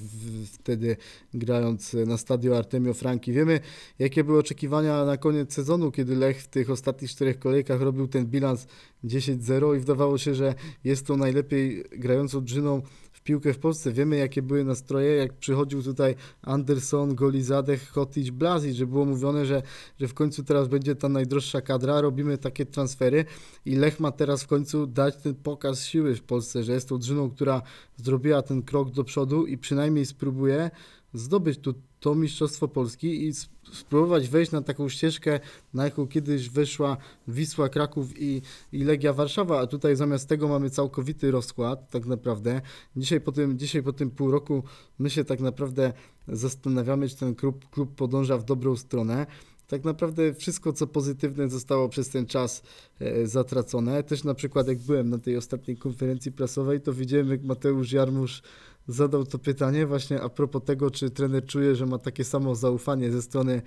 wtedy 0.52 0.96
grając 1.34 1.96
na 2.06 2.18
stadio 2.18 2.58
Artemio 2.58 2.94
Franki. 2.94 3.32
Wiemy, 3.32 3.60
jakie 3.98 4.24
były 4.24 4.38
oczekiwania 4.38 5.04
na 5.04 5.16
koniec 5.16 5.54
sezonu, 5.54 5.90
kiedy 5.90 6.16
Lech 6.16 6.42
w 6.42 6.48
tych 6.48 6.70
ostatnich 6.70 7.10
czterech 7.10 7.38
kolejkach 7.38 7.80
robił 7.80 8.08
ten 8.08 8.26
bilans 8.26 8.66
10-0 9.04 9.76
i 9.76 9.78
wydawało 9.78 10.18
się, 10.18 10.34
że 10.34 10.54
jest 10.84 11.06
to 11.06 11.16
najlepiej 11.16 11.84
grającą 11.90 12.44
drużyną 12.44 12.82
piłkę 13.24 13.54
w 13.54 13.58
Polsce. 13.58 13.92
Wiemy, 13.92 14.16
jakie 14.16 14.42
były 14.42 14.64
nastroje, 14.64 15.16
jak 15.16 15.32
przychodził 15.32 15.82
tutaj 15.82 16.14
Anderson, 16.42 17.14
Golizadeh, 17.14 17.88
Hotic, 17.88 18.30
Blazic, 18.30 18.76
że 18.76 18.86
było 18.86 19.04
mówione, 19.04 19.46
że, 19.46 19.62
że 20.00 20.08
w 20.08 20.14
końcu 20.14 20.44
teraz 20.44 20.68
będzie 20.68 20.94
ta 20.94 21.08
najdroższa 21.08 21.60
kadra, 21.60 22.00
robimy 22.00 22.38
takie 22.38 22.66
transfery 22.66 23.24
i 23.64 23.76
Lech 23.76 24.00
ma 24.00 24.12
teraz 24.12 24.42
w 24.42 24.46
końcu 24.46 24.86
dać 24.86 25.16
ten 25.16 25.34
pokaz 25.34 25.84
siły 25.84 26.14
w 26.14 26.22
Polsce, 26.22 26.64
że 26.64 26.72
jest 26.72 26.88
tą 26.88 26.98
drużyną, 26.98 27.30
która 27.30 27.62
zrobiła 27.96 28.42
ten 28.42 28.62
krok 28.62 28.90
do 28.90 29.04
przodu 29.04 29.46
i 29.46 29.58
przynajmniej 29.58 30.06
spróbuje 30.06 30.70
zdobyć 31.14 31.58
tu 31.58 31.74
to 32.02 32.14
Mistrzostwo 32.14 32.68
Polski 32.68 33.28
i 33.28 33.32
spróbować 33.72 34.28
wejść 34.28 34.52
na 34.52 34.62
taką 34.62 34.88
ścieżkę, 34.88 35.40
na 35.74 35.84
jaką 35.84 36.06
kiedyś 36.08 36.50
weszła 36.50 36.96
Wisła 37.28 37.68
Kraków 37.68 38.20
i, 38.20 38.42
i 38.72 38.84
Legia 38.84 39.12
Warszawa, 39.12 39.60
a 39.60 39.66
tutaj 39.66 39.96
zamiast 39.96 40.28
tego 40.28 40.48
mamy 40.48 40.70
całkowity 40.70 41.30
rozkład 41.30 41.90
tak 41.90 42.06
naprawdę. 42.06 42.60
Dzisiaj 42.96 43.20
po 43.20 43.32
tym, 43.32 43.58
dzisiaj 43.58 43.82
po 43.82 43.92
tym 43.92 44.10
pół 44.10 44.30
roku 44.30 44.62
my 44.98 45.10
się 45.10 45.24
tak 45.24 45.40
naprawdę 45.40 45.92
zastanawiamy, 46.28 47.08
czy 47.08 47.16
ten 47.16 47.34
klub, 47.34 47.70
klub 47.70 47.94
podąża 47.94 48.38
w 48.38 48.44
dobrą 48.44 48.76
stronę. 48.76 49.26
Tak 49.66 49.84
naprawdę 49.84 50.34
wszystko, 50.34 50.72
co 50.72 50.86
pozytywne 50.86 51.48
zostało 51.48 51.88
przez 51.88 52.08
ten 52.08 52.26
czas 52.26 52.62
e, 53.00 53.26
zatracone. 53.26 54.02
Też 54.02 54.24
na 54.24 54.34
przykład 54.34 54.68
jak 54.68 54.78
byłem 54.78 55.10
na 55.10 55.18
tej 55.18 55.36
ostatniej 55.36 55.76
konferencji 55.76 56.32
prasowej, 56.32 56.80
to 56.80 56.92
widziałem 56.92 57.30
jak 57.30 57.42
Mateusz 57.42 57.92
Jarmusz 57.92 58.42
zadał 58.88 59.26
to 59.26 59.38
pytanie 59.38 59.86
właśnie 59.86 60.20
a 60.20 60.28
propos 60.28 60.62
tego, 60.64 60.90
czy 60.90 61.10
trener 61.10 61.46
czuje, 61.46 61.76
że 61.76 61.86
ma 61.86 61.98
takie 61.98 62.24
samo 62.24 62.54
zaufanie 62.54 63.12
ze 63.12 63.22
strony 63.22 63.62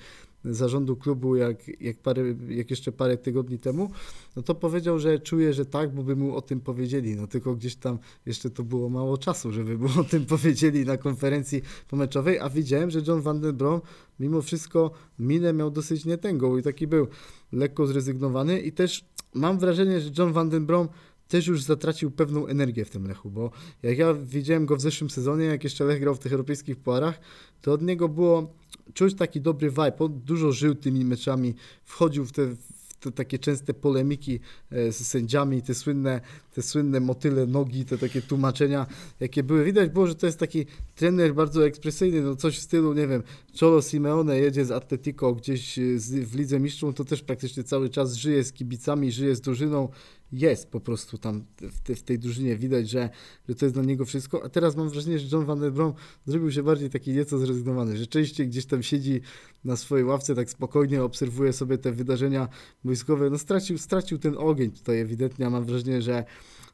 zarządu 0.45 0.95
klubu 0.95 1.36
jak, 1.36 1.82
jak, 1.82 1.97
parę, 1.97 2.23
jak 2.47 2.69
jeszcze 2.69 2.91
parę 2.91 3.17
tygodni 3.17 3.60
temu, 3.60 3.91
no 4.36 4.43
to 4.43 4.56
powiedział, 4.56 4.99
że 4.99 5.19
czuje, 5.19 5.54
że 5.54 5.65
tak, 5.65 5.95
bo 5.95 6.04
by 6.04 6.15
mu 6.15 6.36
o 6.36 6.41
tym 6.41 6.62
powiedzieli, 6.62 7.15
no 7.15 7.28
tylko 7.28 7.56
gdzieś 7.56 7.75
tam 7.75 7.99
jeszcze 8.25 8.49
to 8.49 8.63
było 8.63 8.89
mało 8.89 9.17
czasu, 9.17 9.51
żeby 9.51 9.78
mu 9.78 9.88
o 9.99 10.04
tym 10.04 10.25
powiedzieli 10.36 10.86
na 10.86 10.97
konferencji 10.97 11.62
pomeczowej, 11.89 12.39
a 12.39 12.49
widziałem, 12.49 12.91
że 12.91 13.01
John 13.08 13.21
Van 13.21 13.41
den 13.41 13.58
Brom 13.58 13.82
mimo 14.19 14.41
wszystko 14.41 14.91
minę 15.19 15.54
miał 15.54 15.71
dosyć 15.71 16.06
nietęgą 16.06 16.58
i 16.58 16.63
taki 16.63 16.88
był 16.88 17.08
lekko 17.51 17.88
zrezygnowany. 17.88 18.60
I 18.60 18.71
też 18.71 19.06
mam 19.34 19.60
wrażenie, 19.60 20.01
że 20.01 20.10
John 20.17 20.34
Van 20.34 20.49
den 20.49 20.65
Brom 20.65 20.88
też 21.27 21.47
już 21.47 21.63
zatracił 21.63 22.11
pewną 22.11 22.47
energię 22.47 22.85
w 22.85 22.89
tym 22.89 23.07
Lechu, 23.07 23.29
bo 23.29 23.51
jak 23.83 23.97
ja 23.97 24.13
widziałem 24.13 24.65
go 24.65 24.75
w 24.75 24.81
zeszłym 24.81 25.09
sezonie, 25.09 25.45
jak 25.45 25.63
jeszcze 25.63 25.85
Lech 25.85 25.99
grał 25.99 26.15
w 26.15 26.19
tych 26.19 26.31
europejskich 26.31 26.77
puarach, 26.77 27.19
to 27.61 27.73
od 27.73 27.81
niego 27.81 28.09
było 28.09 28.53
czuć 28.93 29.15
taki 29.15 29.41
dobry 29.41 29.69
vibe, 29.69 29.97
on 29.99 30.19
dużo 30.19 30.51
żył 30.51 30.75
tymi 30.75 31.05
meczami, 31.05 31.55
wchodził 31.83 32.25
w 32.25 32.31
te, 32.31 32.55
te 32.99 33.11
takie 33.11 33.39
częste 33.39 33.73
polemiki 33.73 34.39
e, 34.71 34.91
z 34.91 35.07
sędziami, 35.07 35.61
te 35.61 35.73
słynne, 35.73 36.21
te 36.53 36.61
słynne 36.61 36.99
motyle 36.99 37.47
nogi, 37.47 37.85
te 37.85 37.97
takie 37.97 38.21
tłumaczenia, 38.21 38.88
jakie 39.19 39.43
były. 39.43 39.63
Widać 39.63 39.89
było, 39.89 40.07
że 40.07 40.15
to 40.15 40.25
jest 40.25 40.39
taki 40.39 40.65
trener 40.95 41.35
bardzo 41.35 41.65
ekspresyjny, 41.65 42.21
no 42.21 42.35
coś 42.35 42.57
w 42.57 42.61
stylu, 42.61 42.93
nie 42.93 43.07
wiem, 43.07 43.23
Cholo 43.59 43.81
Simeone 43.81 44.39
jedzie 44.39 44.65
z 44.65 44.71
Atletico 44.71 45.35
gdzieś 45.35 45.79
e, 45.79 45.81
w 46.25 46.35
Lidze 46.35 46.59
Mistrzów, 46.59 46.95
to 46.95 47.05
też 47.05 47.21
praktycznie 47.21 47.63
cały 47.63 47.89
czas 47.89 48.13
żyje 48.13 48.43
z 48.43 48.53
kibicami, 48.53 49.11
żyje 49.11 49.35
z 49.35 49.41
drużyną, 49.41 49.89
jest 50.31 50.71
po 50.71 50.79
prostu 50.79 51.17
tam 51.17 51.45
w, 51.61 51.79
te, 51.79 51.95
w 51.95 52.03
tej 52.03 52.19
drużynie 52.19 52.55
widać, 52.55 52.89
że, 52.89 53.09
że 53.49 53.55
to 53.55 53.65
jest 53.65 53.75
dla 53.75 53.83
niego 53.83 54.05
wszystko, 54.05 54.43
a 54.43 54.49
teraz 54.49 54.75
mam 54.75 54.89
wrażenie, 54.89 55.19
że 55.19 55.38
John 55.38 55.45
Van 55.45 55.59
der 55.59 55.73
Brom 55.73 55.93
zrobił 56.25 56.51
się 56.51 56.63
bardziej 56.63 56.89
taki 56.89 57.11
nieco 57.11 57.38
zrezygnowany, 57.38 57.97
że 57.97 58.07
częściej 58.07 58.47
gdzieś 58.47 58.65
tam 58.65 58.83
siedzi 58.83 59.21
na 59.63 59.75
swojej 59.75 60.05
ławce 60.05 60.35
tak 60.35 60.49
spokojnie, 60.49 61.03
obserwuje 61.03 61.53
sobie 61.53 61.77
te 61.77 61.91
wydarzenia 61.91 62.47
wojskowe, 62.83 63.29
no 63.29 63.38
stracił, 63.38 63.77
stracił 63.77 64.17
ten 64.17 64.35
ogień 64.38 64.71
tutaj 64.71 64.99
ewidentnie, 64.99 65.47
a 65.47 65.49
mam 65.49 65.65
wrażenie, 65.65 66.01
że 66.01 66.25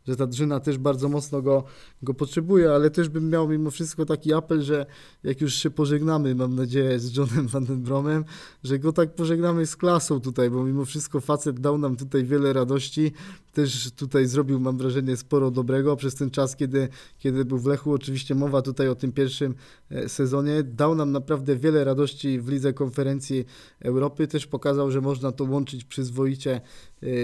że 0.07 0.15
ta 0.15 0.27
drużyna 0.27 0.59
też 0.59 0.77
bardzo 0.77 1.09
mocno 1.09 1.41
go, 1.41 1.63
go 2.03 2.13
potrzebuje, 2.13 2.71
ale 2.71 2.89
też 2.89 3.09
bym 3.09 3.29
miał 3.29 3.47
mimo 3.47 3.71
wszystko 3.71 4.05
taki 4.05 4.33
apel, 4.33 4.61
że 4.61 4.85
jak 5.23 5.41
już 5.41 5.53
się 5.53 5.69
pożegnamy, 5.69 6.35
mam 6.35 6.55
nadzieję, 6.55 6.99
z 6.99 7.17
Johnem 7.17 7.47
Van 7.47 7.65
den 7.65 7.81
Bromem, 7.81 8.25
że 8.63 8.79
go 8.79 8.93
tak 8.93 9.15
pożegnamy 9.15 9.65
z 9.65 9.75
klasą 9.75 10.21
tutaj, 10.21 10.49
bo 10.49 10.63
mimo 10.63 10.85
wszystko 10.85 11.21
facet 11.21 11.59
dał 11.59 11.77
nam 11.77 11.95
tutaj 11.95 12.23
wiele 12.23 12.53
radości, 12.53 13.11
też 13.53 13.91
tutaj 13.91 14.25
zrobił, 14.25 14.59
mam 14.59 14.77
wrażenie, 14.77 15.17
sporo 15.17 15.51
dobrego 15.51 15.95
przez 15.95 16.15
ten 16.15 16.31
czas, 16.31 16.55
kiedy, 16.55 16.89
kiedy 17.19 17.45
był 17.45 17.57
w 17.57 17.65
Lechu. 17.65 17.93
Oczywiście 17.93 18.35
mowa 18.35 18.61
tutaj 18.61 18.87
o 18.87 18.95
tym 18.95 19.11
pierwszym 19.11 19.55
e, 19.91 20.09
sezonie. 20.09 20.63
Dał 20.63 20.95
nam 20.95 21.11
naprawdę 21.11 21.55
wiele 21.55 21.83
radości 21.83 22.39
w 22.39 22.49
Lidze 22.49 22.73
Konferencji 22.73 23.45
Europy. 23.79 24.27
Też 24.27 24.47
pokazał, 24.47 24.91
że 24.91 25.01
można 25.01 25.31
to 25.31 25.43
łączyć 25.43 25.83
przyzwoicie 25.83 26.61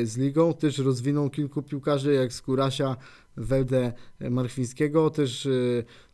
z 0.03 0.17
ligą. 0.17 0.53
Też 0.53 0.77
rozwinął 0.77 1.29
kilku 1.29 1.63
piłkarzy, 1.63 2.13
jak 2.13 2.33
Skórasia, 2.33 2.95
Weldę 3.37 3.93
Marchwińskiego. 4.19 5.09
Też 5.09 5.45
e, 5.45 5.51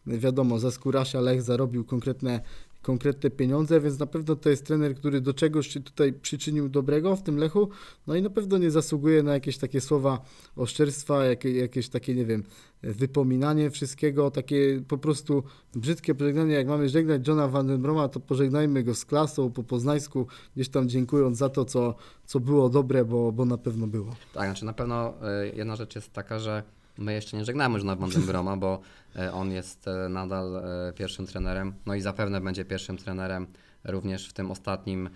wiadomo, 0.08 0.60
za 0.60 0.72
Skórasia 0.72 1.22
Lech 1.22 1.42
zarobił 1.42 1.86
konkretne 1.86 2.42
konkretne 2.84 3.30
pieniądze, 3.30 3.82
więc 3.82 4.00
na 4.00 4.06
pewno 4.06 4.36
to 4.36 4.50
jest 4.50 4.66
trener, 4.66 4.96
który 4.96 5.22
do 5.22 5.34
czegoś 5.34 5.68
się 5.68 5.80
tutaj 5.80 6.14
przyczynił 6.14 6.70
dobrego 6.70 7.16
w 7.16 7.24
tym 7.24 7.38
Lechu, 7.38 7.70
no 8.08 8.16
i 8.16 8.22
na 8.22 8.30
pewno 8.30 8.58
nie 8.58 8.72
zasługuje 8.72 9.24
na 9.24 9.34
jakieś 9.34 9.58
takie 9.58 9.82
słowa 9.82 10.22
oszczerstwa, 10.56 11.26
jakie, 11.26 11.52
jakieś 11.52 11.90
takie, 11.90 12.16
nie 12.16 12.26
wiem, 12.26 12.44
wypominanie 12.84 13.70
wszystkiego, 13.70 14.32
takie 14.32 14.82
po 14.88 14.98
prostu 14.98 15.44
brzydkie 15.76 16.16
pożegnanie, 16.16 16.54
jak 16.54 16.68
mamy 16.68 16.90
żegnać 16.90 17.28
Johna 17.28 17.48
Van 17.48 17.68
den 17.68 17.82
Broma, 17.82 18.08
to 18.08 18.20
pożegnajmy 18.20 18.84
go 18.84 18.96
z 18.96 19.06
klasą, 19.06 19.52
po 19.52 19.64
poznańsku, 19.64 20.28
gdzieś 20.56 20.70
tam 20.70 20.90
dziękując 20.90 21.38
za 21.38 21.50
to, 21.50 21.66
co, 21.66 21.96
co 22.26 22.40
było 22.40 22.70
dobre, 22.70 23.06
bo, 23.06 23.32
bo 23.32 23.46
na 23.46 23.58
pewno 23.58 23.88
było. 23.88 24.16
Tak, 24.34 24.46
znaczy 24.46 24.66
na 24.66 24.74
pewno 24.74 25.14
e, 25.22 25.48
jedna 25.48 25.76
rzecz 25.76 25.96
jest 25.96 26.14
taka, 26.14 26.40
że 26.40 26.64
my 26.98 27.14
jeszcze 27.14 27.38
nie 27.38 27.46
żegnamy 27.46 27.78
Johna 27.78 27.96
Van 27.96 28.10
den 28.10 28.26
Broma, 28.26 28.58
bo 28.58 28.80
e, 29.16 29.34
on 29.34 29.52
jest 29.52 29.88
e, 29.88 30.10
nadal 30.10 30.58
e, 30.58 30.94
pierwszym 30.94 31.26
trenerem, 31.26 31.74
no 31.86 31.96
i 31.96 32.02
zapewne 32.02 32.42
będzie 32.42 32.66
pierwszym 32.66 32.98
trenerem 32.98 33.48
również 33.84 34.30
w 34.30 34.34
tym 34.34 34.52
ostatnim 34.52 35.10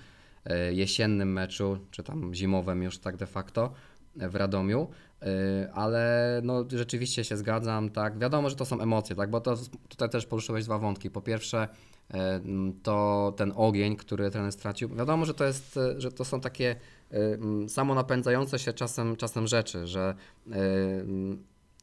jesiennym 0.72 1.34
meczu, 1.34 1.78
czy 1.92 2.04
tam 2.04 2.34
zimowym 2.34 2.84
już 2.84 3.00
tak 3.00 3.18
de 3.18 3.26
facto 3.26 3.74
w 4.16 4.36
Radomiu. 4.36 4.88
Ale 5.74 6.42
no, 6.44 6.66
rzeczywiście 6.70 7.24
się 7.24 7.38
zgadzam, 7.38 7.90
tak. 7.90 8.20
Wiadomo, 8.20 8.50
że 8.50 8.56
to 8.56 8.66
są 8.66 8.82
emocje, 8.82 9.16
tak, 9.16 9.30
bo 9.30 9.42
to 9.42 9.56
tutaj 9.90 10.10
też 10.10 10.26
poruszyłeś 10.26 10.66
dwa 10.66 10.78
wątki. 10.78 11.10
Po 11.10 11.22
pierwsze, 11.22 11.68
to 12.84 13.34
ten 13.38 13.54
ogień, 13.56 13.96
który 13.96 14.32
trener 14.32 14.52
stracił. 14.52 14.90
Wiadomo, 14.90 15.26
że 15.26 15.34
to 15.34 15.46
jest, 15.46 15.80
że 15.98 16.12
to 16.12 16.26
są 16.26 16.42
takie 16.42 16.76
samonapędzające 17.68 18.60
się 18.60 18.74
czasem, 18.74 19.16
czasem 19.16 19.48
rzeczy, 19.48 19.88
że 19.88 20.16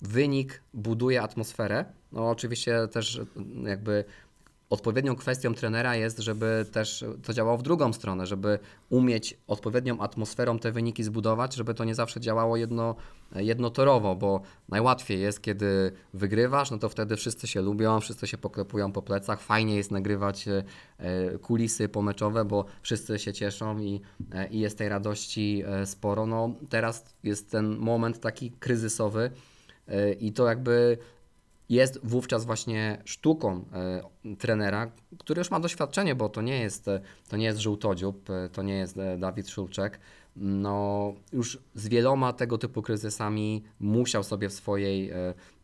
wynik 0.09 0.62
buduje 0.75 1.23
atmosferę. 1.23 1.85
No 2.12 2.31
oczywiście 2.31 2.88
też 2.88 3.21
m, 3.37 3.64
jakby 3.67 4.05
odpowiednią 4.71 5.17
kwestią 5.17 5.55
trenera 5.55 5.97
jest, 5.97 6.19
żeby 6.19 6.67
też 6.73 7.05
to 7.23 7.33
działało 7.33 7.59
w 7.59 7.62
drugą 7.62 7.93
stronę, 7.93 8.27
żeby 8.27 8.59
umieć 8.90 9.38
odpowiednią 9.47 10.01
atmosferą 10.01 10.59
te 10.59 10.73
wyniki 10.73 11.05
zbudować, 11.05 11.55
żeby 11.55 11.75
to 11.75 11.85
nie 11.85 11.95
zawsze 11.95 12.21
działało 12.21 12.57
jedno, 12.57 12.95
jednotorowo, 13.35 14.17
bo 14.17 14.40
najłatwiej 14.69 15.21
jest, 15.21 15.43
kiedy 15.43 15.93
wygrywasz, 16.14 16.71
no 16.71 16.79
to 16.79 16.88
wtedy 16.88 17.17
wszyscy 17.17 17.47
się 17.47 17.62
lubią, 17.62 18.01
wszyscy 18.01 18.27
się 18.27 18.38
poklepują 18.38 18.93
po 18.93 19.03
plecach, 19.03 19.40
fajnie 19.40 19.77
jest 19.77 19.90
nagrywać 19.90 20.49
e, 20.49 20.64
e, 20.99 21.38
kulisy 21.38 21.88
pomeczowe, 21.88 22.45
bo 22.45 22.64
wszyscy 22.83 23.19
się 23.19 23.33
cieszą 23.33 23.79
i, 23.79 24.01
e, 24.33 24.49
i 24.49 24.59
jest 24.61 24.79
tej 24.79 24.88
radości 24.88 25.64
sporo. 25.85 26.27
No 26.27 26.55
teraz 26.69 27.05
jest 27.25 27.51
ten 27.51 27.77
moment 27.77 28.21
taki 28.21 28.51
kryzysowy 28.51 29.31
i 30.20 30.33
to 30.33 30.47
jakby 30.47 30.99
jest 31.68 32.01
wówczas 32.03 32.44
właśnie 32.44 32.99
sztuką 33.05 33.64
e, 33.73 34.37
trenera, 34.37 34.90
który 35.18 35.38
już 35.38 35.51
ma 35.51 35.61
doświadczenie, 35.61 36.14
bo 36.14 36.29
to 36.29 36.42
nie 36.42 36.61
jest, 36.61 36.88
e, 36.88 37.01
to 37.29 37.37
nie 37.37 37.44
jest 37.44 37.59
żółtodziób, 37.59 38.31
e, 38.31 38.49
to 38.49 38.62
nie 38.62 38.75
jest 38.75 38.99
e, 38.99 39.18
Dawid 39.18 39.49
Szulczek. 39.49 40.01
No, 40.37 41.14
już 41.33 41.59
z 41.75 41.88
wieloma 41.88 42.33
tego 42.33 42.59
typu 42.59 42.83
kryzysami 42.83 43.62
musiał 43.81 44.23
sobie 44.23 44.49
w 44.49 44.53
swojej 44.53 45.11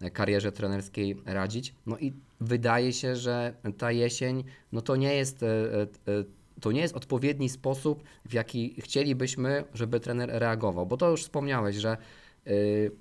e, 0.01 0.11
karierze 0.11 0.53
trenerskiej 0.53 1.17
radzić. 1.27 1.75
No 1.87 1.99
i 1.99 2.13
wydaje 2.41 2.93
się, 2.93 3.17
że 3.17 3.55
ta 3.79 3.93
jesień, 3.93 4.45
no 4.73 4.81
to 4.81 4.97
nie 4.97 5.15
jest, 5.15 5.43
e, 5.43 5.47
e, 5.47 5.83
e, 5.83 6.25
to 6.61 6.73
nie 6.73 6.81
jest 6.81 6.97
odpowiedni 6.97 7.49
sposób, 7.49 8.03
w 8.25 8.33
jaki 8.33 8.75
chcielibyśmy, 8.81 9.65
żeby 9.75 10.01
trener 10.01 10.31
reagował, 10.33 10.87
bo 10.87 10.97
to 10.97 11.11
już 11.11 11.23
wspomniałeś, 11.23 11.77
że 11.77 11.97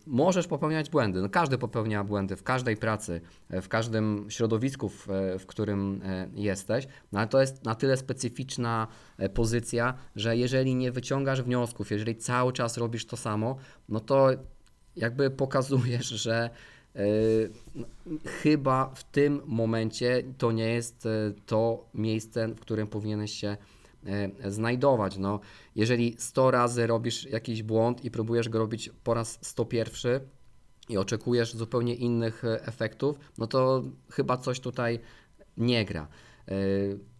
możesz 0.07 0.47
popełniać 0.47 0.89
błędy. 0.89 1.21
No, 1.21 1.29
każdy 1.29 1.57
popełnia 1.57 2.03
błędy 2.03 2.35
w 2.35 2.43
każdej 2.43 2.77
pracy, 2.77 3.21
w 3.49 3.67
każdym 3.67 4.25
środowisku, 4.29 4.89
w, 4.89 5.07
w 5.39 5.45
którym 5.45 6.01
e, 6.05 6.27
jesteś, 6.33 6.87
no 7.11 7.19
ale 7.19 7.27
to 7.27 7.41
jest 7.41 7.65
na 7.65 7.75
tyle 7.75 7.97
specyficzna 7.97 8.87
e, 9.17 9.29
pozycja, 9.29 9.93
że 10.15 10.37
jeżeli 10.37 10.75
nie 10.75 10.91
wyciągasz 10.91 11.41
wniosków, 11.41 11.91
jeżeli 11.91 12.15
cały 12.15 12.53
czas 12.53 12.77
robisz 12.77 13.05
to 13.05 13.17
samo, 13.17 13.57
no 13.89 13.99
to 13.99 14.29
jakby 14.95 15.29
pokazujesz, 15.29 16.07
że 16.07 16.49
e, 16.95 17.01
no, 17.75 17.87
chyba 18.25 18.91
w 18.95 19.03
tym 19.03 19.41
momencie 19.45 20.23
to 20.37 20.51
nie 20.51 20.73
jest 20.73 21.07
to 21.45 21.89
miejsce, 21.93 22.47
w 22.47 22.59
którym 22.59 22.87
powinieneś 22.87 23.31
się 23.31 23.57
znajdować. 24.47 25.17
No, 25.17 25.39
jeżeli 25.75 26.15
100 26.19 26.51
razy 26.51 26.87
robisz 26.87 27.25
jakiś 27.25 27.63
błąd 27.63 28.05
i 28.05 28.11
próbujesz 28.11 28.49
go 28.49 28.59
robić 28.59 28.89
po 29.03 29.13
raz 29.13 29.39
101 29.41 30.19
i 30.89 30.97
oczekujesz 30.97 31.53
zupełnie 31.53 31.95
innych 31.95 32.45
e, 32.45 32.65
efektów, 32.67 33.19
no 33.37 33.47
to 33.47 33.83
chyba 34.11 34.37
coś 34.37 34.59
tutaj 34.59 34.99
nie 35.57 35.85
gra. 35.85 36.07
E, 36.47 36.53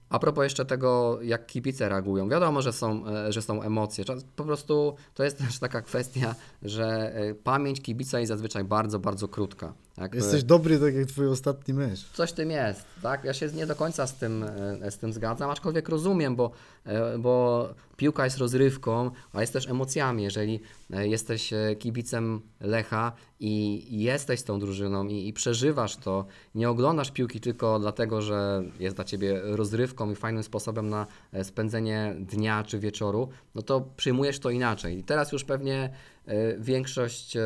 A 0.09 0.19
propos 0.19 0.43
jeszcze 0.43 0.65
tego, 0.65 1.19
jak 1.21 1.45
kibice 1.45 1.89
reagują. 1.89 2.29
Wiadomo, 2.29 2.61
że 2.61 2.73
są, 2.73 3.07
e, 3.07 3.31
że 3.31 3.41
są 3.41 3.61
emocje. 3.61 4.03
Po 4.35 4.43
prostu 4.43 4.95
to 5.13 5.23
jest 5.23 5.37
też 5.37 5.59
taka 5.59 5.81
kwestia, 5.81 6.35
że 6.61 7.15
e, 7.15 7.35
pamięć 7.35 7.81
kibica 7.81 8.19
jest 8.19 8.27
zazwyczaj 8.27 8.63
bardzo, 8.63 8.99
bardzo 8.99 9.27
krótka. 9.27 9.73
Jak, 9.99 10.13
e, 10.13 10.17
Jesteś 10.17 10.43
dobry, 10.43 10.79
tak 10.79 10.95
jak 10.95 11.05
twój 11.05 11.27
ostatni 11.27 11.73
mecz. 11.73 12.09
Coś 12.13 12.31
tym 12.31 12.51
jest, 12.51 12.85
tak? 13.01 13.23
Ja 13.23 13.33
się 13.33 13.47
nie 13.47 13.65
do 13.65 13.75
końca 13.75 14.07
z 14.07 14.15
tym, 14.15 14.43
e, 14.81 14.91
z 14.91 14.97
tym 14.97 15.13
zgadzam, 15.13 15.49
aczkolwiek 15.49 15.89
rozumiem, 15.89 16.35
bo, 16.35 16.51
e, 16.85 17.17
bo 17.17 17.69
piłka 17.97 18.23
jest 18.25 18.37
rozrywką, 18.37 19.11
a 19.33 19.41
jest 19.41 19.53
też 19.53 19.69
emocjami. 19.69 20.23
Jeżeli 20.23 20.59
e, 20.93 21.07
jesteś 21.07 21.53
e, 21.53 21.75
kibicem 21.79 22.41
Lecha 22.61 23.11
i 23.39 23.85
jesteś 24.03 24.43
tą 24.43 24.59
drużyną 24.59 25.07
i, 25.07 25.27
i 25.27 25.33
przeżywasz 25.33 25.95
to, 25.95 26.25
nie 26.55 26.69
oglądasz 26.69 27.11
piłki 27.11 27.39
tylko 27.39 27.79
dlatego, 27.79 28.21
że 28.21 28.63
jest 28.79 28.95
dla 28.95 29.05
ciebie 29.05 29.41
rozrywką 29.43 30.11
i 30.11 30.15
fajnym 30.15 30.43
sposobem 30.43 30.89
na 30.89 31.07
e, 31.33 31.43
spędzenie 31.43 32.15
dnia 32.19 32.63
czy 32.63 32.79
wieczoru, 32.79 33.29
no 33.55 33.61
to 33.61 33.81
przyjmujesz 33.97 34.39
to 34.39 34.49
inaczej. 34.49 34.97
I 34.97 35.03
teraz 35.03 35.31
już 35.31 35.43
pewnie 35.43 35.89
e, 36.25 36.57
większość 36.57 37.37
e, 37.37 37.41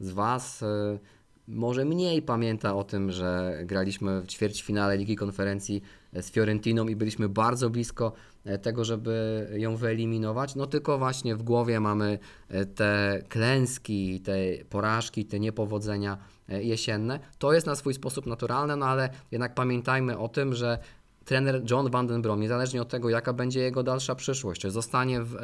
z 0.00 0.10
Was 0.10 0.62
e, 0.62 0.98
może 1.48 1.84
mniej 1.84 2.22
pamięta 2.22 2.76
o 2.76 2.84
tym, 2.84 3.12
że 3.12 3.58
graliśmy 3.64 4.20
w 4.20 4.26
ćwierćfinale 4.26 4.96
Ligi 4.96 5.16
Konferencji 5.16 5.82
z 6.12 6.30
Fiorentiną 6.30 6.88
i 6.88 6.96
byliśmy 6.96 7.28
bardzo 7.28 7.70
blisko 7.70 8.12
e, 8.44 8.58
tego, 8.58 8.84
żeby 8.84 9.46
ją 9.52 9.76
wyeliminować. 9.76 10.54
No 10.54 10.66
tylko 10.66 10.98
właśnie 10.98 11.36
w 11.36 11.42
głowie 11.42 11.80
mamy 11.80 12.18
e, 12.48 12.66
te 12.66 13.22
klęski, 13.28 14.20
te 14.20 14.34
porażki, 14.70 15.24
te 15.24 15.40
niepowodzenia 15.40 16.18
e, 16.48 16.62
jesienne. 16.62 17.20
To 17.38 17.52
jest 17.52 17.66
na 17.66 17.74
swój 17.74 17.94
sposób 17.94 18.26
naturalne, 18.26 18.76
no 18.76 18.86
ale 18.86 19.10
jednak 19.30 19.54
pamiętajmy 19.54 20.18
o 20.18 20.28
tym, 20.28 20.54
że 20.54 20.78
trener 21.26 21.62
John 21.70 21.90
Van 21.90 22.06
Den 22.06 22.22
Brom, 22.22 22.40
niezależnie 22.40 22.82
od 22.82 22.88
tego, 22.88 23.10
jaka 23.10 23.32
będzie 23.32 23.60
jego 23.60 23.82
dalsza 23.82 24.14
przyszłość, 24.14 24.60
czy 24.60 24.70
zostanie 24.70 25.22
w 25.22 25.36
e, 25.36 25.40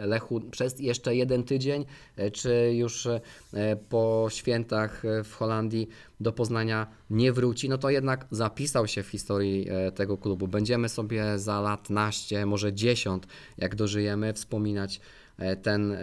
e, 0.00 0.06
Lechu 0.06 0.40
przez 0.40 0.80
jeszcze 0.80 1.16
jeden 1.16 1.44
tydzień, 1.44 1.84
e, 2.16 2.30
czy 2.30 2.72
już 2.74 3.08
po 3.88 4.26
świętach 4.30 5.02
w 5.24 5.34
Holandii 5.34 5.88
do 6.20 6.32
Poznania 6.32 6.86
nie 7.10 7.32
wróci, 7.32 7.68
no 7.68 7.78
to 7.78 7.90
jednak 7.90 8.26
zapisał 8.30 8.86
się 8.86 9.02
w 9.02 9.08
historii 9.08 9.68
tego 9.94 10.18
klubu. 10.18 10.48
Będziemy 10.48 10.88
sobie 10.88 11.38
za 11.38 11.60
lat 11.60 11.90
naście, 11.90 12.46
może 12.46 12.72
dziesiąt, 12.72 13.26
jak 13.58 13.74
dożyjemy, 13.74 14.32
wspominać 14.32 15.00
ten 15.62 15.96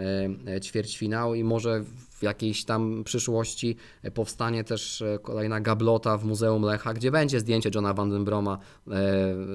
ćwierćfinał 0.62 1.34
i 1.34 1.44
może 1.44 1.84
w 2.18 2.22
jakiejś 2.22 2.64
tam 2.64 3.04
przyszłości 3.04 3.76
e, 4.02 4.10
powstanie 4.10 4.64
też 4.64 5.02
e, 5.02 5.18
kolejna 5.22 5.60
gablota 5.60 6.18
w 6.18 6.24
Muzeum 6.24 6.62
Lecha, 6.62 6.94
gdzie 6.94 7.10
będzie 7.10 7.40
zdjęcie 7.40 7.70
Johna 7.74 7.94
Van 7.94 8.10
Den 8.10 8.24
Broma 8.24 8.54
e, 8.54 8.90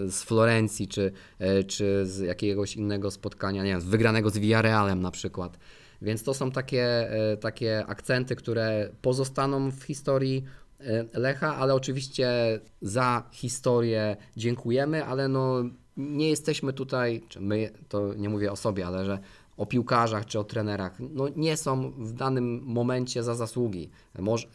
z 0.08 0.24
Florencji, 0.24 0.88
czy, 0.88 1.12
czy 1.68 2.06
z 2.06 2.20
jakiegoś 2.20 2.76
innego 2.76 3.12
spotkania, 3.12 3.64
nie 3.64 3.70
wiem, 3.70 3.82
wygranego 3.82 4.30
z 4.30 4.38
Villarrealem 4.38 5.02
na 5.02 5.12
przykład. 5.12 5.60
Więc 6.02 6.24
to 6.24 6.34
są 6.34 6.52
takie, 6.52 7.12
takie 7.42 7.86
akcenty, 7.86 8.36
które 8.36 8.90
pozostaną 9.02 9.72
w 9.72 9.84
historii 9.84 10.44
Lecha, 11.14 11.56
ale 11.56 11.74
oczywiście 11.74 12.60
za 12.82 13.24
historię 13.32 14.18
dziękujemy, 14.38 15.06
ale 15.06 15.28
no 15.28 15.64
nie 15.98 16.30
jesteśmy 16.30 16.74
tutaj, 16.74 17.22
my, 17.40 17.70
to 17.90 18.14
nie 18.14 18.30
mówię 18.30 18.52
o 18.52 18.56
sobie, 18.56 18.88
ale 18.88 19.06
że 19.06 19.20
o 19.58 19.66
piłkarzach 19.66 20.26
czy 20.26 20.40
o 20.40 20.44
trenerach, 20.44 21.00
no 21.00 21.28
nie 21.36 21.58
są 21.58 21.92
w 21.92 22.14
danym 22.14 22.62
momencie 22.64 23.24
za 23.24 23.36
zasługi. 23.36 23.90
Może, 24.20 24.48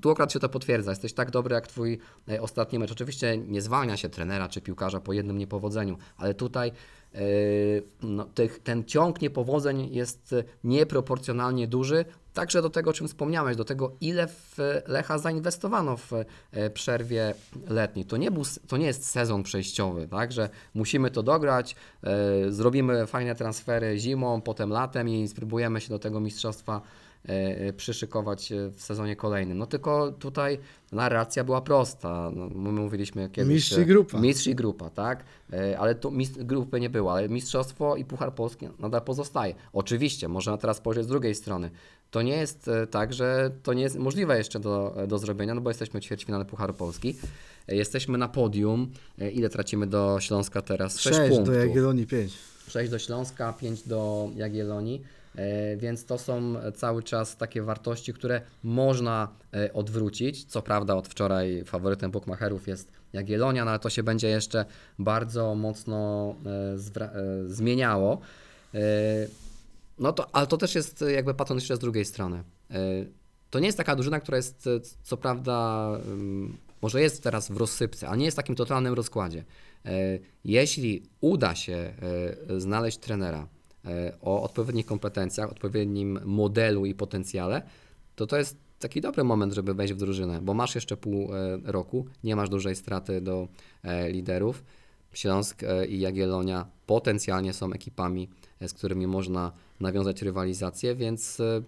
tu, 0.00 0.10
akurat 0.10 0.32
się 0.32 0.40
to 0.40 0.48
potwierdza, 0.48 0.90
jesteś 0.90 1.12
tak 1.12 1.30
dobry 1.30 1.54
jak 1.54 1.66
twój 1.66 1.98
e, 2.28 2.42
ostatni 2.42 2.78
mecz. 2.78 2.92
Oczywiście 2.92 3.38
nie 3.38 3.62
zwalnia 3.62 3.96
się 3.96 4.08
trenera 4.08 4.48
czy 4.48 4.60
piłkarza 4.60 5.00
po 5.00 5.12
jednym 5.12 5.38
niepowodzeniu, 5.38 5.96
ale 6.16 6.34
tutaj 6.34 6.72
e, 7.14 7.20
no, 8.02 8.24
tych, 8.24 8.58
ten 8.58 8.84
ciąg 8.84 9.20
niepowodzeń 9.20 9.94
jest 9.94 10.32
e, 10.32 10.44
nieproporcjonalnie 10.64 11.68
duży, 11.68 12.04
także 12.34 12.62
do 12.62 12.70
tego, 12.70 12.90
o 12.90 12.92
czym 12.92 13.08
wspomniałeś, 13.08 13.56
do 13.56 13.64
tego, 13.64 13.92
ile 14.00 14.26
w 14.26 14.58
Lecha 14.86 15.18
zainwestowano 15.18 15.96
w 15.96 16.12
e, 16.52 16.70
przerwie 16.70 17.34
letniej. 17.68 18.04
To 18.04 18.16
nie, 18.16 18.30
był, 18.30 18.42
to 18.68 18.76
nie 18.76 18.86
jest 18.86 19.10
sezon 19.10 19.42
przejściowy, 19.42 20.08
tak, 20.08 20.32
że 20.32 20.48
musimy 20.74 21.10
to 21.10 21.22
dograć, 21.22 21.76
e, 22.02 22.52
zrobimy 22.52 23.06
fajne 23.06 23.34
transfery 23.34 23.98
zimą, 23.98 24.40
potem 24.40 24.70
latem 24.70 25.08
i 25.08 25.28
spróbujemy 25.28 25.80
się 25.80 25.88
do 25.88 25.98
tego 25.98 26.20
mistrzostwa 26.20 26.80
e, 27.24 27.72
przyszykować 27.72 28.52
w 28.72 28.82
sezonie 28.82 29.16
kolejnym. 29.16 29.58
No 29.58 29.66
tylko 29.66 30.12
tutaj 30.12 30.58
narracja 30.92 31.44
była 31.44 31.60
prosta. 31.60 32.30
No, 32.34 32.48
my 32.54 32.72
mówiliśmy 32.72 33.28
kiedyś... 33.30 33.54
Mistrz 33.54 33.78
i 33.78 33.86
grupa. 33.86 34.20
Mistrz 34.20 34.46
i 34.46 34.54
grupa, 34.54 34.90
tak? 34.90 35.24
Ale 35.78 35.94
tu 35.94 36.10
mistrz, 36.10 36.38
grupy 36.38 36.80
nie 36.80 36.90
było, 36.90 37.12
ale 37.12 37.28
mistrzostwo 37.28 37.96
i 37.96 38.04
Puchar 38.04 38.34
Polski 38.34 38.68
nadal 38.78 39.02
pozostaje. 39.02 39.54
Oczywiście, 39.72 40.28
można 40.28 40.56
teraz 40.56 40.76
spojrzeć 40.76 41.04
z 41.04 41.08
drugiej 41.08 41.34
strony. 41.34 41.70
To 42.14 42.22
nie 42.22 42.36
jest 42.36 42.68
e, 42.68 42.86
tak, 42.86 43.12
że 43.12 43.50
to 43.62 43.72
nie 43.72 43.82
jest 43.82 43.96
możliwe 43.98 44.38
jeszcze 44.38 44.60
do, 44.60 44.96
do 45.08 45.18
zrobienia, 45.18 45.54
no 45.54 45.60
bo 45.60 45.70
jesteśmy 45.70 46.00
w 46.00 46.04
ćwierćfinale 46.04 46.44
Pucharu 46.44 46.74
Polski. 46.74 47.16
E, 47.68 47.76
Jesteśmy 47.76 48.18
na 48.18 48.28
podium. 48.28 48.90
E, 49.18 49.30
Ile 49.30 49.48
tracimy 49.48 49.86
do 49.86 50.16
Śląska 50.20 50.62
teraz? 50.62 51.00
6 51.00 51.16
6 51.16 51.28
punktów. 51.28 51.54
do 51.54 51.60
Jagiellonii 51.60 52.06
5. 52.06 52.32
6 52.68 52.90
do 52.90 52.98
Śląska, 52.98 53.52
5 53.52 53.82
do 53.82 54.30
Jagiellonii, 54.36 55.02
e, 55.36 55.76
więc 55.76 56.04
to 56.04 56.18
są 56.18 56.54
cały 56.74 57.02
czas 57.02 57.36
takie 57.36 57.62
wartości, 57.62 58.12
które 58.14 58.40
można 58.62 59.28
e, 59.54 59.72
odwrócić. 59.72 60.44
Co 60.44 60.62
prawda 60.62 60.96
od 60.96 61.08
wczoraj 61.08 61.64
faworytem 61.64 62.10
bookmacherów 62.10 62.68
jest 62.68 62.92
Jagiellonia, 63.12 63.64
no 63.64 63.70
ale 63.70 63.80
to 63.80 63.90
się 63.90 64.02
będzie 64.02 64.28
jeszcze 64.28 64.64
bardzo 64.98 65.54
mocno 65.54 66.34
e, 66.96 67.04
e, 67.04 67.12
zmieniało. 67.48 68.20
No 69.98 70.12
to, 70.12 70.34
ale 70.34 70.46
to 70.46 70.56
też 70.56 70.74
jest 70.74 71.04
jakby 71.14 71.34
patrząc 71.34 71.62
jeszcze 71.62 71.76
z 71.76 71.78
drugiej 71.78 72.04
strony. 72.04 72.44
E, 72.70 72.76
To 73.50 73.58
nie 73.58 73.66
jest 73.66 73.78
taka 73.78 73.94
drużyna, 73.96 74.20
która 74.20 74.36
jest 74.36 74.66
e, 74.66 74.80
co 75.02 75.16
prawda, 75.16 75.90
może 76.82 77.00
jest 77.00 77.22
teraz 77.22 77.50
w 77.50 77.56
rozsypce, 77.56 78.08
a 78.08 78.16
nie 78.16 78.24
jest 78.24 78.34
w 78.34 78.36
takim 78.36 78.54
totalnym 78.54 78.94
rozkładzie. 78.94 79.44
E, 79.84 79.90
Jeśli 80.44 81.02
uda 81.20 81.54
się 81.54 81.94
znaleźć 82.58 82.98
trenera 82.98 83.48
o 84.22 84.42
odpowiednich 84.42 84.86
kompetencjach, 84.86 85.50
odpowiednim 85.50 86.20
modelu 86.24 86.86
i 86.86 86.94
potencjale, 86.94 87.62
to 88.16 88.26
to 88.26 88.36
jest 88.36 88.56
taki 88.78 89.00
dobry 89.00 89.24
moment, 89.24 89.52
żeby 89.52 89.74
wejść 89.74 89.94
w 89.94 89.96
drużynę, 89.96 90.40
bo 90.42 90.54
masz 90.54 90.74
jeszcze 90.74 90.96
pół 90.96 91.30
roku, 91.64 92.06
nie 92.24 92.36
masz 92.36 92.48
dużej 92.48 92.76
straty 92.76 93.20
do 93.20 93.48
liderów. 94.08 94.64
Śląsk 95.12 95.62
i 95.88 96.00
Jagiellonia 96.00 96.66
potencjalnie 96.86 97.52
są 97.52 97.72
ekipami, 97.72 98.28
z 98.60 98.72
którymi 98.72 99.06
można 99.06 99.52
nawiązać 99.80 100.22
rywalizację, 100.22 100.94
więc 100.94 101.40
e, 101.40 101.62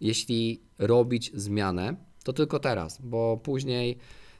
jeśli 0.00 0.60
robić 0.78 1.32
zmianę, 1.34 1.96
to 2.24 2.32
tylko 2.32 2.58
teraz, 2.58 3.00
bo 3.02 3.40
później 3.42 3.98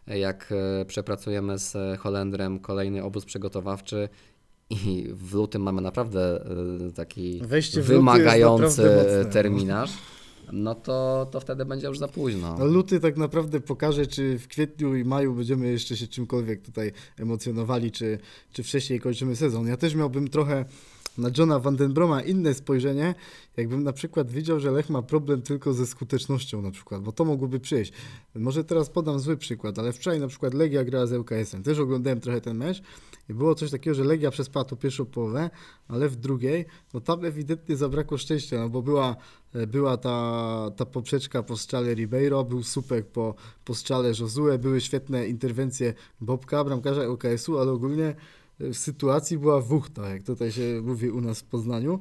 e, 0.09 0.18
jak 0.18 0.53
e, 0.81 0.85
przepracujemy 0.85 1.59
z 1.59 1.77
e, 1.77 1.96
Holendrem 1.96 2.59
kolejny 2.59 3.05
obóz 3.05 3.25
przygotowawczy 3.25 4.09
i 4.70 5.09
w 5.12 5.35
lutym 5.35 5.62
mamy 5.62 5.83
naprawdę 5.83 6.44
e, 6.88 6.92
taki 6.92 7.42
wymagający 7.77 8.83
naprawdę 8.83 9.25
no. 9.25 9.31
terminarz, 9.31 9.92
no 10.53 10.75
to, 10.75 11.29
to 11.31 11.40
wtedy 11.40 11.64
będzie 11.64 11.87
już 11.87 11.99
za 11.99 12.09
późno. 12.09 12.57
No, 12.59 12.66
luty 12.66 13.01
tak 13.01 13.16
naprawdę 13.16 13.61
pokaże, 13.61 14.07
czy 14.07 14.38
w 14.38 14.49
kwietniu 14.49 14.96
i 14.96 15.05
maju 15.05 15.35
będziemy 15.35 15.66
jeszcze 15.68 15.96
się 15.96 16.07
czymkolwiek 16.07 16.62
tutaj 16.62 16.92
emocjonowali, 17.18 17.92
czy, 17.92 18.18
czy 18.53 18.62
wcześniej 18.62 19.01
kończymy 19.01 19.37
sezon. 19.37 19.66
Ja 19.66 19.77
też 19.77 19.94
miałbym 19.94 20.29
trochę 20.29 20.64
na 21.18 21.31
Johna 21.38 21.59
Vandenbroma 21.59 22.22
inne 22.22 22.55
spojrzenie, 22.55 23.14
jakbym 23.57 23.83
na 23.83 23.92
przykład 23.92 24.31
widział, 24.31 24.61
że 24.61 24.70
Lech 24.70 24.90
ma 24.90 25.02
problem 25.02 25.42
tylko 25.42 25.72
ze 25.72 25.87
skutecznością 25.87 26.62
na 26.62 26.70
przykład, 26.70 27.02
bo 27.02 27.12
to 27.12 27.24
mogłoby 27.24 27.61
przyjść. 27.61 27.92
Może 28.35 28.64
teraz 28.64 28.90
podam 28.90 29.18
zły 29.18 29.37
przykład, 29.37 29.79
ale 29.79 29.92
wczoraj 29.92 30.20
na 30.20 30.29
przykład 30.29 30.55
Legia 30.55 30.85
grała 30.85 31.07
z 31.07 31.12
ŁKS-em. 31.12 31.62
Też 31.62 31.79
oglądałem 31.79 32.20
trochę 32.20 32.40
ten 32.40 32.57
mecz 32.57 32.83
i 33.29 33.35
było 33.35 33.55
coś 33.55 33.70
takiego, 33.70 33.94
że 33.94 34.05
Legia 34.05 34.31
przespała 34.31 34.64
tą 34.64 34.76
pierwszą 34.76 35.05
połowę, 35.05 35.50
ale 35.88 36.09
w 36.09 36.16
drugiej, 36.16 36.64
no 36.94 37.00
tam 37.00 37.24
ewidentnie 37.24 37.76
zabrakło 37.76 38.18
szczęścia, 38.18 38.59
no 38.59 38.68
bo 38.68 38.83
była, 38.83 39.16
e, 39.55 39.66
była 39.66 39.96
ta, 39.96 40.70
ta 40.76 40.87
poprzeczka 40.87 41.42
po 41.42 41.57
strzale 41.57 41.94
Ribeiro, 41.94 42.44
był 42.44 42.62
słupek 42.62 43.07
po, 43.07 43.35
po 43.64 43.74
strzale 43.74 44.09
Josue, 44.09 44.59
były 44.59 44.81
świetne 44.81 45.29
interwencje 45.29 45.94
Bobka, 46.20 46.64
bramkarza 46.64 47.09
ŁKS-u, 47.09 47.59
ale 47.59 47.72
ogólnie 47.72 48.14
w 48.61 48.75
sytuacji 48.75 49.38
była 49.38 49.61
wuchta, 49.61 50.09
jak 50.09 50.23
tutaj 50.23 50.53
się 50.53 50.81
mówi 50.83 51.11
u 51.11 51.21
nas 51.21 51.40
w 51.40 51.45
Poznaniu. 51.45 52.01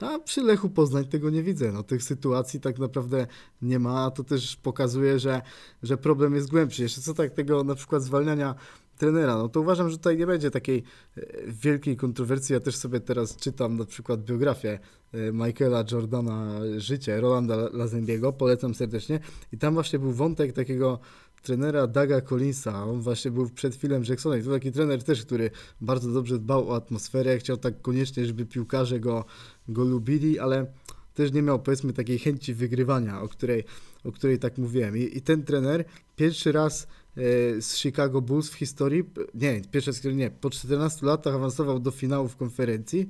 A 0.00 0.18
przy 0.18 0.42
Lechu 0.42 0.70
Poznań 0.70 1.04
tego 1.04 1.30
nie 1.30 1.42
widzę. 1.42 1.72
No, 1.72 1.82
tych 1.82 2.02
sytuacji 2.02 2.60
tak 2.60 2.78
naprawdę 2.78 3.26
nie 3.62 3.78
ma, 3.78 4.04
a 4.04 4.10
to 4.10 4.24
też 4.24 4.56
pokazuje, 4.56 5.18
że, 5.18 5.42
że 5.82 5.96
problem 5.96 6.34
jest 6.34 6.50
głębszy. 6.50 6.82
Jeszcze 6.82 7.00
co 7.00 7.14
tak 7.14 7.30
tego 7.30 7.64
na 7.64 7.74
przykład 7.74 8.02
zwalniania 8.02 8.54
trenera, 8.98 9.36
no 9.36 9.48
to 9.48 9.60
uważam, 9.60 9.90
że 9.90 9.96
tutaj 9.96 10.16
nie 10.16 10.26
będzie 10.26 10.50
takiej 10.50 10.82
e, 11.16 11.22
wielkiej 11.46 11.96
kontrowersji. 11.96 12.52
Ja 12.52 12.60
też 12.60 12.76
sobie 12.76 13.00
teraz 13.00 13.36
czytam 13.36 13.76
na 13.76 13.84
przykład 13.84 14.24
biografię 14.24 14.78
e, 15.12 15.32
Michaela 15.32 15.84
Jordana 15.92 16.60
Życie, 16.76 17.20
Rolanda 17.20 17.56
Lazembiego, 17.72 18.32
polecam 18.32 18.74
serdecznie. 18.74 19.20
I 19.52 19.58
tam 19.58 19.74
właśnie 19.74 19.98
był 19.98 20.12
wątek 20.12 20.52
takiego 20.52 20.98
trenera 21.42 21.86
Daga 21.86 22.20
Collinsa. 22.20 22.84
On 22.84 23.00
właśnie 23.00 23.30
był 23.30 23.50
przed 23.50 23.74
filmem 23.74 24.04
Jacksonem. 24.08 24.44
To 24.44 24.50
taki 24.50 24.72
trener 24.72 25.02
też, 25.02 25.22
który 25.22 25.50
bardzo 25.80 26.12
dobrze 26.12 26.38
dbał 26.38 26.70
o 26.70 26.76
atmosferę, 26.76 27.38
chciał 27.38 27.56
tak 27.56 27.82
koniecznie, 27.82 28.26
żeby 28.26 28.46
piłkarze 28.46 29.00
go, 29.00 29.24
go 29.68 29.84
lubili, 29.84 30.38
ale 30.38 30.66
też 31.14 31.32
nie 31.32 31.42
miał 31.42 31.62
powiedzmy 31.62 31.92
takiej 31.92 32.18
chęci 32.18 32.54
wygrywania, 32.54 33.22
o 33.22 33.28
której, 33.28 33.64
o 34.04 34.12
której 34.12 34.38
tak 34.38 34.58
mówiłem. 34.58 34.96
I, 34.96 35.16
i 35.16 35.22
ten 35.22 35.42
trener 35.44 35.84
pierwszy 36.16 36.52
raz 36.52 36.82
e, 36.82 37.62
z 37.62 37.76
Chicago 37.76 38.20
Bulls 38.20 38.50
w 38.50 38.54
historii, 38.54 39.04
nie, 39.34 39.62
pierwszy 39.70 39.90
raz, 39.90 40.04
nie, 40.04 40.30
po 40.30 40.50
14 40.50 41.06
latach 41.06 41.34
awansował 41.34 41.80
do 41.80 41.90
finałów 41.90 42.36
konferencji 42.36 43.08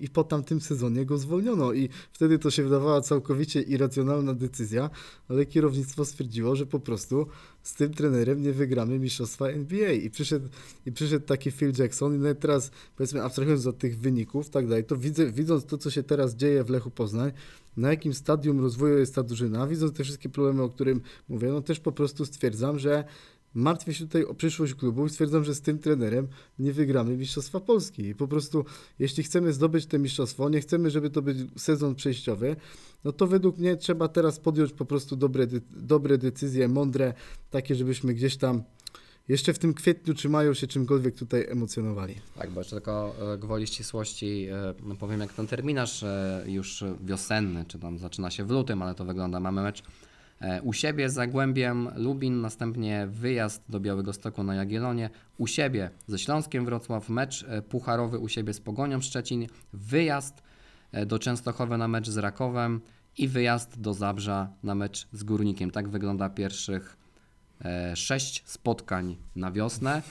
i 0.00 0.08
po 0.08 0.24
tamtym 0.24 0.60
sezonie 0.60 1.06
go 1.06 1.18
zwolniono 1.18 1.72
i 1.72 1.88
wtedy 2.12 2.38
to 2.38 2.50
się 2.50 2.62
wydawała 2.62 3.00
całkowicie 3.00 3.62
irracjonalna 3.62 4.34
decyzja, 4.34 4.90
ale 5.28 5.46
kierownictwo 5.46 6.04
stwierdziło, 6.04 6.56
że 6.56 6.66
po 6.66 6.80
prostu 6.80 7.26
z 7.62 7.74
tym 7.74 7.94
trenerem 7.94 8.42
nie 8.42 8.52
wygramy 8.52 8.98
mistrzostwa 8.98 9.48
NBA 9.48 9.92
i 9.92 10.10
przyszedł, 10.10 10.48
i 10.86 10.92
przyszedł 10.92 11.26
taki 11.26 11.52
Phil 11.52 11.72
Jackson 11.78 12.14
i 12.14 12.18
nawet 12.18 12.40
teraz 12.40 12.70
powiedzmy 12.96 13.22
abstrahując 13.22 13.66
od 13.66 13.78
tych 13.78 13.98
wyników 13.98 14.50
tak 14.50 14.68
dalej, 14.68 14.84
to 14.84 14.96
widzę, 14.96 15.32
widząc 15.32 15.64
to, 15.64 15.78
co 15.78 15.90
się 15.90 16.02
teraz 16.02 16.36
dzieje 16.36 16.64
w 16.64 16.70
Lechu 16.70 16.90
Poznań, 16.90 17.32
na 17.76 17.90
jakim 17.90 18.14
stadium 18.14 18.60
rozwoju 18.60 18.98
jest 18.98 19.14
ta 19.14 19.22
drużyna, 19.22 19.66
widząc 19.66 19.96
te 19.96 20.04
wszystkie 20.04 20.28
problemy, 20.28 20.62
o 20.62 20.68
którym 20.68 21.00
mówię, 21.28 21.48
no 21.48 21.62
też 21.62 21.80
po 21.80 21.92
prostu 21.92 22.24
stwierdzam, 22.24 22.78
że 22.78 23.04
martwię 23.54 23.94
się 23.94 24.04
tutaj 24.04 24.24
o 24.24 24.34
przyszłość 24.34 24.74
klubu 24.74 25.06
i 25.06 25.10
stwierdzam, 25.10 25.44
że 25.44 25.54
z 25.54 25.60
tym 25.60 25.78
trenerem 25.78 26.28
nie 26.58 26.72
wygramy 26.72 27.16
Mistrzostwa 27.16 27.60
Polski. 27.60 28.02
I 28.02 28.14
po 28.14 28.28
prostu, 28.28 28.64
jeśli 28.98 29.22
chcemy 29.22 29.52
zdobyć 29.52 29.86
to 29.86 29.98
mistrzostwo, 29.98 30.48
nie 30.48 30.60
chcemy, 30.60 30.90
żeby 30.90 31.10
to 31.10 31.22
był 31.22 31.34
sezon 31.56 31.94
przejściowy, 31.94 32.56
no 33.04 33.12
to 33.12 33.26
według 33.26 33.58
mnie 33.58 33.76
trzeba 33.76 34.08
teraz 34.08 34.40
podjąć 34.40 34.72
po 34.72 34.84
prostu 34.84 35.16
dobre, 35.16 35.46
dobre 35.70 36.18
decyzje, 36.18 36.68
mądre, 36.68 37.14
takie, 37.50 37.74
żebyśmy 37.74 38.14
gdzieś 38.14 38.36
tam 38.36 38.62
jeszcze 39.28 39.52
w 39.52 39.58
tym 39.58 39.74
kwietniu, 39.74 40.14
czy 40.14 40.28
maju 40.28 40.54
się 40.54 40.66
czymkolwiek 40.66 41.14
tutaj 41.14 41.46
emocjonowali. 41.48 42.14
Tak, 42.38 42.50
bo 42.50 42.60
jeszcze 42.60 42.76
tylko 42.76 43.14
e, 43.34 43.38
gwoli 43.38 43.66
ścisłości 43.66 44.46
e, 44.52 44.74
no 44.82 44.94
powiem, 44.94 45.20
jak 45.20 45.32
ten 45.32 45.46
terminarz 45.46 46.02
e, 46.02 46.44
już 46.46 46.84
wiosenny, 47.04 47.64
czy 47.68 47.78
tam 47.78 47.98
zaczyna 47.98 48.30
się 48.30 48.44
w 48.44 48.50
lutym, 48.50 48.82
ale 48.82 48.94
to 48.94 49.04
wygląda, 49.04 49.40
mamy 49.40 49.62
mecz 49.62 49.82
u 50.62 50.72
siebie 50.72 51.10
z 51.10 51.14
Zagłębiem 51.14 51.88
Lubin, 51.96 52.40
następnie 52.40 53.06
wyjazd 53.10 53.62
do 53.68 53.80
Białego 53.80 54.12
Stoku 54.12 54.42
na 54.42 54.54
Jagiellonie, 54.54 55.10
u 55.38 55.46
siebie 55.46 55.90
ze 56.06 56.18
Śląskiem 56.18 56.64
Wrocław, 56.64 57.08
mecz 57.08 57.44
e, 57.48 57.62
pucharowy 57.62 58.18
u 58.18 58.28
siebie 58.28 58.52
z 58.52 58.60
Pogonią 58.60 59.00
Szczecin, 59.00 59.46
wyjazd 59.72 60.42
e, 60.92 61.06
do 61.06 61.18
Częstochowy 61.18 61.78
na 61.78 61.88
mecz 61.88 62.10
z 62.10 62.16
Rakowem 62.16 62.80
i 63.18 63.28
wyjazd 63.28 63.80
do 63.80 63.94
Zabrza 63.94 64.48
na 64.62 64.74
mecz 64.74 65.08
z 65.12 65.22
Górnikiem. 65.22 65.70
Tak 65.70 65.88
wygląda 65.88 66.30
pierwszych 66.30 66.96
e, 67.64 67.96
sześć 67.96 68.42
spotkań 68.46 69.16
na 69.36 69.50
wiosnę. 69.50 70.02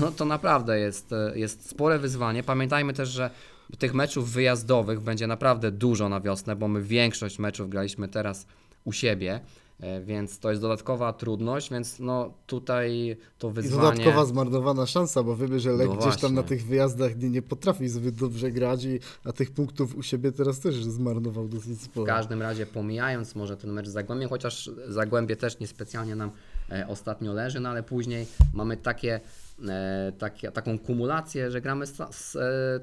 No 0.00 0.12
to 0.12 0.24
naprawdę 0.24 0.80
jest, 0.80 1.12
e, 1.12 1.38
jest 1.38 1.68
spore 1.68 1.98
wyzwanie. 1.98 2.42
Pamiętajmy 2.42 2.92
też, 2.92 3.08
że 3.08 3.30
tych 3.78 3.94
meczów 3.94 4.32
wyjazdowych 4.32 5.00
będzie 5.00 5.26
naprawdę 5.26 5.72
dużo 5.72 6.08
na 6.08 6.20
wiosnę, 6.20 6.56
bo 6.56 6.68
my 6.68 6.82
większość 6.82 7.38
meczów 7.38 7.70
graliśmy 7.70 8.08
teraz 8.08 8.46
u 8.84 8.92
siebie, 8.92 9.40
e, 9.80 10.00
więc 10.00 10.38
to 10.38 10.50
jest 10.50 10.62
dodatkowa 10.62 11.12
trudność, 11.12 11.70
więc 11.70 11.98
no 11.98 12.32
tutaj 12.46 13.16
to 13.38 13.50
I 13.50 13.52
wyzwanie... 13.52 13.82
dodatkowa 13.82 14.24
zmarnowana 14.24 14.86
szansa, 14.86 15.22
bo 15.22 15.36
wiemy, 15.36 15.60
że 15.60 15.72
Lech 15.72 15.88
No 15.88 15.94
gdzieś 15.94 16.16
tam 16.16 16.34
na 16.34 16.42
tych 16.42 16.66
wyjazdach 16.66 17.16
nie, 17.16 17.30
nie 17.30 17.42
potrafi 17.42 17.88
zbyt 17.88 18.14
dobrze 18.14 18.50
grać, 18.50 18.84
i, 18.84 19.00
a 19.24 19.32
tych 19.32 19.50
punktów 19.50 19.96
u 19.96 20.02
siebie 20.02 20.32
teraz 20.32 20.60
też 20.60 20.84
zmarnował 20.84 21.48
dosyć 21.48 21.78
W 21.78 21.82
sporo. 21.82 22.06
każdym 22.06 22.42
razie 22.42 22.66
pomijając 22.66 23.34
może 23.34 23.56
ten 23.56 23.72
mecz 23.72 23.88
z 23.88 23.92
Zagłębiem, 23.92 24.28
chociaż 24.28 24.70
Zagłębie 24.88 25.36
też 25.36 25.58
niespecjalnie 25.58 26.16
nam 26.16 26.30
e, 26.70 26.86
ostatnio 26.88 27.32
leży, 27.32 27.60
no 27.60 27.68
ale 27.68 27.82
później 27.82 28.26
mamy 28.54 28.76
takie, 28.76 29.20
e, 29.68 30.12
takie, 30.18 30.52
taką 30.52 30.78
kumulację, 30.78 31.50
że 31.50 31.60
gramy 31.60 31.86
z, 31.86 31.96
z 32.10 32.36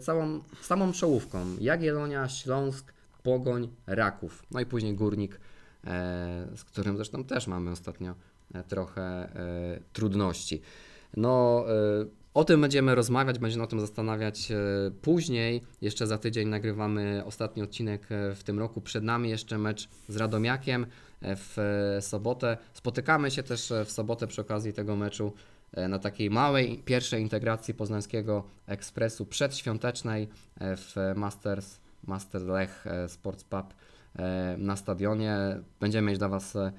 całą, 0.05 0.39
samą 0.62 0.91
czołówką. 0.91 1.45
Jagiellonia, 1.62 2.29
Śląsk, 2.29 2.93
Pogoń, 3.23 3.69
Raków, 3.88 4.43
no 4.51 4.60
i 4.60 4.65
później 4.65 4.95
Górnik, 4.95 5.39
z 6.55 6.63
którym 6.63 6.95
zresztą 6.95 7.23
też 7.23 7.47
mamy 7.47 7.71
ostatnio 7.71 8.15
e, 8.53 8.63
trochę 8.63 9.01
e, 9.01 9.79
trudności. 9.93 10.61
No, 11.17 11.65
e, 11.69 12.05
o 12.33 12.43
tym 12.43 12.61
będziemy 12.61 12.95
rozmawiać, 12.95 13.39
będziemy 13.39 13.63
o 13.63 13.67
tym 13.67 13.79
zastanawiać 13.79 14.51
e, 14.51 14.55
później. 15.01 15.61
Jeszcze 15.81 16.07
za 16.07 16.17
tydzień 16.17 16.47
nagrywamy 16.47 17.23
ostatni 17.25 17.63
odcinek 17.63 18.11
e, 18.11 18.35
w 18.35 18.43
tym 18.43 18.59
roku. 18.59 18.81
Przed 18.81 19.03
nami 19.03 19.29
jeszcze 19.29 19.57
mecz 19.57 19.89
z 20.09 20.15
Radomiakiem 20.15 20.85
e, 21.21 21.35
w 21.35 21.57
e, 21.59 22.01
sobotę. 22.01 22.57
Spotykamy 22.73 23.31
się 23.31 23.43
też 23.43 23.71
e, 23.71 23.85
w 23.85 23.91
sobotę 23.91 24.27
przy 24.27 24.41
okazji 24.41 24.73
tego 24.73 24.95
meczu 24.95 25.33
e, 25.73 25.87
na 25.87 25.99
takiej 25.99 26.29
małej 26.29 26.77
pierwszej 26.77 27.21
integracji 27.21 27.73
Poznańskiego 27.73 28.43
Ekspresu 28.67 29.25
przedświątecznej 29.25 30.27
e, 30.59 30.75
w 30.75 30.95
Masters, 31.15 31.79
Master 32.03 32.41
Lech 32.41 32.87
e, 32.87 33.09
Sports 33.09 33.43
Pub 33.43 33.73
e, 33.73 33.96
na 34.58 34.75
stadionie. 34.75 35.38
Będziemy 35.80 36.08
mieć 36.12 36.19
dla 36.19 36.30
Was 36.30 36.56
e, 36.56 36.71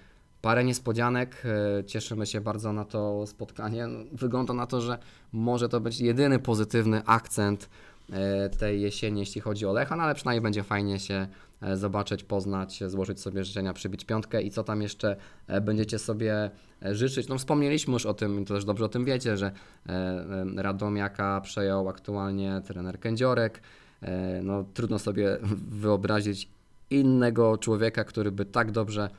parę 0.42 0.64
niespodzianek. 0.64 1.42
e, 1.80 1.84
Cieszymy 1.84 2.26
się 2.26 2.40
bardzo 2.40 2.72
na 2.72 2.84
to 2.84 3.26
spotkanie. 3.26 3.86
No, 3.86 3.98
Wygląda 4.12 4.54
na 4.54 4.66
to, 4.66 4.80
że 4.80 4.98
może 5.32 5.68
to 5.68 5.80
być 5.80 6.00
jedyny 6.00 6.38
pozytywny 6.38 7.02
akcent 7.06 7.68
e, 8.12 8.48
tej 8.48 8.80
jesieni, 8.80 9.20
jeśli 9.20 9.40
chodzi 9.40 9.66
o 9.66 9.72
Lecha, 9.72 9.96
no 9.96 10.02
ale 10.02 10.14
przynajmniej 10.14 10.42
będzie 10.42 10.62
fajnie 10.62 10.98
się 10.98 11.26
e, 11.62 11.76
zobaczyć, 11.76 12.24
poznać, 12.24 12.80
złożyć 12.86 13.20
sobie 13.20 13.44
życzenia, 13.44 13.72
przybić 13.72 14.04
piątkę 14.04 14.42
i 14.42 14.50
co 14.50 14.64
tam 14.64 14.82
jeszcze 14.82 15.16
e, 15.46 15.60
będziecie 15.60 15.98
sobie 15.98 16.50
e, 16.82 16.94
życzyć. 16.94 17.28
No 17.28 17.38
wspomnieliśmy 17.38 17.92
już 17.92 18.06
o 18.06 18.14
tym, 18.14 18.44
to 18.44 18.54
też 18.54 18.64
dobrze 18.64 18.84
o 18.84 18.88
tym 18.88 19.04
wiecie, 19.04 19.36
że 19.36 19.46
e, 19.46 19.90
e, 19.92 20.62
Radomiaka 20.62 21.40
przejął 21.40 21.88
aktualnie 21.88 22.62
trener 22.66 23.00
Kędziorek. 23.00 23.62
E, 24.02 24.42
No 24.42 24.64
trudno 24.74 24.98
sobie 24.98 25.38
wyobrazić 25.82 26.48
innego 26.90 27.58
człowieka, 27.58 28.04
który 28.04 28.32
by 28.32 28.44
tak 28.44 28.72
dobrze 28.72 29.10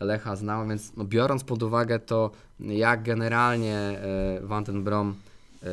Lecha 0.00 0.36
znał, 0.36 0.68
więc 0.68 0.96
no, 0.96 1.04
biorąc 1.04 1.44
pod 1.44 1.62
uwagę 1.62 1.98
to, 1.98 2.30
jak 2.60 3.02
generalnie 3.02 3.76
e, 3.76 4.40
Van 4.42 4.64
den 4.64 4.84
Brom 4.84 5.14
e, 5.62 5.66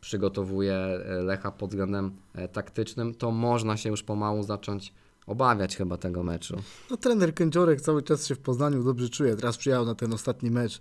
przygotowuje 0.00 0.74
e, 0.74 1.22
Lecha 1.22 1.50
pod 1.50 1.70
względem 1.70 2.12
taktycznym, 2.52 3.14
to 3.14 3.30
można 3.30 3.76
się 3.76 3.90
już 3.90 4.02
pomału 4.02 4.42
zacząć 4.42 4.92
obawiać 5.26 5.76
chyba 5.76 5.96
tego 5.96 6.22
meczu. 6.22 6.56
No, 6.90 6.96
trener 6.96 7.34
Kędziorek 7.34 7.80
cały 7.80 8.02
czas 8.02 8.26
się 8.26 8.34
w 8.34 8.38
Poznaniu 8.38 8.84
dobrze 8.84 9.08
czuje. 9.08 9.36
Teraz 9.36 9.56
przyjechał 9.56 9.86
na 9.86 9.94
ten 9.94 10.12
ostatni 10.12 10.50
mecz 10.50 10.80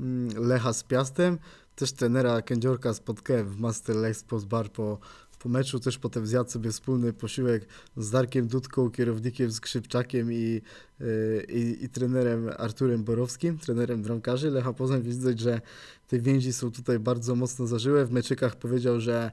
mm, 0.00 0.48
Lecha 0.48 0.72
z 0.72 0.82
Piastem. 0.82 1.38
Też 1.76 1.92
trenera 1.92 2.42
Kędziorka 2.42 2.94
spotkałem 2.94 3.46
w 3.46 3.60
Master 3.60 3.96
Lech 3.96 4.16
Sports 4.16 4.44
Bar 4.44 4.70
po, 4.70 4.98
po 5.40 5.48
meczu. 5.48 5.80
Też 5.80 5.98
potem 5.98 6.26
zjadł 6.26 6.50
sobie 6.50 6.70
wspólny 6.70 7.12
posiłek 7.12 7.66
z 7.96 8.10
Darkiem 8.10 8.48
Dudką, 8.48 8.90
kierownikiem 8.90 9.52
Skrzypczakiem 9.52 10.32
i, 10.32 10.62
yy, 11.00 11.46
i, 11.48 11.84
i 11.84 11.88
trenerem 11.88 12.50
Arturem 12.58 13.04
Borowskim, 13.04 13.58
trenerem 13.58 14.02
bramkarzy. 14.02 14.50
Lecha 14.50 14.72
Poznań 14.72 15.02
widać, 15.02 15.40
że 15.40 15.60
te 16.08 16.18
więzi 16.18 16.52
są 16.52 16.72
tutaj 16.72 16.98
bardzo 16.98 17.34
mocno 17.34 17.66
zażyłe. 17.66 18.06
W 18.06 18.10
meczykach 18.10 18.56
powiedział, 18.56 19.00
że 19.00 19.30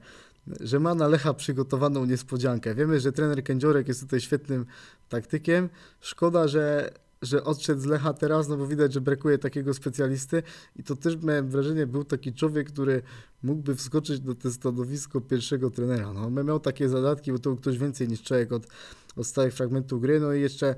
że 0.59 0.79
ma 0.79 0.95
na 0.95 1.07
Lecha 1.07 1.33
przygotowaną 1.33 2.05
niespodziankę. 2.05 2.75
Wiemy, 2.75 2.99
że 2.99 3.11
trener 3.11 3.43
Kędziorek 3.43 3.87
jest 3.87 4.01
tutaj 4.01 4.21
świetnym 4.21 4.65
taktykiem. 5.09 5.69
Szkoda, 6.01 6.47
że 6.47 6.91
że 7.21 7.43
odszedł 7.43 7.81
z 7.81 7.85
Lecha 7.85 8.13
teraz, 8.13 8.47
no 8.47 8.57
bo 8.57 8.67
widać, 8.67 8.93
że 8.93 9.01
brakuje 9.01 9.37
takiego 9.37 9.73
specjalisty 9.73 10.43
i 10.75 10.83
to 10.83 10.95
też 10.95 11.17
miałem 11.17 11.49
wrażenie, 11.49 11.87
był 11.87 12.03
taki 12.03 12.33
człowiek, 12.33 12.69
który 12.69 13.01
mógłby 13.43 13.75
wskoczyć 13.75 14.19
do 14.19 14.35
te 14.35 14.51
stanowisko 14.51 15.21
pierwszego 15.21 15.71
trenera. 15.71 16.13
No, 16.13 16.43
miał 16.43 16.59
takie 16.59 16.89
zadatki, 16.89 17.31
bo 17.31 17.39
to 17.39 17.49
był 17.49 17.57
ktoś 17.57 17.77
więcej 17.77 18.07
niż 18.07 18.23
człowiek 18.23 18.51
od, 18.51 18.67
od 19.15 19.27
stałych 19.27 19.53
fragmentów 19.53 20.01
gry, 20.01 20.19
no 20.19 20.33
i 20.33 20.41
jeszcze 20.41 20.75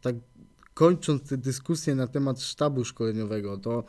tak 0.00 0.16
kończąc 0.74 1.28
tę 1.28 1.36
dyskusję 1.36 1.94
na 1.94 2.06
temat 2.06 2.40
sztabu 2.42 2.84
szkoleniowego, 2.84 3.58
to 3.58 3.84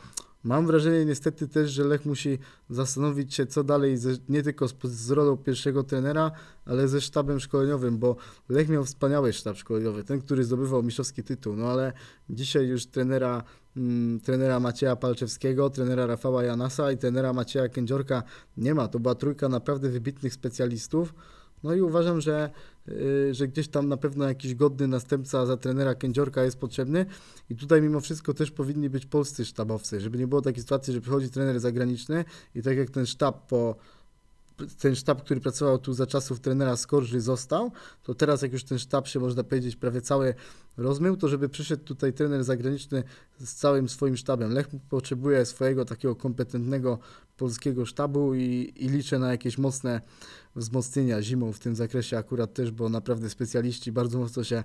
mam 0.48 0.68
wrażenie 0.68 1.06
niestety 1.06 1.48
też, 1.48 1.72
że 1.72 1.84
Lech 1.84 2.06
musi 2.06 2.40
zastanowić 2.70 3.34
się, 3.34 3.46
co 3.46 3.64
dalej 3.64 3.98
ze, 3.98 4.10
nie 4.30 4.44
tylko 4.44 4.68
z, 4.68 4.76
z 4.84 5.12
rolą 5.12 5.38
pierwszego 5.38 5.84
trenera, 5.84 6.32
ale 6.66 6.88
ze 6.88 7.02
sztabem 7.02 7.40
szkoleniowym, 7.40 7.98
bo 7.98 8.16
Lech 8.50 8.70
miał 8.70 8.86
wspaniały 8.86 9.34
sztab 9.34 9.58
szkoleniowy, 9.58 10.04
ten, 10.04 10.22
który 10.22 10.44
zdobywał 10.44 10.84
mistrzowski 10.84 11.24
tytuł, 11.24 11.56
no 11.56 11.66
ale 11.66 11.94
dzisiaj 12.30 12.68
już 12.68 12.86
trenera, 12.86 13.44
mm, 13.78 14.20
trenera 14.20 14.60
Macieja 14.60 14.96
Palczewskiego, 14.96 15.70
trenera 15.70 16.06
Rafała 16.06 16.44
Janasa 16.44 16.92
i 16.92 16.98
trenera 16.98 17.34
Macieja 17.34 17.70
Kędziorka 17.70 18.24
nie 18.58 18.74
ma. 18.74 18.88
To 18.88 19.00
była 19.00 19.16
trójka 19.16 19.50
naprawdę 19.50 19.90
wybitnych 19.90 20.34
specjalistów. 20.34 21.14
No 21.64 21.74
i 21.74 21.82
uważam, 21.82 22.22
że, 22.22 22.50
yy, 22.88 23.34
że 23.34 23.48
gdzieś 23.48 23.68
tam 23.68 23.88
na 23.88 23.98
pewno 23.98 24.28
jakiś 24.28 24.56
godny 24.56 24.88
następca 24.88 25.46
za 25.46 25.58
trenera 25.58 25.96
Kędziorka 25.96 26.44
jest 26.44 26.60
potrzebny. 26.60 27.06
I 27.50 27.56
tutaj 27.56 27.82
mimo 27.82 28.00
wszystko 28.00 28.34
też 28.34 28.52
powinni 28.52 28.90
być 28.90 29.06
polscy 29.06 29.46
sztabowcy, 29.46 30.02
żeby 30.02 30.18
nie 30.18 30.28
było 30.28 30.42
takiej 30.42 30.62
sytuacji, 30.62 30.94
że 30.94 31.02
przychodzi 31.02 31.30
trener 31.30 31.60
zagraniczny 31.60 32.26
i 32.56 32.62
tak 32.62 32.78
jak 32.78 32.90
ten 32.90 33.06
sztab 33.06 33.48
po 33.48 33.76
ten 34.80 34.96
sztab, 34.96 35.22
który 35.22 35.40
pracował 35.40 35.80
tu 35.80 35.94
za 35.94 36.08
czasów 36.08 36.40
trenera 36.40 36.78
Skorży 36.78 37.22
został, 37.22 37.72
to 38.04 38.16
teraz 38.16 38.42
jak 38.42 38.54
już 38.54 38.64
ten 38.64 38.80
sztab 38.80 39.08
się 39.08 39.20
można 39.20 39.44
powiedzieć 39.44 39.76
prawie 39.76 40.02
cały 40.02 40.34
rozmył, 40.78 41.18
to 41.18 41.28
żeby 41.28 41.50
przyszedł 41.50 41.84
tutaj 41.84 42.14
trener 42.14 42.44
zagraniczny 42.44 43.04
z 43.40 43.54
całym 43.54 43.90
swoim 43.90 44.18
sztabem. 44.18 44.54
Lech 44.54 44.68
potrzebuje 44.90 45.46
swojego 45.46 45.86
takiego 45.86 46.16
kompetentnego 46.16 47.00
polskiego 47.38 47.86
sztabu 47.86 48.36
i, 48.36 48.74
i 48.76 48.90
liczę 48.90 49.20
na 49.20 49.32
jakieś 49.32 49.58
mocne 49.58 50.02
wzmocnienia 50.56 51.22
zimą 51.22 51.52
w 51.52 51.60
tym 51.60 51.76
zakresie 51.76 52.18
akurat 52.18 52.54
też, 52.54 52.72
bo 52.72 52.90
naprawdę 52.90 53.30
specjaliści 53.30 53.92
bardzo 53.92 54.20
mocno 54.20 54.44
się 54.44 54.64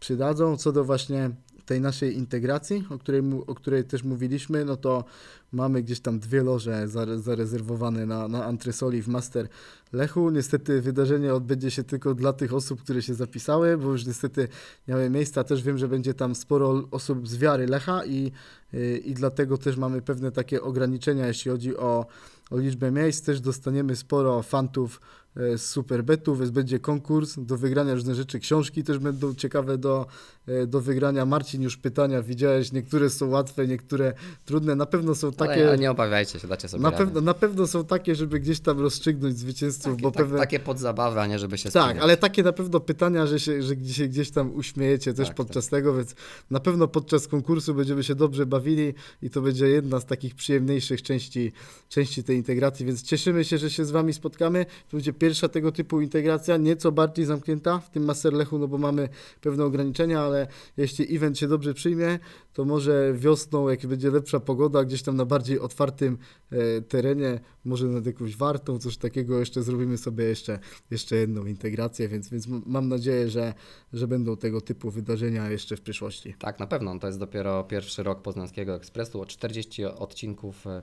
przydadzą. 0.00 0.56
Co 0.56 0.72
do 0.72 0.84
właśnie 0.84 1.30
tej 1.66 1.80
naszej 1.80 2.16
integracji, 2.16 2.84
o 2.90 2.98
której, 2.98 3.22
o 3.46 3.54
której 3.54 3.84
też 3.84 4.04
mówiliśmy, 4.04 4.64
no 4.64 4.76
to 4.76 5.04
mamy 5.52 5.82
gdzieś 5.82 6.00
tam 6.00 6.18
dwie 6.18 6.42
loże 6.42 6.86
zare- 6.88 7.18
zarezerwowane 7.18 8.06
na, 8.06 8.28
na 8.28 8.44
antresoli 8.44 9.02
w 9.02 9.08
Master 9.08 9.48
Lechu. 9.92 10.30
Niestety 10.30 10.80
wydarzenie 10.80 11.34
odbędzie 11.34 11.70
się 11.70 11.84
tylko 11.84 12.14
dla 12.14 12.32
tych 12.32 12.54
osób, 12.54 12.82
które 12.82 13.02
się 13.02 13.14
zapisały, 13.14 13.78
bo 13.78 13.92
już 13.92 14.06
niestety 14.06 14.48
miały 14.88 15.10
miejsca. 15.10 15.44
Też 15.44 15.62
wiem, 15.62 15.78
że 15.78 15.88
będzie 15.88 16.14
tam 16.14 16.34
sporo 16.34 16.88
osób 16.90 17.28
z 17.28 17.36
wiary 17.36 17.66
Lecha 17.66 18.04
i, 18.04 18.32
yy, 18.72 18.98
i 18.98 19.14
dlatego 19.14 19.58
też 19.58 19.76
mamy 19.76 20.02
pewne 20.02 20.32
takie 20.32 20.62
ograniczenia, 20.62 21.26
jeśli 21.26 21.50
chodzi 21.50 21.76
o, 21.76 22.06
o 22.50 22.58
liczbę 22.58 22.90
miejsc. 22.90 23.22
Też 23.24 23.40
dostaniemy 23.40 23.96
sporo 23.96 24.42
fantów 24.42 25.00
z 25.36 25.60
Superbetu, 25.60 26.36
więc 26.36 26.50
będzie 26.50 26.78
konkurs 26.78 27.34
do 27.38 27.56
wygrania 27.56 27.94
różne 27.94 28.14
rzeczy. 28.14 28.38
Książki 28.38 28.84
też 28.84 28.98
będą 28.98 29.34
ciekawe 29.34 29.78
do, 29.78 30.06
e, 30.46 30.66
do 30.66 30.80
wygrania. 30.80 31.26
Marcin 31.26 31.62
już 31.62 31.76
pytania 31.76 32.22
widziałeś, 32.22 32.72
niektóre 32.72 33.10
są 33.10 33.28
łatwe, 33.28 33.66
niektóre 33.66 34.14
trudne. 34.44 34.74
Na 34.74 34.86
pewno 34.86 35.14
są 35.14 35.32
takie... 35.32 35.68
Ale, 35.68 35.78
nie 35.78 35.90
obawiajcie 35.90 36.38
się, 36.40 36.48
dacie 36.48 36.68
sobie 36.68 36.82
Na 36.82 36.90
radę. 36.90 37.04
pewno, 37.04 37.20
na 37.20 37.34
pewno 37.34 37.66
są 37.66 37.84
takie, 37.84 38.14
żeby 38.14 38.40
gdzieś 38.40 38.60
tam 38.60 38.80
rozstrzygnąć 38.80 39.38
zwycięzców, 39.38 39.92
Takie, 39.92 40.02
bo 40.02 40.10
tak, 40.10 40.22
pewne... 40.22 40.38
takie 40.38 40.60
podzabawy, 40.60 41.20
a 41.20 41.26
nie 41.26 41.38
żeby 41.38 41.58
się 41.58 41.70
Tak, 41.70 41.84
spinać. 41.84 42.02
ale 42.02 42.16
takie 42.16 42.42
na 42.42 42.52
pewno 42.52 42.80
pytania, 42.80 43.26
że 43.26 43.40
się, 43.40 43.62
że 43.62 43.76
gdzieś 43.76 43.96
się 43.96 44.08
gdzieś 44.08 44.30
tam 44.30 44.54
uśmiejecie 44.54 45.14
też 45.14 45.26
Tak, 45.28 45.36
podczas 45.36 45.68
tego, 45.68 45.94
więc 45.94 46.14
na 46.50 46.60
pewno 46.60 46.88
podczas 46.88 47.28
konkursu 47.28 47.74
będziemy 47.74 48.02
się 48.04 48.14
dobrze 48.14 48.46
bawili 48.46 48.94
i 49.22 49.30
to 49.30 49.40
będzie 49.42 49.68
jedna 49.68 50.00
z 50.00 50.06
takich 50.06 50.34
przyjemniejszych 50.34 51.02
części, 51.02 51.52
części 51.88 52.24
tej 52.24 52.36
integracji, 52.36 52.86
więc 52.86 53.02
cieszymy 53.02 53.44
się, 53.44 53.58
że 53.58 53.70
się 53.70 53.84
z 53.84 53.90
Wami 53.90 54.12
spotkamy. 54.12 54.66
To 54.90 54.96
będzie 54.96 55.12
pierwsza 55.20 55.48
tego 55.48 55.72
typu 55.72 56.00
integracja, 56.00 56.56
nieco 56.56 56.92
bardziej 56.92 57.24
zamknięta 57.24 57.78
w 57.78 57.90
tym 57.90 58.04
Master 58.04 58.32
Lechu, 58.32 58.58
no 58.58 58.68
bo 58.68 58.78
mamy 58.78 59.08
pewne 59.40 59.64
ograniczenia, 59.64 60.20
ale 60.20 60.46
jeśli 60.76 61.16
event 61.16 61.38
się 61.38 61.48
dobrze 61.48 61.74
przyjmie, 61.74 62.18
to 62.52 62.64
może 62.64 63.14
wiosną, 63.14 63.68
jak 63.68 63.86
będzie 63.86 64.10
lepsza 64.10 64.40
pogoda, 64.40 64.84
gdzieś 64.84 65.02
tam 65.02 65.16
na 65.16 65.24
bardziej 65.24 65.60
otwartym 65.60 66.18
e, 66.50 66.80
terenie, 66.82 67.40
może 67.64 67.86
nad 67.86 68.06
jakąś 68.06 68.36
wartą, 68.36 68.78
coś 68.78 68.96
takiego 68.96 69.38
jeszcze 69.38 69.62
zrobimy 69.62 69.98
sobie 69.98 70.24
jeszcze, 70.24 70.58
jeszcze 70.90 71.16
jedną 71.16 71.46
integrację, 71.46 72.08
więc, 72.08 72.30
więc 72.30 72.46
mam 72.66 72.88
nadzieję, 72.88 73.30
że, 73.30 73.54
że 73.92 74.08
będą 74.08 74.36
tego 74.36 74.60
typu 74.60 74.90
wydarzenia 74.90 75.50
jeszcze 75.50 75.76
w 75.76 75.80
przyszłości. 75.80 76.34
Tak, 76.38 76.58
na 76.58 76.66
pewno. 76.66 76.98
To 76.98 77.06
jest 77.06 77.18
dopiero 77.18 77.64
pierwszy 77.64 78.02
rok 78.02 78.22
Poznańskiego 78.22 78.74
Ekspresu. 78.74 79.20
O 79.20 79.26
40 79.26 79.84
odcinków 79.84 80.66
e, 80.66 80.82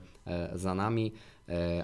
za 0.56 0.76
nami, 0.76 1.14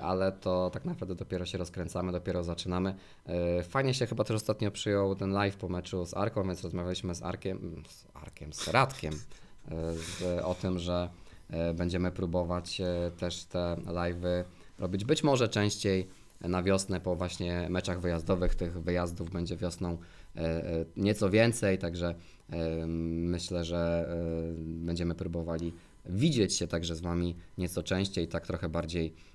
ale 0.02 0.32
to 0.32 0.70
tak 0.70 0.86
naprawdę 0.86 1.16
dopiero 1.16 1.46
się 1.46 1.58
rozkręcamy, 1.58 2.12
dopiero 2.12 2.44
zaczynamy. 2.44 2.96
E, 3.26 3.64
Fajnie 3.64 3.94
się 3.94 4.06
chyba 4.06 4.24
też 4.24 4.36
ostatnio 4.36 4.72
przyjął 4.72 5.16
ten 5.16 5.32
live 5.32 5.56
po 5.56 5.70
meczu 5.70 6.06
z 6.06 6.14
Arką, 6.14 6.44
więc 6.44 6.64
rozmawialiśmy 6.64 7.16
z 7.16 7.24
Arkiem, 7.24 7.84
z 7.90 8.06
Arkiem, 8.14 8.54
z 8.54 8.68
Radkiem 8.68 9.14
e, 9.14 9.94
z, 9.94 10.44
o 10.44 10.56
tym, 10.56 10.80
że 10.80 11.10
e, 11.50 11.74
będziemy 11.74 12.12
próbować 12.12 12.82
e, 12.82 13.12
też 13.18 13.46
te 13.46 13.76
live'y 13.86 14.44
robić 14.80 15.06
być 15.06 15.24
może 15.24 15.50
częściej 15.50 16.08
na 16.42 16.64
wiosnę 16.64 17.02
po 17.02 17.16
właśnie 17.16 17.68
meczach 17.70 18.02
wyjazdowych. 18.02 18.56
Tych 18.56 18.82
wyjazdów 18.82 19.30
będzie 19.30 19.58
wiosną 19.58 19.98
e, 20.36 20.40
e, 20.40 20.86
nieco 20.98 21.30
więcej, 21.30 21.78
także 21.78 22.16
e, 22.50 22.86
myślę, 22.88 23.64
że 23.64 24.10
e, 24.10 24.54
będziemy 24.58 25.16
próbowali 25.16 25.74
widzieć 26.06 26.56
się 26.56 26.68
także 26.68 26.96
z 26.96 27.02
Wami 27.02 27.36
nieco 27.58 27.84
częściej, 27.84 28.28
tak 28.28 28.48
trochę 28.48 28.70
bardziej 28.70 29.08
e, 29.08 29.33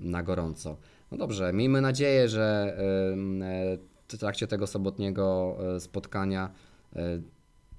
na 0.00 0.22
gorąco. 0.22 0.76
No 1.10 1.18
dobrze, 1.18 1.52
miejmy 1.52 1.80
nadzieję, 1.80 2.28
że 2.28 2.76
em, 3.12 3.42
e, 3.42 3.78
w 4.08 4.18
trakcie 4.18 4.46
tego 4.46 4.66
sobotniego 4.66 5.56
e, 5.76 5.80
spotkania 5.80 6.50
e, 6.96 7.20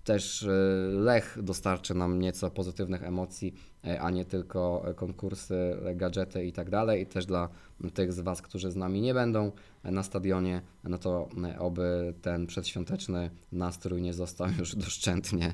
też 0.04 0.44
e, 0.44 0.48
Lech 0.92 1.38
dostarczy 1.42 1.96
nam 1.96 2.20
nieco 2.20 2.52
pozytywnych 2.52 3.04
emocji, 3.04 3.54
e, 3.86 4.02
a 4.02 4.10
nie 4.10 4.26
tylko 4.26 4.84
e, 4.88 4.94
konkursy, 4.94 5.56
e, 5.86 5.96
gadżety 5.96 6.46
i 6.46 6.52
tak 6.52 6.70
dalej. 6.70 7.02
I 7.02 7.06
też 7.06 7.26
dla 7.26 7.50
tych 7.94 8.14
z 8.14 8.20
Was, 8.20 8.42
którzy 8.42 8.72
z 8.72 8.76
nami 8.76 9.02
nie 9.02 9.14
będą 9.14 9.52
e, 9.84 9.92
na 9.92 10.04
stadionie, 10.04 10.62
no 10.84 10.98
to 10.98 11.30
e, 11.44 11.60
oby 11.60 12.14
ten 12.22 12.48
przedświąteczny 12.48 13.30
nastrój 13.52 14.02
nie 14.02 14.14
został 14.14 14.48
już 14.60 14.76
doszczętnie 14.86 15.54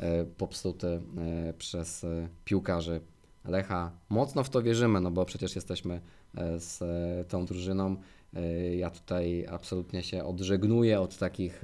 e, 0.00 0.24
popsuty 0.24 0.86
e, 0.88 1.52
przez 1.52 2.04
e, 2.04 2.28
piłkarzy 2.44 3.00
Lecha. 3.48 3.90
Mocno 4.08 4.44
w 4.44 4.50
to 4.50 4.62
wierzymy, 4.62 5.00
no 5.00 5.10
bo 5.10 5.24
przecież 5.24 5.56
jesteśmy 5.56 6.00
e, 6.36 6.60
z 6.60 6.82
e, 6.82 7.24
tą 7.24 7.44
drużyną. 7.46 7.96
E, 8.34 8.76
Ja 8.76 8.90
tutaj 8.90 9.46
absolutnie 9.46 10.02
się 10.02 10.24
odżegnuję 10.24 11.00
od 11.00 11.18
takich 11.18 11.62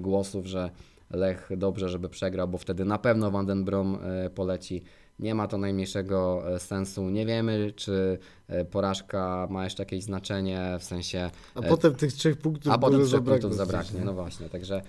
głosów, 0.00 0.46
że 0.46 0.70
Lech 1.10 1.50
dobrze, 1.56 1.88
żeby 1.88 2.08
przegrał, 2.08 2.48
bo 2.48 2.58
wtedy 2.58 2.84
na 2.84 2.98
pewno 2.98 3.30
Van 3.30 3.46
den 3.46 3.64
Brom 3.64 3.98
e, 4.02 4.30
poleci. 4.30 4.82
Nie 5.20 5.34
ma 5.34 5.46
to 5.46 5.58
najmniejszego 5.58 6.42
e, 6.54 6.58
sensu. 6.58 7.10
Nie 7.10 7.26
wiemy, 7.26 7.72
czy 7.76 8.18
e, 8.48 8.64
porażka 8.64 9.46
ma 9.50 9.64
jeszcze 9.64 9.82
jakieś 9.82 10.04
znaczenie, 10.04 10.76
w 10.78 10.84
sensie 10.84 11.30
A 11.54 11.60
E, 11.60 11.68
potem 11.68 11.94
tych 11.94 12.12
trzech 12.12 12.36
punktów 12.36 12.72
a 12.72 12.78
potem 12.78 13.06
trzech 13.06 13.22
punktów 13.22 13.54
zabraknie. 13.54 14.00
No 14.04 14.12
właśnie, 14.12 14.48
także 14.48 14.82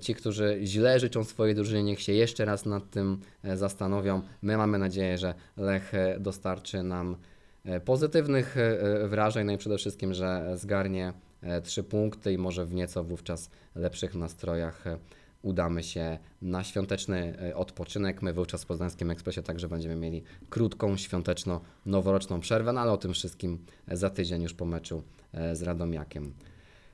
ci, 0.00 0.14
którzy 0.14 0.58
źle 0.64 1.00
życzą 1.00 1.24
swojej 1.24 1.54
drużynie, 1.54 1.82
niech 1.82 2.00
się 2.00 2.12
jeszcze 2.12 2.44
raz 2.44 2.66
nad 2.66 2.90
tym 2.90 3.20
zastanowią. 3.54 4.22
My 4.42 4.56
mamy 4.56 4.78
nadzieję, 4.78 5.18
że 5.18 5.34
Lech 5.56 5.92
dostarczy 6.20 6.82
nam 6.82 7.16
pozytywnych 7.84 8.56
wrażeń, 9.04 9.46
no 9.46 9.52
i 9.52 9.58
przede 9.58 9.78
wszystkim, 9.78 10.14
że 10.14 10.52
zgarnie 10.54 11.12
trzy 11.64 11.82
punkty 11.82 12.32
i 12.32 12.38
może 12.38 12.66
w 12.66 12.74
nieco 12.74 13.04
wówczas 13.04 13.50
lepszych 13.74 14.14
nastrojach 14.14 14.84
udamy 15.42 15.82
się 15.82 16.18
na 16.42 16.64
świąteczny 16.64 17.38
e, 17.42 17.56
odpoczynek. 17.56 18.22
My 18.22 18.32
wówczas 18.32 18.64
w 18.64 18.66
Poznańskim 18.66 19.10
Ekspresie 19.10 19.42
także 19.42 19.68
będziemy 19.68 19.96
mieli 19.96 20.22
krótką, 20.50 20.96
świąteczno-noworoczną 20.96 22.40
przerwę, 22.40 22.72
no 22.72 22.80
ale 22.80 22.92
o 22.92 22.96
tym 22.96 23.12
wszystkim 23.12 23.58
e, 23.88 23.96
za 23.96 24.10
tydzień 24.10 24.42
już 24.42 24.54
po 24.54 24.64
meczu 24.64 25.02
e, 25.32 25.56
z 25.56 25.62
Radomiakiem. 25.62 26.34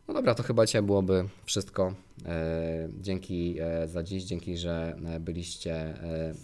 No 0.08 0.14
dobra, 0.14 0.34
to 0.34 0.42
chyba 0.42 0.66
dzisiaj 0.66 0.82
byłoby 0.82 1.28
wszystko. 1.44 1.94
Dzięki 3.00 3.56
za 3.86 4.02
dziś, 4.02 4.24
dzięki, 4.24 4.56
że 4.56 4.96
byliście 5.20 5.94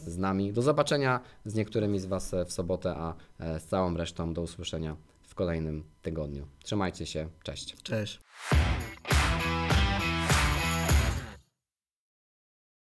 z 0.07 0.19
nami. 0.19 0.53
Do 0.53 0.63
zobaczenia 0.63 1.21
z 1.45 1.55
niektórymi 1.55 2.01
z 2.01 2.07
Was 2.07 2.35
w 2.47 2.53
sobotę, 2.53 2.95
a 2.97 3.15
z 3.59 3.65
całą 3.65 3.97
resztą 3.97 4.35
do 4.35 4.43
usłyszenia 4.43 4.97
w 5.23 5.35
kolejnym 5.35 5.85
tygodniu. 6.03 6.47
Trzymajcie 6.63 7.07
się, 7.07 7.29
cześć. 7.43 7.77
Cześć. 7.83 8.21